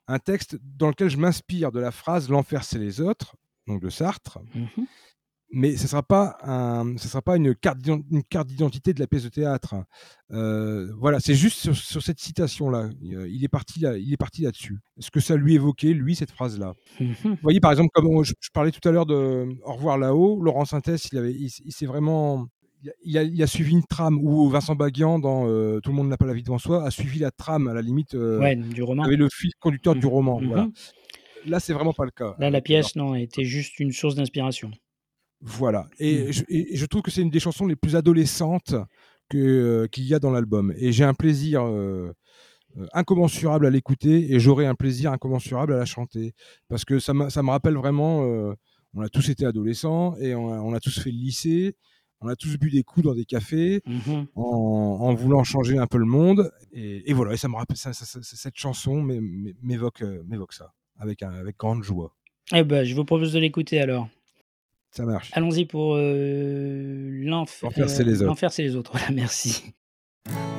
un 0.09 0.19
texte 0.19 0.59
dans 0.77 0.89
lequel 0.89 1.09
je 1.09 1.17
m'inspire 1.17 1.71
de 1.71 1.79
la 1.79 1.93
phrase 1.93 2.29
L'enfer, 2.29 2.65
c'est 2.65 2.81
les 2.81 3.01
autres, 3.01 3.37
donc 3.69 3.81
de 3.81 3.89
Sartre 3.89 4.41
Mhm. 4.53 4.87
Mais 5.53 5.77
ce 5.77 5.83
ne 5.85 5.89
sera 5.89 6.03
pas, 6.03 6.37
un, 6.43 6.97
ce 6.97 7.09
sera 7.09 7.23
pas 7.23 7.37
une, 7.37 7.55
carte 7.55 7.79
une 7.87 8.23
carte 8.23 8.47
d'identité 8.49 8.93
de 8.95 9.01
la 9.01 9.07
pièce 9.07 9.25
de 9.25 9.29
théâtre. 9.29 9.75
Euh, 10.33 10.93
voilà, 10.99 11.19
c'est 11.21 11.35
juste 11.35 11.59
sur, 11.59 11.77
sur 11.77 12.03
cette 12.03 12.21
citation-là. 12.21 12.89
Euh, 13.13 13.29
Il 13.29 13.43
est 13.45 13.49
parti, 13.49 13.81
là, 13.81 13.97
il 13.99 14.13
est 14.13 14.17
parti 14.17 14.43
là-dessus. 14.43 14.79
Ce 14.99 15.11
que 15.11 15.21
ça 15.21 15.37
lui 15.37 15.55
évoquait, 15.55 15.93
lui, 15.93 16.15
cette 16.15 16.31
phrase-là? 16.31 16.75
Vous 17.25 17.37
voyez, 17.43 17.61
par 17.61 17.73
exemple, 17.73 17.91
comme 17.93 18.07
on- 18.07 18.23
je, 18.23 18.33
je 18.41 18.51
parlais 18.53 18.71
tout 18.71 18.87
à 18.89 18.93
l'heure 18.93 19.07
de 19.07 19.49
Au 19.65 19.73
revoir 19.75 19.99
là-haut, 19.99 20.41
Laurent 20.43 20.65
Sintès, 20.65 21.09
il, 21.13 21.19
avait, 21.19 21.33
il, 21.35 21.49
s'est 21.73 21.87
vraiment. 21.87 22.47
il 23.05 23.19
a- 23.19 23.25
Il 23.25 23.49
suivi 23.49 23.73
une 23.73 23.83
trame 23.85 24.19
où 24.23 24.49
Vincent 24.49 24.77
Baguian, 24.77 25.19
dans 25.19 25.49
euh, 25.49 25.81
Tout 25.81 25.91
le 25.91 25.97
monde 25.97 26.09
n'a 26.09 26.17
pas 26.17 26.27
la 26.27 26.35
vie 26.35 26.43
devant 26.45 26.59
soi, 26.59 26.85
a 26.85 26.91
suivi 26.93 27.19
la 27.19 27.31
trame, 27.33 27.67
à 27.67 27.75
la 27.75 27.83
limite, 27.83 28.15
euh, 28.15 28.39
Ouais, 28.39 28.55
du 28.55 28.83
roman. 28.83 29.03
avait 29.03 29.17
le 29.17 29.29
fil 29.29 29.51
conducteur 29.59 29.95
du 29.97 30.07
Mhm. 30.07 30.13
roman. 30.13 30.41
Mhm. 30.41 30.47
Voilà. 30.49 30.69
Là, 31.47 31.59
c'est 31.59 31.73
vraiment 31.73 31.93
pas 31.95 32.05
le 32.05 32.11
cas. 32.11 32.37
Là, 32.39 32.51
la 32.51 32.59
avec 32.59 32.65
pièce, 32.65 32.95
non, 32.97 33.15
était 33.15 33.45
juste 33.45 33.81
une 33.81 33.93
source 33.93 34.15
d'inspiration. 34.15 34.71
Voilà. 35.41 35.89
Et, 35.99 36.33
je, 36.33 36.45
et 36.49 36.77
je 36.77 36.87
trouve 36.87 37.03
que 37.03 37.11
c'est 37.11 37.23
une 37.23 37.31
des 37.31 37.41
chansons 37.41 37.67
les 37.67 37.77
plus 37.77 37.97
adolescentes 37.97 38.75
euh, 39.35 39.87
qu'il 39.89 40.05
y 40.05 40.15
a 40.15 40.19
dans 40.19 40.31
l'album. 40.31 40.73
Et 40.77 40.93
j'ai 40.93 41.05
un 41.05 41.15
plaisir 41.15 41.63
euh, 41.63 42.13
euh, 42.79 42.87
incommensurable 42.93 43.67
à 43.67 43.71
l'écouter 43.71 44.33
et 44.33 44.39
j'aurai 44.41 44.67
un 44.67 44.75
plaisir 44.75 45.13
incommensurable 45.13 45.73
à 45.75 45.79
la 45.79 45.85
chanter. 45.87 46.35
Parce 46.69 46.85
que 46.85 46.99
ça, 46.99 47.13
ça 47.31 47.43
me 47.43 47.51
rappelle 47.51 47.75
vraiment, 47.77 48.25
euh, 48.25 48.53
on 48.95 49.01
a 49.03 49.09
tous 49.09 49.29
été 49.31 49.47
adolescents 49.47 50.17
et 50.21 50.35
on 50.35 50.53
a, 50.53 50.59
on 50.61 50.73
a 50.75 50.81
tous 50.81 51.01
fait 51.01 51.11
le 51.11 51.17
lycée. 51.19 51.77
On 52.23 52.29
a 52.29 52.37
tous 52.37 52.59
bu 52.59 52.71
des 52.71 52.83
coups 52.83 53.07
dans 53.07 53.15
des 53.15 53.25
cafés 53.25 53.81
Mhm. 53.87 54.27
en, 54.35 54.43
en 55.01 55.15
voulant 55.15 55.43
changer 55.43 55.79
un 55.79 55.87
peu 55.87 55.97
le 55.97 56.05
monde. 56.05 56.51
Et, 56.73 57.09
et 57.11 57.15
voilà, 57.15 57.33
et 57.33 57.39
ça 57.39 57.49
me 57.49 57.55
rappelle, 57.57 57.79
ça- 57.79 57.95
ça- 57.95 58.05
ça- 58.05 58.21
cette 58.23 58.57
chanson 58.59 59.01
m'é- 59.03 59.21
m'é- 59.23 59.55
m'évoque, 59.63 60.03
m'évoque 60.27 60.53
ça 60.53 60.75
avec, 60.99 61.23
un- 61.23 61.33
avec 61.33 61.57
grande 61.57 61.83
joie. 61.83 62.15
Eh 62.53 62.63
ben, 62.63 62.85
je 62.85 62.95
vous 62.95 63.07
propose 63.07 63.33
de 63.33 63.39
l'écouter 63.39 63.81
alors. 63.81 64.07
Ça 64.91 65.05
marche. 65.05 65.31
Allons-y 65.35 65.67
pour 65.67 65.95
euh, 65.95 67.09
l'enfer. 67.25 67.71
L'enfer, 67.71 67.89
c'est 67.89 68.05
les 68.05 68.17
autres. 68.17 68.27
L'enfer, 68.27 68.53
c'est 68.53 68.63
les 68.63 68.77
autres. 68.77 68.93
Voilà, 68.97 69.11
merci. 69.13 69.73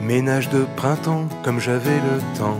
Ménage 0.02 0.50
de 0.50 0.66
printemps 0.76 1.28
comme 1.44 1.60
j'avais 1.60 1.96
le 1.98 2.38
temps. 2.38 2.60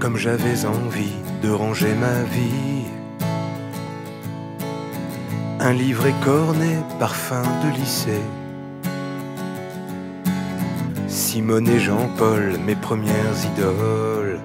Comme 0.00 0.16
j'avais 0.16 0.64
envie 0.64 1.12
de 1.42 1.50
ranger 1.50 1.94
ma 1.94 2.22
vie. 2.24 2.86
Un 5.60 5.72
livre 5.74 6.06
écorné, 6.06 6.76
parfum 6.98 7.42
de 7.64 7.78
lycée. 7.78 8.20
Simone 11.08 11.68
et 11.68 11.78
Jean-Paul, 11.78 12.58
mes 12.66 12.74
premières 12.74 13.36
idoles. 13.54 14.40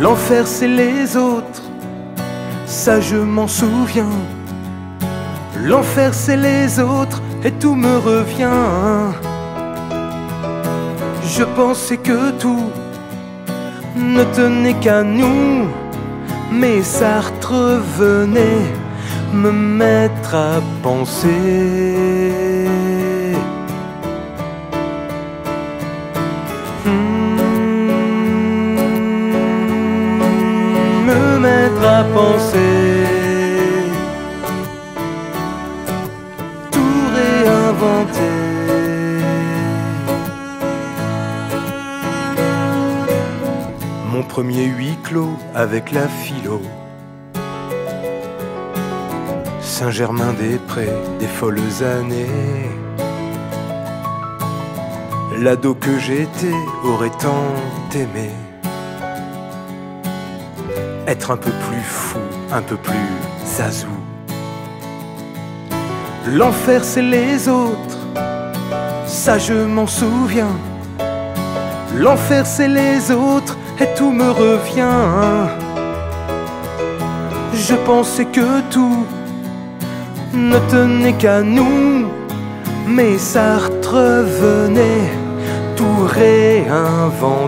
L'enfer, 0.00 0.46
c'est 0.46 0.68
les 0.68 1.16
autres, 1.16 1.62
ça 2.68 3.00
je 3.00 3.16
m'en 3.16 3.48
souviens. 3.48 4.16
L'enfer 5.64 6.12
c'est 6.14 6.36
les 6.36 6.78
autres 6.78 7.22
et 7.42 7.50
tout 7.50 7.74
me 7.74 7.96
revient. 7.96 9.14
Je 11.24 11.44
pensais 11.44 11.96
que 11.96 12.30
tout 12.32 12.70
ne 13.96 14.22
tenait 14.36 14.74
qu'à 14.74 15.02
nous, 15.02 15.68
mais 16.52 16.82
Sartre 16.82 17.80
venait 17.98 18.66
me 19.32 19.50
mettre 19.50 20.34
à 20.34 20.60
penser. 20.82 22.47
Penser. 32.04 33.28
tout 36.70 37.04
réinventer. 37.14 38.38
Mon 44.12 44.22
premier 44.22 44.64
huis 44.64 44.98
clos 45.04 45.36
avec 45.54 45.92
la 45.92 46.08
philo. 46.08 46.60
Saint-Germain-des-Prés, 49.60 50.92
des 51.20 51.26
folles 51.26 51.60
années. 51.82 52.68
L'ado 55.40 55.74
que 55.74 55.98
j'étais 55.98 56.58
aurait 56.84 57.10
tant 57.10 57.54
aimé. 57.94 58.30
Être 61.08 61.30
un 61.30 61.38
peu 61.38 61.50
plus 61.50 61.80
fou, 61.80 62.18
un 62.52 62.60
peu 62.60 62.76
plus 62.76 63.08
zazou. 63.46 63.88
L'enfer 66.26 66.84
c'est 66.84 67.00
les 67.00 67.48
autres, 67.48 67.98
ça 69.06 69.38
je 69.38 69.54
m'en 69.54 69.86
souviens. 69.86 70.54
L'enfer 71.96 72.44
c'est 72.44 72.68
les 72.68 73.10
autres 73.10 73.56
et 73.80 73.86
tout 73.96 74.12
me 74.12 74.30
revient. 74.30 75.48
Je 77.54 77.74
pensais 77.86 78.26
que 78.26 78.60
tout 78.70 79.06
ne 80.34 80.58
tenait 80.70 81.14
qu'à 81.14 81.40
nous, 81.40 82.04
mais 82.86 83.16
Sartre 83.16 83.96
venait 84.42 85.08
tout 85.74 86.04
réinventer. 86.04 87.47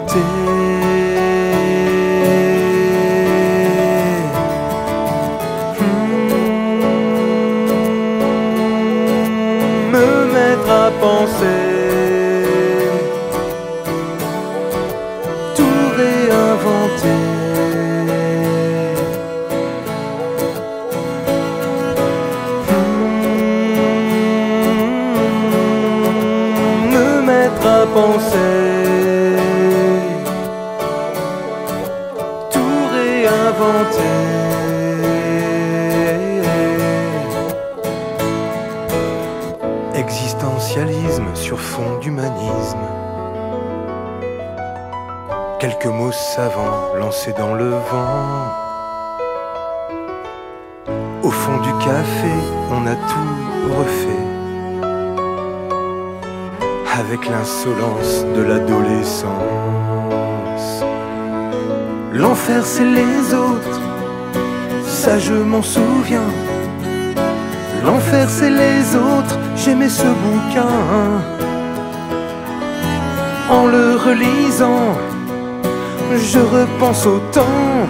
Je 76.81 76.85
repense 76.85 77.07
au 77.07 77.19
temps 77.33 77.89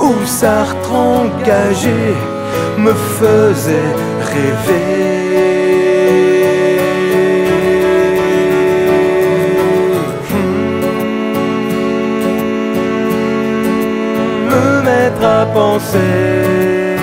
où 0.00 0.14
Sartre 0.24 0.92
engagé 0.92 2.14
me 2.78 2.92
faisait 2.92 3.94
rêver. 4.20 5.16
Hmm. 10.30 10.86
Me 14.50 14.82
mettre 14.82 15.24
à 15.24 15.46
penser, 15.46 16.95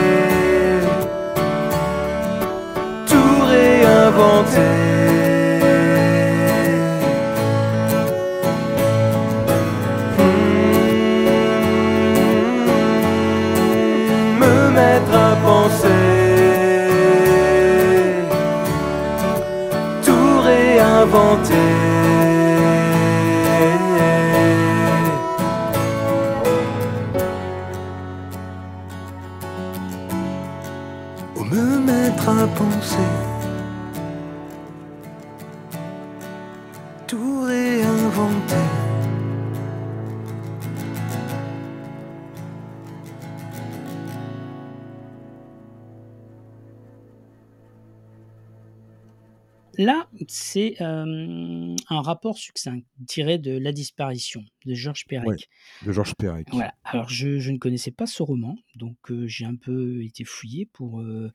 c'est 50.54 50.82
euh, 50.82 51.76
un 51.90 52.02
rapport 52.02 52.38
succinct 52.38 52.80
tiré 53.08 53.38
de 53.38 53.58
La 53.58 53.72
disparition 53.72 54.44
de 54.66 54.74
Georges 54.76 55.06
Perec. 55.08 55.28
Ouais. 55.28 55.38
de 55.86 55.92
Georges 55.92 56.14
Perec. 56.16 56.48
Voilà. 56.52 56.74
Alors, 56.84 57.10
je, 57.10 57.40
je 57.40 57.52
ne 57.52 57.58
connaissais 57.58 57.92
pas 57.92 58.06
ce 58.06 58.22
roman, 58.24 58.56
donc 58.76 58.98
euh, 59.12 59.28
j'ai 59.28 59.46
un 59.46 59.56
peu 59.56 60.04
été 60.04 60.24
fouillé 60.24 60.66
pour, 60.66 61.02
euh, 61.02 61.32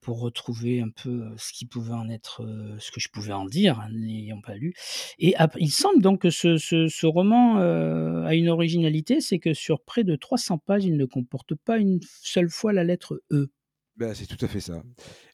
pour 0.00 0.20
retrouver 0.20 0.80
un 0.80 0.90
peu 0.90 1.24
ce 1.36 1.52
qui 1.52 1.66
pouvait 1.66 1.94
en 1.94 2.08
être, 2.08 2.46
ce 2.78 2.90
que 2.90 3.00
je 3.00 3.08
pouvais 3.08 3.32
en 3.32 3.46
dire, 3.46 3.80
hein, 3.80 3.88
n'ayant 3.92 4.40
pas 4.40 4.54
lu. 4.54 4.74
Et 5.18 5.34
il 5.58 5.70
semble 5.70 6.02
donc 6.02 6.20
que 6.22 6.30
ce, 6.30 6.56
ce- 6.58 6.88
ce 6.88 7.06
roman 7.06 7.56
a 7.58 8.34
une 8.34 8.48
originalité, 8.48 9.20
c'est 9.20 9.38
que 9.38 9.54
sur 9.54 9.80
près 9.82 10.04
de 10.04 10.14
300 10.16 10.58
pages, 10.58 10.84
il 10.84 10.96
ne 10.96 11.04
comporte 11.06 11.54
pas 11.54 11.78
une 11.78 12.00
seule 12.22 12.48
fois 12.50 12.72
la 12.72 12.84
lettre 12.84 13.22
E. 13.32 13.50
Ben, 13.98 14.14
c'est 14.14 14.26
tout 14.26 14.42
à 14.44 14.48
fait 14.48 14.60
ça. 14.60 14.82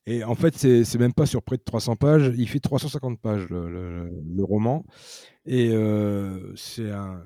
Et 0.07 0.25
en 0.25 0.35
fait, 0.35 0.57
c'est 0.57 0.99
même 0.99 1.13
pas 1.13 1.27
sur 1.27 1.43
près 1.43 1.57
de 1.59 1.63
300 1.63 1.97
pages, 1.97 2.33
il 2.37 2.49
fait 2.49 2.61
350 2.61 3.21
pages 3.21 3.47
le, 3.51 3.69
le- 3.71 4.11
le 4.35 4.45
roman. 4.45 4.85
Et 5.45 5.69
euh, 5.73 6.53
c'est 6.57 6.91
un 6.91 7.23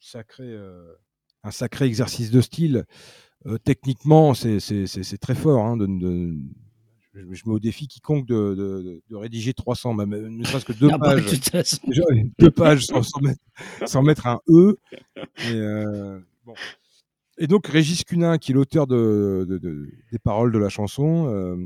sacré, 0.00 0.42
euh, 0.46 0.92
un 1.44 1.52
sacré 1.52 1.84
exercice 1.86 2.30
de 2.32 2.40
style. 2.40 2.84
Euh, 3.46 3.56
techniquement, 3.58 4.34
c'est 4.34 4.58
très 5.20 5.34
fort. 5.36 5.64
hein, 5.64 5.76
de- 5.76 5.86
de- 5.86 6.34
je, 7.14 7.20
je 7.32 7.42
mets 7.46 7.54
au 7.54 7.58
défi 7.60 7.86
quiconque 7.88 8.26
de, 8.26 8.54
de- 8.56 9.02
de 9.08 9.16
rédiger 9.16 9.54
300, 9.54 9.94
même, 9.94 10.10
ne 10.10 10.44
serait-ce 10.44 10.64
que 10.64 10.72
deux 10.72 10.88
Ah 10.92 10.98
bah, 10.98 11.14
pages. 11.14 11.24
Déjà, 11.86 12.02
deux 12.38 12.50
pages 12.50 12.84
sans, 12.86 13.02
sans 13.04 13.20
mettre, 13.20 13.40
sans 13.86 14.02
mettre 14.02 14.26
un 14.26 14.40
E. 14.48 14.76
Et, 15.44 15.84
bon. 16.44 16.54
Et 17.40 17.46
donc, 17.46 17.66
Régis 17.66 18.04
Cunin, 18.04 18.38
qui 18.38 18.52
est 18.52 18.54
l'auteur 18.54 18.86
de, 18.86 19.46
de- 19.48 19.58
de- 19.58 19.88
des 20.12 20.18
paroles 20.18 20.52
de 20.52 20.58
la 20.58 20.68
chanson, 20.68 21.26
euh, 21.28 21.56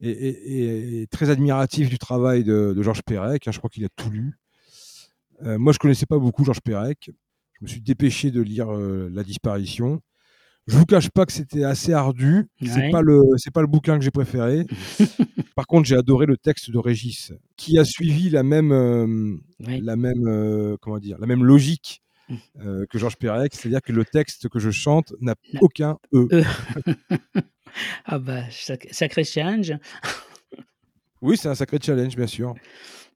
est, 0.00 0.10
est- 0.10 1.02
est 1.02 1.10
très 1.10 1.30
admiratif 1.30 1.88
du 1.88 1.98
travail 1.98 2.44
de, 2.44 2.80
Georges 2.82 3.02
Perec. 3.02 3.48
hein, 3.48 3.52
je 3.52 3.58
crois 3.58 3.70
qu'il 3.70 3.84
a 3.84 3.88
tout 3.96 4.10
lu. 4.10 4.38
Euh, 5.44 5.58
moi, 5.58 5.72
je 5.72 5.78
connaissais 5.78 6.06
pas 6.06 6.18
beaucoup 6.18 6.44
Georges 6.44 6.60
Perec. 6.60 7.10
Je 7.54 7.64
me 7.64 7.68
suis 7.68 7.80
dépêché 7.80 8.30
de 8.30 8.40
lire 8.42 8.70
euh, 8.72 9.08
La 9.12 9.22
disparition. 9.24 10.00
Je 10.68 10.76
vous 10.76 10.84
cache 10.84 11.10
pas 11.10 11.26
que 11.26 11.32
c'était 11.32 11.64
assez 11.64 11.92
ardu. 11.92 12.48
C'est 12.60 12.76
Ouais. 12.76 12.90
pas 12.90 13.00
le, 13.02 13.20
c'est 13.36 13.50
pas 13.50 13.62
le 13.62 13.66
bouquin 13.66 13.98
que 13.98 14.04
j'ai 14.04 14.10
préféré. 14.12 14.66
Par 15.56 15.66
contre, 15.66 15.88
j'ai 15.88 15.96
adoré 15.96 16.26
le 16.26 16.36
texte 16.36 16.70
de 16.70 16.78
Régis, 16.78 17.32
qui 17.56 17.78
a 17.78 17.84
suivi 17.84 18.28
la 18.30 18.42
même, 18.42 19.40
la 19.58 19.96
même, 19.96 20.76
comment 20.80 20.98
dire, 20.98 21.18
la 21.18 21.26
même 21.26 21.44
logique. 21.44 22.01
Euh, 22.60 22.86
que 22.90 22.98
Georges 22.98 23.16
Perec, 23.16 23.54
c'est-à-dire 23.54 23.82
que 23.82 23.92
le 23.92 24.04
texte 24.04 24.48
que 24.48 24.58
je 24.58 24.70
chante 24.70 25.12
n'a 25.20 25.34
aucun 25.60 25.98
E. 26.14 26.28
E. 26.32 26.42
ah 28.04 28.18
bah, 28.18 28.42
sac- 28.50 28.88
sacré 28.90 29.24
challenge. 29.24 29.74
Oui, 31.22 31.36
c'est 31.36 31.48
un 31.48 31.54
sacré 31.54 31.78
challenge, 31.80 32.16
bien 32.16 32.26
sûr. 32.26 32.52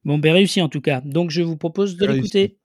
Bon, 0.04 0.16
ben 0.18 0.32
réussi 0.32 0.62
en 0.62 0.68
tout 0.68 0.80
cas. 0.80 1.00
Donc, 1.00 1.30
je 1.32 1.42
vous 1.42 1.56
propose 1.56 1.96
de 1.96 2.06
l'écouter. 2.06 2.56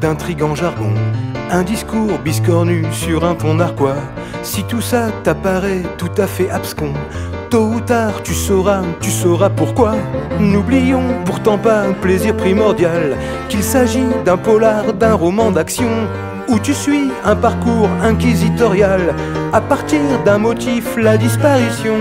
D'intrigants 0.00 0.54
jargon, 0.54 0.94
un 1.50 1.62
discours 1.62 2.18
biscornu 2.24 2.84
sur 2.92 3.24
un 3.24 3.34
ton 3.34 3.54
narquois. 3.54 3.96
Si 4.42 4.64
tout 4.64 4.80
ça 4.80 5.10
t'apparaît 5.22 5.82
tout 5.98 6.10
à 6.16 6.26
fait 6.26 6.50
abscon, 6.50 6.92
tôt 7.50 7.66
ou 7.74 7.80
tard 7.80 8.22
tu 8.22 8.32
sauras, 8.32 8.82
tu 9.00 9.10
sauras 9.10 9.50
pourquoi. 9.50 9.96
N'oublions 10.38 11.22
pourtant 11.24 11.58
pas 11.58 11.82
un 11.82 11.92
plaisir 11.92 12.36
primordial, 12.36 13.16
qu'il 13.48 13.62
s'agit 13.62 14.08
d'un 14.24 14.38
polar, 14.38 14.94
d'un 14.94 15.14
roman 15.14 15.50
d'action, 15.50 15.90
où 16.48 16.58
tu 16.58 16.72
suis 16.72 17.10
un 17.24 17.36
parcours 17.36 17.88
inquisitorial, 18.02 19.14
à 19.52 19.60
partir 19.60 20.00
d'un 20.24 20.38
motif, 20.38 20.96
la 20.96 21.16
disparition. 21.16 21.96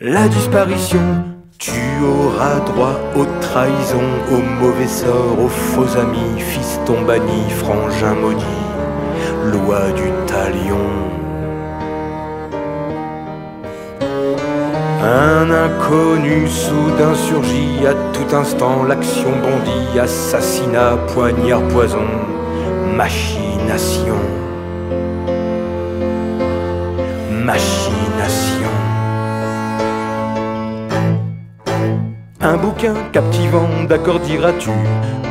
La 0.00 0.28
disparition, 0.28 1.33
tu 1.64 2.04
auras 2.04 2.60
droit 2.60 3.00
aux 3.16 3.24
trahisons, 3.40 4.14
aux 4.30 4.42
mauvais 4.62 4.86
sorts, 4.86 5.38
aux 5.42 5.48
faux 5.48 5.98
amis, 5.98 6.38
fiston 6.38 7.00
banni, 7.06 7.48
frangin 7.48 8.14
maudit, 8.14 8.44
loi 9.50 9.80
du 9.92 10.10
talion. 10.26 10.86
Un 15.02 15.50
inconnu 15.50 16.46
soudain 16.48 17.14
surgit 17.14 17.86
à 17.86 17.94
tout 18.12 18.36
instant, 18.36 18.82
l'action 18.82 19.30
bondit, 19.30 19.98
assassinat, 19.98 20.98
poignard, 21.14 21.62
poison, 21.68 22.08
machination. 22.94 24.20
Machination. 27.30 28.03
Un 32.46 32.58
bouquin 32.58 32.92
captivant, 33.10 33.70
d'accord 33.88 34.20
diras-tu, 34.20 34.68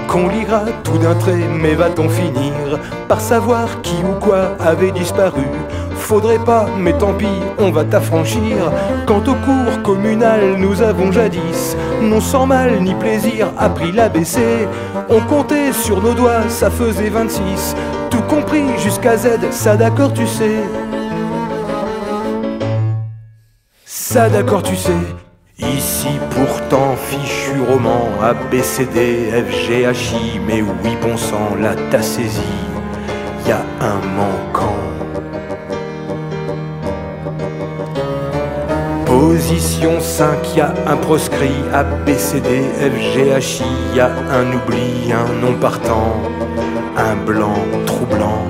qu'on 0.07 0.29
lira 0.29 0.61
tout 0.83 0.97
d'un 0.97 1.13
trait, 1.13 1.47
mais 1.47 1.75
va-t-on 1.75 2.09
finir 2.09 2.79
par 3.07 3.21
savoir 3.21 3.81
qui 3.83 3.97
ou 4.03 4.19
quoi 4.19 4.57
avait 4.59 4.89
disparu? 4.89 5.43
Faudrait 5.95 6.43
pas, 6.43 6.65
mais 6.75 6.97
tant 6.97 7.13
pis, 7.13 7.27
on 7.59 7.69
va 7.69 7.83
t'affranchir. 7.83 8.71
Quant 9.05 9.21
au 9.27 9.35
cours 9.35 9.83
communal, 9.83 10.55
nous 10.57 10.81
avons 10.81 11.11
jadis, 11.11 11.77
non 12.01 12.19
sans 12.19 12.47
mal 12.47 12.81
ni 12.81 12.95
plaisir, 12.95 13.51
appris 13.59 13.91
l'ABC. 13.91 14.67
On 15.07 15.21
comptait 15.21 15.71
sur 15.71 16.01
nos 16.01 16.15
doigts, 16.15 16.49
ça 16.49 16.71
faisait 16.71 17.09
26, 17.09 17.75
tout 18.09 18.23
compris 18.23 18.65
jusqu'à 18.79 19.17
Z, 19.17 19.51
ça 19.51 19.75
d'accord 19.75 20.13
tu 20.13 20.25
sais. 20.25 20.63
Ça 23.85 24.29
d'accord 24.29 24.63
tu 24.63 24.75
sais. 24.75 24.91
Ici 25.71 26.09
pourtant 26.31 26.95
fichu 26.95 27.61
roman 27.69 28.09
A, 28.21 28.33
B, 28.33 28.61
C, 28.61 28.85
D, 28.85 29.29
F, 29.31 29.49
G, 29.65 29.85
H, 29.85 30.13
I 30.13 30.39
Mais 30.45 30.61
oui 30.61 30.97
bon 31.01 31.15
sang, 31.15 31.55
là 31.59 31.75
t'as 31.89 32.01
saisi 32.01 32.41
Y 33.47 33.51
a 33.51 33.61
un 33.81 33.99
manquant. 34.17 34.75
Position 39.05 39.99
5, 39.99 40.55
y 40.55 40.61
a 40.61 40.73
un 40.87 40.97
proscrit 40.97 41.63
A, 41.73 41.83
B, 41.83 42.13
C, 42.17 42.41
D, 42.41 42.63
F, 42.79 43.13
G, 43.13 43.31
H, 43.31 43.61
I 43.61 43.97
Y 43.97 43.99
a 43.99 44.07
un 44.07 44.53
oubli, 44.53 45.11
un 45.11 45.45
non 45.45 45.53
partant 45.59 46.13
Un 46.97 47.15
blanc 47.25 47.55
troublant. 47.85 48.43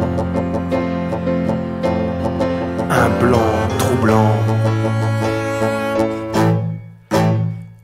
Un 2.90 3.10
blanc 3.26 3.63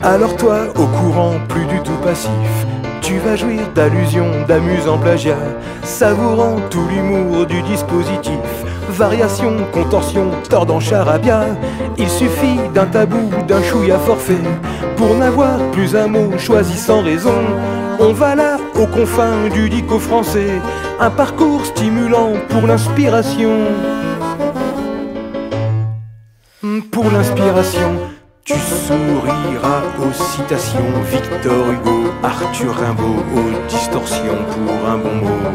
Alors 0.09 0.35
toi, 0.37 0.61
au 0.75 0.87
courant, 0.87 1.35
plus 1.47 1.67
du 1.67 1.79
tout 1.83 1.95
passif, 2.03 2.31
tu 2.99 3.19
vas 3.19 3.35
jouir 3.35 3.61
d'allusions, 3.75 4.31
d'amusants 4.47 4.97
plagiat, 4.97 5.37
savourant 5.83 6.55
tout 6.71 6.83
l'humour 6.89 7.45
du 7.45 7.61
dispositif. 7.61 8.39
Variation, 8.89 9.57
contorsion, 9.71 10.31
tordant 10.49 10.79
charabia, 10.79 11.45
il 11.95 12.09
suffit 12.09 12.57
d'un 12.73 12.87
tabou, 12.87 13.29
d'un 13.47 13.61
chouïa 13.61 13.99
forfait, 13.99 14.41
pour 14.97 15.13
n'avoir 15.13 15.59
plus 15.73 15.95
un 15.95 16.07
mot 16.07 16.35
choisi 16.39 16.75
sans 16.75 17.03
raison. 17.03 17.43
On 17.99 18.11
va 18.11 18.33
là, 18.33 18.57
aux 18.73 18.87
confins 18.87 19.47
du 19.53 19.69
dico 19.69 19.99
français, 19.99 20.59
un 20.99 21.11
parcours 21.11 21.63
stimulant 21.67 22.33
pour 22.49 22.65
l'inspiration. 22.65 23.57
Pour 26.91 27.11
l'inspiration, 27.11 28.08
tu 28.49 28.55
souriras 28.57 29.83
aux 29.99 30.11
citations 30.11 30.91
Victor 31.11 31.69
Hugo, 31.71 32.11
Arthur 32.23 32.73
Rimbaud, 32.73 33.23
aux 33.35 33.67
distorsions 33.69 34.43
pour 34.49 34.89
un 34.89 34.97
bon 34.97 35.15
mot, 35.23 35.51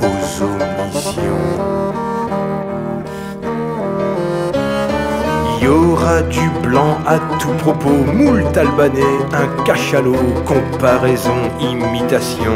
aux 0.00 0.42
omissions. 0.44 1.42
Y 5.60 5.66
aura 5.66 6.22
du 6.22 6.48
blanc 6.62 6.98
à 7.04 7.18
tout 7.40 7.54
propos, 7.58 8.04
moult 8.14 8.56
albanais, 8.56 9.18
un 9.32 9.64
cachalot, 9.64 10.14
comparaison, 10.46 11.50
imitation, 11.60 12.54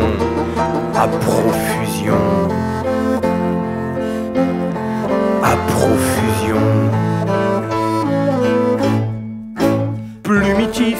à 0.95 1.09
profusion. 1.09 2.15
À 5.43 5.57
profusion. 5.73 6.18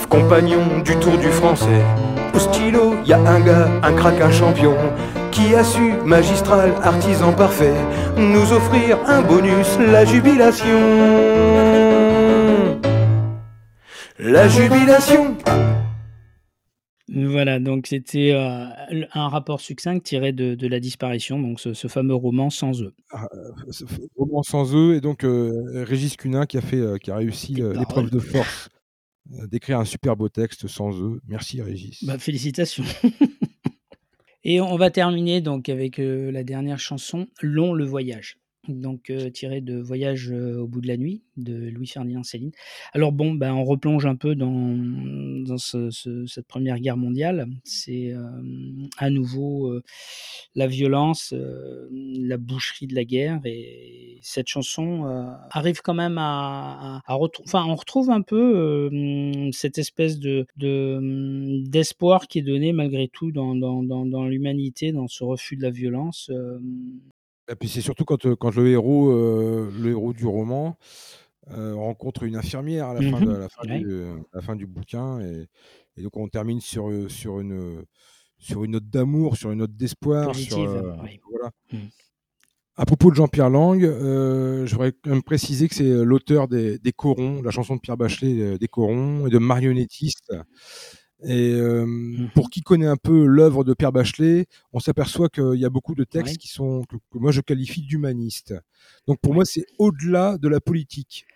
Compagnon 0.09 0.81
du 0.85 0.97
tour 0.97 1.17
du 1.19 1.29
français. 1.29 1.83
Au 2.35 2.39
stylo, 2.39 2.95
y 3.05 3.13
a 3.13 3.19
un 3.19 3.41
gars, 3.41 3.69
un 3.83 3.93
crack, 3.93 4.21
un 4.21 4.31
champion, 4.31 4.75
qui 5.31 5.55
a 5.55 5.65
su, 5.65 5.93
magistral, 6.05 6.73
artisan 6.83 7.33
parfait, 7.33 7.75
nous 8.17 8.53
offrir 8.53 8.99
un 9.07 9.23
bonus, 9.23 9.79
la 9.79 10.05
jubilation. 10.05 10.79
La 14.19 14.49
jubilation. 14.49 15.37
Voilà, 17.11 17.59
donc 17.59 17.87
c'était 17.87 18.33
euh, 18.35 18.67
un 19.15 19.29
rapport 19.29 19.61
succinct 19.61 19.99
tiré 20.01 20.33
de, 20.33 20.55
de 20.55 20.69
la 20.69 20.79
disparition, 20.79 21.41
donc 21.41 21.59
ce, 21.59 21.73
ce 21.73 21.89
fameux 21.89 22.15
roman 22.15 22.51
sans 22.51 22.83
eux. 22.83 22.93
Ce 23.71 23.85
f- 23.85 23.99
roman 24.17 24.43
sans 24.43 24.75
eux, 24.77 24.95
et 24.95 25.01
donc 25.01 25.25
euh, 25.25 25.51
Régis 25.87 26.17
Cunin 26.17 26.45
qui 26.47 26.59
a, 26.59 26.61
fait, 26.61 26.77
euh, 26.77 26.99
qui 26.99 27.11
a 27.11 27.17
réussi 27.17 27.63
euh, 27.63 27.73
l'épreuve 27.73 28.11
de 28.11 28.19
force 28.19 28.69
euh, 28.69 28.78
d'écrire 29.29 29.79
un 29.79 29.85
super 29.85 30.17
beau 30.17 30.29
texte 30.29 30.69
sans 30.69 30.91
eux. 31.01 31.21
Merci 31.27 31.61
Régis. 31.63 32.05
Bah, 32.05 32.19
félicitations. 32.19 32.85
Et 34.45 34.61
on 34.61 34.77
va 34.77 34.91
terminer 34.91 35.41
donc 35.41 35.69
avec 35.69 35.99
euh, 35.99 36.31
la 36.31 36.45
dernière 36.45 36.79
chanson, 36.79 37.27
Long 37.43 37.75
le 37.75 37.85
voyage. 37.85 38.39
Donc 38.69 39.13
tiré 39.33 39.61
de 39.61 39.79
Voyage 39.81 40.31
au 40.31 40.67
bout 40.67 40.81
de 40.81 40.89
la 40.89 40.97
nuit 40.97 41.23
de 41.37 41.55
Louis-Ferdinand 41.71 42.23
Céline. 42.23 42.51
Alors 42.93 43.13
bon, 43.13 43.33
ben, 43.35 43.53
on 43.55 43.65
replonge 43.65 44.07
un 44.07 44.17
peu 44.17 44.35
dans, 44.35 44.77
dans 45.47 45.59
ce- 45.59 45.91
ce- 45.91 46.27
cette 46.27 46.47
première 46.47 46.79
guerre 46.81 46.97
mondiale. 46.97 47.47
C'est 47.65 48.13
à 48.99 49.11
nouveau 49.11 49.73
la 50.55 50.67
violence, 50.67 51.33
la 51.91 52.37
boucherie 52.37 52.87
de 52.87 52.95
la 52.95 53.05
guerre. 53.05 53.41
Et 53.45 54.19
cette 54.23 54.49
chanson 54.49 55.05
arrive 55.51 55.81
quand 55.83 55.95
même 55.95 56.19
à, 56.19 57.01
à, 57.07 57.15
retrouver. 57.15 57.49
Enfin, 57.49 57.65
on 57.67 57.75
retrouve 57.77 58.11
un 58.11 58.23
peu 58.23 58.91
cette 59.53 59.79
espèce 59.79 60.19
de 60.19 60.47
de, 60.57 61.63
d'espoir 61.69 62.27
qui 62.27 62.41
est 62.41 62.43
donné 62.43 62.73
malgré 62.73 63.09
tout 63.09 63.31
dans 63.33 63.55
l'humanité, 64.27 64.93
dans 64.93 65.09
ce 65.09 65.25
refus 65.25 65.57
de 65.57 65.63
la 65.63 65.71
violence. 65.71 66.31
Et 67.51 67.55
puis 67.57 67.69
c'est 67.69 67.81
surtout 67.81 68.05
quand, 68.05 68.27
euh, 68.27 68.37
quand 68.37 68.55
le, 68.55 68.69
héros, 68.69 69.11
euh, 69.11 69.71
le 69.79 69.91
héros 69.91 70.13
du 70.13 70.27
roman 70.27 70.77
euh, 71.51 71.75
rencontre 71.75 72.25
une 72.25 72.37
infirmière 72.37 72.89
à 72.89 72.95
la, 72.95 73.01
fin, 73.11 73.21
de, 73.21 73.27
Mhm. 73.27 73.35
à 73.35 73.39
la, 73.39 73.49
fin, 73.49 73.63
Ouais. 73.69 73.79
du, 73.81 74.03
à 74.05 74.37
la 74.37 74.43
fin 74.43 74.57
du 74.57 74.67
bouquin. 74.67 75.21
Et, 75.21 75.47
et 75.97 76.03
donc 76.03 76.17
on 76.17 76.29
termine 76.29 76.61
sur, 76.61 76.91
sur, 77.11 77.41
une, 77.41 77.85
sur 78.39 78.65
une 78.65 78.73
note 78.73 78.89
d'amour, 78.91 79.37
sur 79.37 79.51
une 79.51 79.61
note 79.61 79.75
d'espoir. 79.75 80.33
voilà. 80.51 81.51
Mhm. 81.73 81.89
À 82.81 82.87
propos 82.87 83.11
de 83.11 83.17
Jean-Pierre 83.17 83.51
Lang, 83.51 83.83
euh, 83.83 84.65
je 84.65 84.73
voudrais 84.73 84.93
quand 84.93 85.11
même 85.11 85.23
préciser 85.23 85.67
que 85.69 85.75
c'est 85.75 86.05
l'auteur 86.05 86.47
des, 86.47 86.79
des 86.79 86.93
Corons, 86.93 87.43
la 87.43 87.51
chanson 87.51 87.75
de 87.75 87.81
Pierre 87.81 87.97
Bachelet 87.97 88.57
des 88.57 88.69
Corons 88.69 89.27
et 89.27 89.31
de 89.31 89.39
Marionnettiste. 89.39 90.33
Et 91.25 91.51
euh, 91.53 91.85
Mhm. 91.85 92.31
pour 92.35 92.49
qui 92.49 92.61
connaît 92.63 92.87
un 92.87 92.97
peu 92.97 93.27
l'œuvre 93.27 93.65
de 93.65 93.75
Pierre 93.75 93.93
Bachelet, 93.93 94.47
on 94.73 94.79
s'aperçoit 94.79 95.29
qu'il 95.29 95.57
y 95.59 95.65
a 95.65 95.71
beaucoup 95.71 95.95
de 95.97 96.05
textes 96.05 96.37
qui 96.39 96.49
sont 96.49 96.85
que, 96.89 96.97
que 96.97 97.19
moi 97.19 97.33
je 97.33 97.41
qualifie 97.41 97.83
d'humanistes. 97.83 98.55
Donc 99.09 99.19
pour 99.21 99.35
moi 99.35 99.45
c'est 99.45 99.67
au-delà 99.79 100.39
de 100.39 100.47
la 100.49 100.61
politique. 100.61 101.27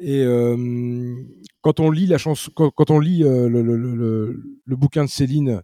Et 0.00 0.22
euh, 0.24 1.14
quand 1.62 1.78
on 1.78 1.90
lit 1.90 2.06
la 2.06 2.18
chanson, 2.18 2.50
quand, 2.56 2.70
quand 2.70 2.90
on 2.90 2.98
lit 2.98 3.22
euh, 3.22 3.48
le, 3.48 3.62
le- 3.62 3.76
le- 3.76 3.94
le- 3.94 4.42
le 4.64 4.76
bouquin 4.76 5.04
de 5.04 5.10
Céline, 5.10 5.62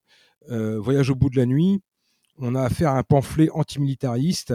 Voyage 0.49 1.11
au 1.11 1.17
bout 1.17 1.29
de 1.29 1.37
la 1.37 1.47
nuit, 1.47 1.81
on 2.39 2.55
a 2.55 2.63
affaire 2.63 2.91
à 2.91 2.99
un 2.99 3.03
pamphlet 3.03 3.49
antimilitariste. 3.51 4.55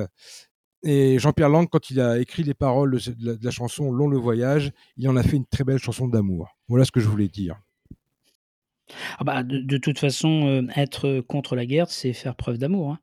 Et 0.84 1.20
Jean-Pierre 1.20 1.50
Lang, 1.50 1.68
quand 1.70 1.90
il 1.92 2.00
a 2.00 2.18
écrit 2.20 2.44
les 2.44 2.54
paroles 2.54 2.98
la, 3.20 3.34
de 3.36 3.44
la 3.44 3.52
chanson 3.52 3.92
Long 3.92 4.08
le 4.08 4.18
voyage, 4.18 4.72
il 4.96 5.10
en 5.10 5.18
a 5.18 5.24
fait 5.24 5.36
une 5.36 5.46
très 5.46 5.66
belle 5.66 5.80
chanson 5.80 6.08
d'amour. 6.08 6.48
Voilà 6.70 6.86
ce 6.86 6.92
que 6.92 7.02
je 7.02 7.10
voulais 7.10 7.28
dire. 7.28 7.60
Ah 9.20 9.24
bah, 9.24 9.44
de, 9.44 9.60
de 9.60 9.78
toute 9.78 10.00
façon, 10.00 10.48
euh, 10.48 10.64
être 10.76 11.22
contre 11.28 11.56
la 11.56 11.66
guerre, 11.66 11.90
c'est 11.90 12.14
faire 12.14 12.36
preuve 12.36 12.58
d'amour. 12.58 12.92
hein. 12.94 13.00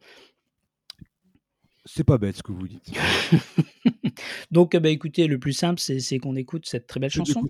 C'est 1.90 2.04
pas 2.04 2.18
bête 2.18 2.36
ce 2.36 2.42
que 2.42 2.52
vous 2.52 2.68
dites. 2.68 2.92
Donc, 4.50 4.74
euh, 4.74 4.80
bah, 4.80 4.90
écoutez, 4.90 5.26
le 5.26 5.38
plus 5.38 5.54
simple, 5.54 5.80
c'est 5.80 6.18
qu'on 6.18 6.36
écoute 6.36 6.66
cette 6.66 6.86
très 6.86 7.00
belle 7.00 7.10
chanson. 7.10 7.42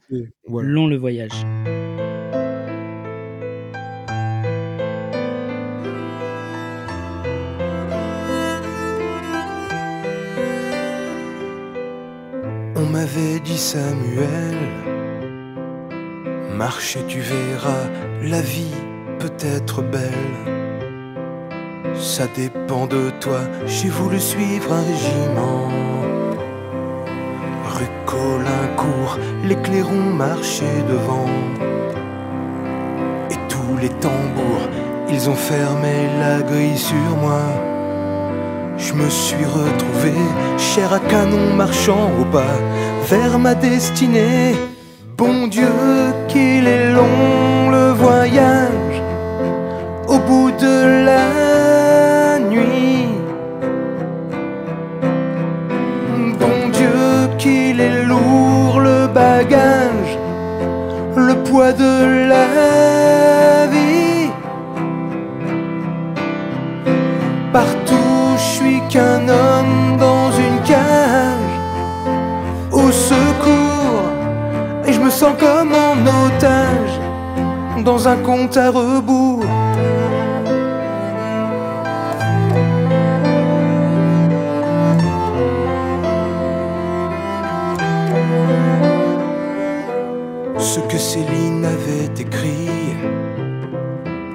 voilà. 0.46 0.68
Long 0.68 0.86
le 0.86 0.96
voyage. 0.96 1.32
On 12.76 12.86
m'avait 12.86 13.40
dit 13.40 13.58
Samuel, 13.58 14.56
marche 16.58 16.98
tu 17.06 17.20
verras, 17.20 17.84
la 18.20 18.40
vie 18.40 18.74
peut 19.20 19.38
être 19.56 19.80
belle. 19.80 20.34
Ça 21.94 22.24
dépend 22.34 22.86
de 22.86 23.10
toi, 23.20 23.38
j'ai 23.66 23.88
voulu 23.88 24.18
suivre 24.18 24.72
un 24.72 24.82
régiment. 24.92 25.68
Rue 27.74 27.94
Colincourt, 28.06 29.18
les 29.44 29.54
clairons 29.54 30.10
marchaient 30.26 30.82
devant. 30.88 31.30
Et 33.30 33.38
tous 33.48 33.76
les 33.80 33.92
tambours, 34.00 34.66
ils 35.08 35.30
ont 35.30 35.40
fermé 35.52 36.08
la 36.18 36.42
grille 36.42 36.82
sur 36.92 37.10
moi. 37.22 37.42
Je 38.78 38.94
me 38.94 39.08
suis 39.08 39.44
retrouvé, 39.44 40.12
chair 40.56 40.92
à 40.92 40.98
canon, 40.98 41.54
marchant 41.54 42.10
au 42.20 42.24
pas 42.24 42.58
vers 43.08 43.38
ma 43.38 43.54
destinée. 43.54 44.67
Bon 45.18 45.48
Dieu, 45.48 45.66
qu'il 46.28 46.68
est 46.68 46.92
long 46.92 47.70
le 47.72 47.90
voyage. 47.90 48.87
Dans 77.88 78.06
un 78.06 78.18
compte 78.18 78.54
à 78.58 78.70
rebours. 78.70 79.46
Ce 90.58 90.80
que 90.80 90.98
Céline 90.98 91.64
avait 91.64 92.12
écrit, 92.24 92.68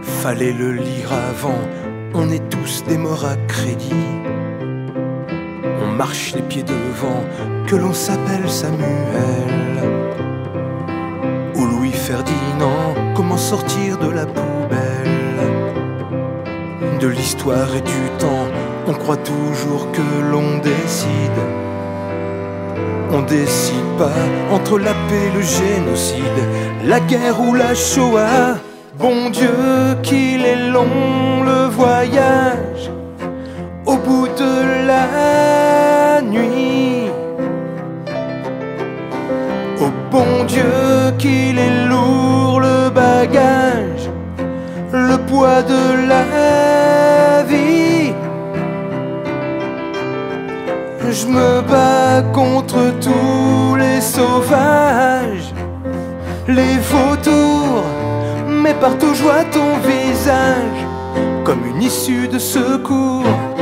fallait 0.02 0.52
le 0.52 0.72
lire 0.72 1.12
avant. 1.32 1.64
On 2.16 2.32
est 2.32 2.50
tous 2.50 2.84
des 2.88 2.98
morts 2.98 3.24
à 3.24 3.36
crédit. 3.48 4.10
On 5.84 5.92
marche 6.04 6.34
les 6.34 6.42
pieds 6.42 6.64
devant, 6.64 7.22
que 7.68 7.76
l'on 7.76 7.94
s'appelle 7.94 8.50
Samuel 8.50 9.76
ou 11.54 11.66
Louis 11.66 11.92
Ferdinand. 11.92 12.83
Sortir 13.54 14.00
de 14.00 14.10
la 14.10 14.26
poubelle 14.26 15.44
De 17.00 17.08
l'histoire 17.08 17.70
et 17.76 17.82
du 17.82 18.04
temps, 18.18 18.48
on 18.88 18.94
croit 18.94 19.18
toujours 19.18 19.92
que 19.92 20.08
l'on 20.32 20.58
décide. 20.58 21.42
On 23.12 23.22
décide 23.22 23.92
pas 24.00 24.24
entre 24.52 24.80
la 24.80 24.96
paix 25.08 25.28
et 25.28 25.36
le 25.38 25.44
génocide, 25.44 26.42
la 26.84 27.00
guerre 27.00 27.40
ou 27.42 27.54
la 27.54 27.76
Shoah. 27.76 28.58
Bon 28.98 29.30
Dieu, 29.30 29.56
qu'il 30.02 30.44
est 30.44 30.72
long 30.72 31.44
le 31.46 31.68
voyage 31.68 32.90
au 33.86 33.98
bout 33.98 34.30
de 34.30 34.88
la 34.88 36.22
nuit. 36.24 37.08
Oh 39.80 39.92
bon 40.10 40.44
Dieu, 40.48 40.74
qu'il 41.20 41.60
est 41.60 41.88
lourd 41.88 42.23
de 45.44 46.08
la 46.08 47.44
vie. 47.44 48.14
Je 51.12 51.28
me 51.28 51.62
bats 51.62 52.24
contre 52.34 52.80
tous 53.02 53.76
les 53.76 54.00
sauvages, 54.00 55.54
les 56.48 56.78
vautours, 56.92 57.84
mais 58.48 58.74
partout 58.74 59.14
je 59.14 59.24
vois 59.24 59.44
ton 59.52 59.78
visage 59.86 60.80
comme 61.44 61.66
une 61.66 61.82
issue 61.82 62.28
de 62.30 62.40
secours. 62.40 63.53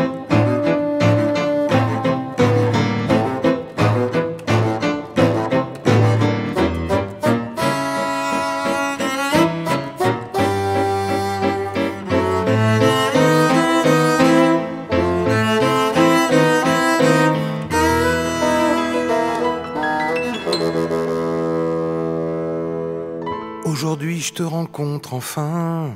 Enfin. 24.80 25.93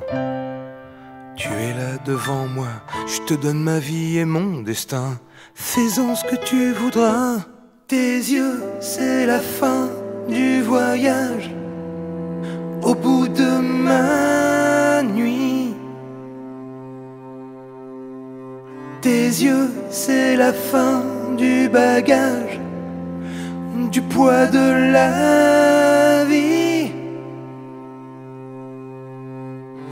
Tu 1.36 1.48
es 1.48 1.72
là 1.74 1.98
devant 2.04 2.46
moi, 2.46 2.68
je 3.06 3.20
te 3.26 3.34
donne 3.34 3.62
ma 3.62 3.78
vie 3.78 4.18
et 4.18 4.24
mon 4.24 4.62
destin. 4.62 5.18
Fais-en 5.54 6.14
ce 6.14 6.24
que 6.24 6.36
tu 6.36 6.72
voudras. 6.72 7.44
Tes 7.88 8.16
yeux, 8.16 8.62
c'est 8.80 9.26
la 9.26 9.38
fin 9.38 9.88
du 10.28 10.62
voyage. 10.62 11.50
Au 12.82 12.94
bout 12.94 13.28
de 13.28 13.60
ma 13.60 15.02
nuit. 15.02 15.74
Tes 19.02 19.26
yeux, 19.26 19.70
c'est 19.90 20.36
la 20.36 20.52
fin 20.52 21.02
du 21.36 21.68
bagage, 21.68 22.58
du 23.92 24.00
poids 24.02 24.46
de 24.46 24.92
la 24.92 26.24
vie. 26.24 26.55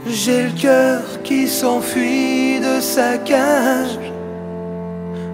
J'ai 0.07 0.43
le 0.43 0.51
cœur 0.51 1.01
qui 1.23 1.47
s'enfuit 1.47 2.59
de 2.59 2.79
sa 2.79 3.17
cage 3.17 3.97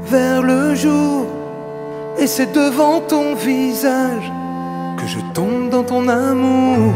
vers 0.05 0.41
le 0.41 0.75
jour, 0.75 1.25
et 2.17 2.25
c'est 2.25 2.53
devant 2.53 3.01
ton 3.01 3.35
visage 3.35 4.31
que 4.97 5.05
je 5.05 5.19
tombe 5.33 5.69
dans 5.69 5.83
ton 5.83 6.07
amour. 6.07 6.93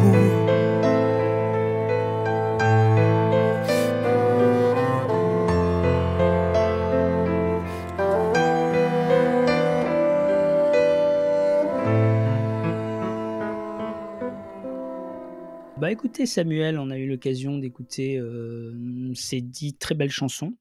Bah 15.86 15.92
écoutez 15.92 16.26
Samuel, 16.26 16.80
on 16.80 16.90
a 16.90 16.98
eu 16.98 17.08
l'occasion 17.08 17.60
d'écouter 17.60 18.18
euh, 18.18 18.74
ces 19.14 19.40
dix 19.40 19.78
très 19.78 19.94
belles 19.94 20.10
chansons 20.10 20.56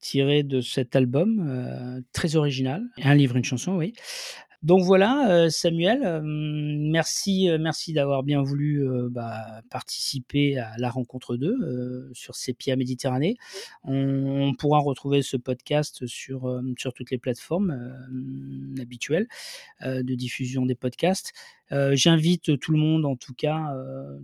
tirées 0.00 0.44
de 0.44 0.62
cet 0.62 0.96
album 0.96 1.46
euh, 1.46 2.00
très 2.14 2.36
original. 2.36 2.82
Un 3.02 3.14
livre, 3.14 3.36
une 3.36 3.44
chanson, 3.44 3.76
oui. 3.76 3.92
Donc 4.62 4.82
voilà, 4.82 5.30
euh, 5.30 5.50
Samuel, 5.50 6.22
merci, 6.22 7.50
merci 7.60 7.92
d'avoir 7.92 8.22
bien 8.22 8.42
voulu 8.42 8.88
bah, 9.10 9.60
participer 9.70 10.56
à 10.56 10.72
la 10.78 10.88
rencontre 10.88 11.36
2 11.36 11.46
euh, 11.46 12.10
sur 12.14 12.34
Sepia 12.34 12.76
Méditerranée. 12.76 13.36
On, 13.84 14.48
on 14.48 14.54
pourra 14.54 14.78
retrouver 14.78 15.20
ce 15.20 15.36
podcast 15.36 16.06
sur, 16.06 16.62
sur 16.78 16.94
toutes 16.94 17.10
les 17.10 17.18
plateformes 17.18 17.94
habituelles 18.80 19.28
de 19.84 20.14
diffusion 20.14 20.64
des 20.64 20.74
podcasts. 20.74 21.34
J'invite 21.70 22.58
tout 22.58 22.72
le 22.72 22.78
monde, 22.78 23.04
en 23.04 23.16
tout 23.16 23.34
cas, 23.34 23.74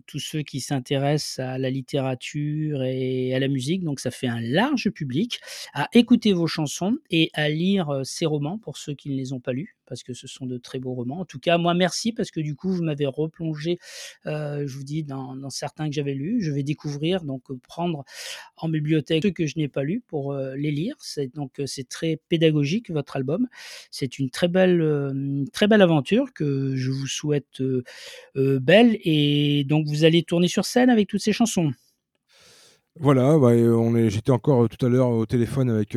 tous 0.06 0.18
ceux 0.18 0.42
qui 0.42 0.60
s'intéressent 0.60 1.38
à 1.40 1.58
la 1.58 1.70
littérature 1.70 2.82
et 2.82 3.34
à 3.34 3.38
la 3.38 3.48
musique, 3.48 3.82
donc 3.84 4.00
ça 4.00 4.10
fait 4.10 4.28
un 4.28 4.40
large 4.40 4.90
public, 4.90 5.40
à 5.74 5.88
écouter 5.92 6.32
vos 6.32 6.46
chansons 6.46 6.98
et 7.10 7.30
à 7.34 7.48
lire 7.48 8.00
ces 8.04 8.26
romans 8.26 8.58
pour 8.58 8.76
ceux 8.76 8.94
qui 8.94 9.10
ne 9.10 9.16
les 9.16 9.32
ont 9.32 9.40
pas 9.40 9.52
lus, 9.52 9.76
parce 9.86 10.02
que 10.02 10.14
ce 10.14 10.26
sont 10.26 10.46
de 10.46 10.56
très 10.58 10.78
beaux 10.78 10.94
romans. 10.94 11.20
En 11.20 11.24
tout 11.24 11.38
cas, 11.40 11.58
moi, 11.58 11.74
merci, 11.74 12.12
parce 12.12 12.30
que 12.30 12.40
du 12.40 12.54
coup, 12.54 12.70
vous 12.70 12.82
m'avez 12.82 13.06
replongé, 13.06 13.78
euh, 14.26 14.64
je 14.66 14.76
vous 14.76 14.84
dis, 14.84 15.02
dans, 15.02 15.34
dans 15.36 15.50
certains 15.50 15.88
que 15.88 15.94
j'avais 15.94 16.14
lus. 16.14 16.42
Je 16.42 16.52
vais 16.52 16.62
découvrir, 16.62 17.24
donc 17.24 17.42
prendre 17.62 18.04
en 18.56 18.68
bibliothèque 18.68 19.22
ceux 19.24 19.30
que 19.30 19.46
je 19.46 19.58
n'ai 19.58 19.68
pas 19.68 19.82
lus 19.82 20.02
pour 20.06 20.34
les 20.34 20.70
lire. 20.70 20.94
C'est 21.00 21.34
donc 21.34 21.60
c'est 21.66 21.88
très 21.88 22.20
pédagogique 22.28 22.90
votre 22.90 23.16
album. 23.16 23.48
C'est 23.90 24.18
une 24.18 24.30
très 24.30 24.48
belle, 24.48 24.80
euh, 24.80 25.44
très 25.52 25.66
belle 25.66 25.82
aventure 25.82 26.32
que 26.32 26.76
je 26.76 26.90
vous 26.90 27.06
souhaite 27.06 27.31
belle. 28.34 28.98
Et 29.04 29.64
donc 29.64 29.86
vous 29.86 30.04
allez 30.04 30.22
tourner 30.22 30.48
sur 30.48 30.64
scène 30.64 30.90
avec 30.90 31.08
toutes 31.08 31.22
ces 31.22 31.32
chansons? 31.32 31.72
Voilà, 33.00 33.38
bah, 33.38 33.52
on 33.52 33.96
est, 33.96 34.10
j'étais 34.10 34.32
encore 34.32 34.68
tout 34.68 34.84
à 34.84 34.88
l'heure 34.88 35.08
au 35.08 35.24
téléphone 35.24 35.70
avec, 35.70 35.96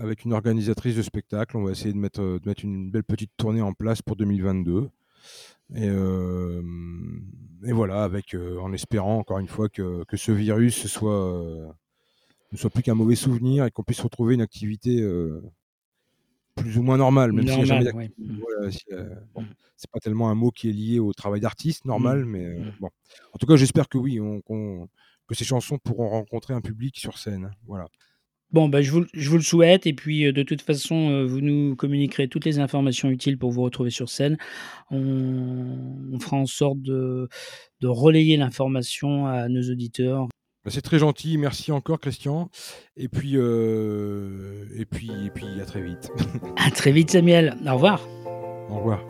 avec 0.00 0.24
une 0.24 0.32
organisatrice 0.34 0.96
de 0.96 1.02
spectacle. 1.02 1.56
On 1.56 1.64
va 1.64 1.72
essayer 1.72 1.92
de 1.92 1.98
mettre, 1.98 2.20
de 2.20 2.42
mettre 2.44 2.64
une 2.64 2.90
belle 2.90 3.04
petite 3.04 3.30
tournée 3.36 3.62
en 3.62 3.72
place 3.72 4.02
pour 4.02 4.16
2022. 4.16 4.90
Et, 5.74 5.88
voilà, 7.72 8.04
avec, 8.04 8.36
en 8.60 8.74
espérant 8.74 9.18
encore 9.18 9.38
une 9.38 9.48
fois 9.48 9.70
que, 9.70 10.04
que 10.04 10.18
ce 10.18 10.32
virus 10.32 10.86
soit, 10.86 11.74
ne 12.52 12.58
soit 12.58 12.70
plus 12.70 12.82
qu'un 12.82 12.94
mauvais 12.94 13.16
souvenir 13.16 13.64
et 13.64 13.70
qu'on 13.70 13.84
puisse 13.84 14.00
retrouver 14.00 14.34
une 14.34 14.42
activité 14.42 15.02
plus 16.56 16.78
ou 16.78 16.82
moins 16.82 16.96
normale, 16.96 17.32
même 17.32 17.46
jamais 17.46 17.64
Normal, 17.66 17.94
ouais. 17.94 18.10
Mm. 18.18 18.38
Voilà, 18.40 18.70
si, 18.70 18.84
euh, 18.92 19.14
bon, 19.34 19.42
Mm. 19.42 19.46
c'est 19.76 19.90
pas 19.90 20.00
tellement 20.00 20.30
un 20.30 20.34
mot 20.34 20.50
qui 20.50 20.68
est 20.68 20.72
lié 20.72 20.98
au 20.98 21.12
travail 21.12 21.40
d'artiste 21.40 21.84
normal, 21.84 22.24
Mm. 22.24 22.28
mais 22.28 22.44
euh, 22.44 22.58
Mm. 22.58 22.72
bon. 22.80 22.88
En 23.32 23.38
tout 23.38 23.46
cas, 23.46 23.56
j'espère 23.56 23.88
que 23.88 23.98
oui, 23.98 24.20
on- 24.20 24.40
qu'on- 24.40 24.88
que 25.26 25.34
ces 25.34 25.44
chansons 25.44 25.78
pourront 25.78 26.08
rencontrer 26.08 26.54
un 26.54 26.60
public 26.60 26.98
sur 26.98 27.18
scène. 27.18 27.50
Voilà. 27.66 27.86
Bon, 28.50 28.68
bah, 28.68 28.82
je, 28.82 28.92
vous, 28.92 29.04
je 29.14 29.30
vous 29.30 29.36
le 29.38 29.42
souhaite. 29.42 29.84
Et 29.86 29.94
puis, 29.94 30.26
euh, 30.26 30.32
de 30.32 30.42
toute 30.44 30.60
façon, 30.62 31.10
euh, 31.10 31.24
vous 31.26 31.40
nous 31.40 31.74
communiquerez 31.74 32.28
toutes 32.28 32.44
les 32.44 32.60
informations 32.60 33.08
utiles 33.10 33.36
pour 33.36 33.50
vous 33.50 33.62
retrouver 33.62 33.90
sur 33.90 34.08
scène. 34.10 34.36
On, 34.90 36.08
on 36.12 36.18
fera 36.20 36.36
en 36.36 36.46
sorte 36.46 36.80
de, 36.80 37.28
de 37.80 37.88
relayer 37.88 38.36
l'information 38.36 39.26
à 39.26 39.48
nos 39.48 39.62
auditeurs 39.70 40.28
bah, 40.64 40.70
c'est 40.70 40.80
très 40.80 40.98
gentil. 40.98 41.36
Merci 41.36 41.72
encore, 41.72 42.00
Christian. 42.00 42.48
Et 42.96 43.08
puis, 43.08 43.32
euh, 43.34 44.64
et 44.76 44.86
puis, 44.86 45.10
et 45.26 45.30
puis, 45.30 45.46
à 45.60 45.66
très 45.66 45.82
vite. 45.82 46.10
à 46.56 46.70
très 46.70 46.92
vite, 46.92 47.10
Samuel. 47.10 47.56
Au 47.66 47.74
revoir. 47.74 48.00
Au 48.70 48.78
revoir. 48.78 49.00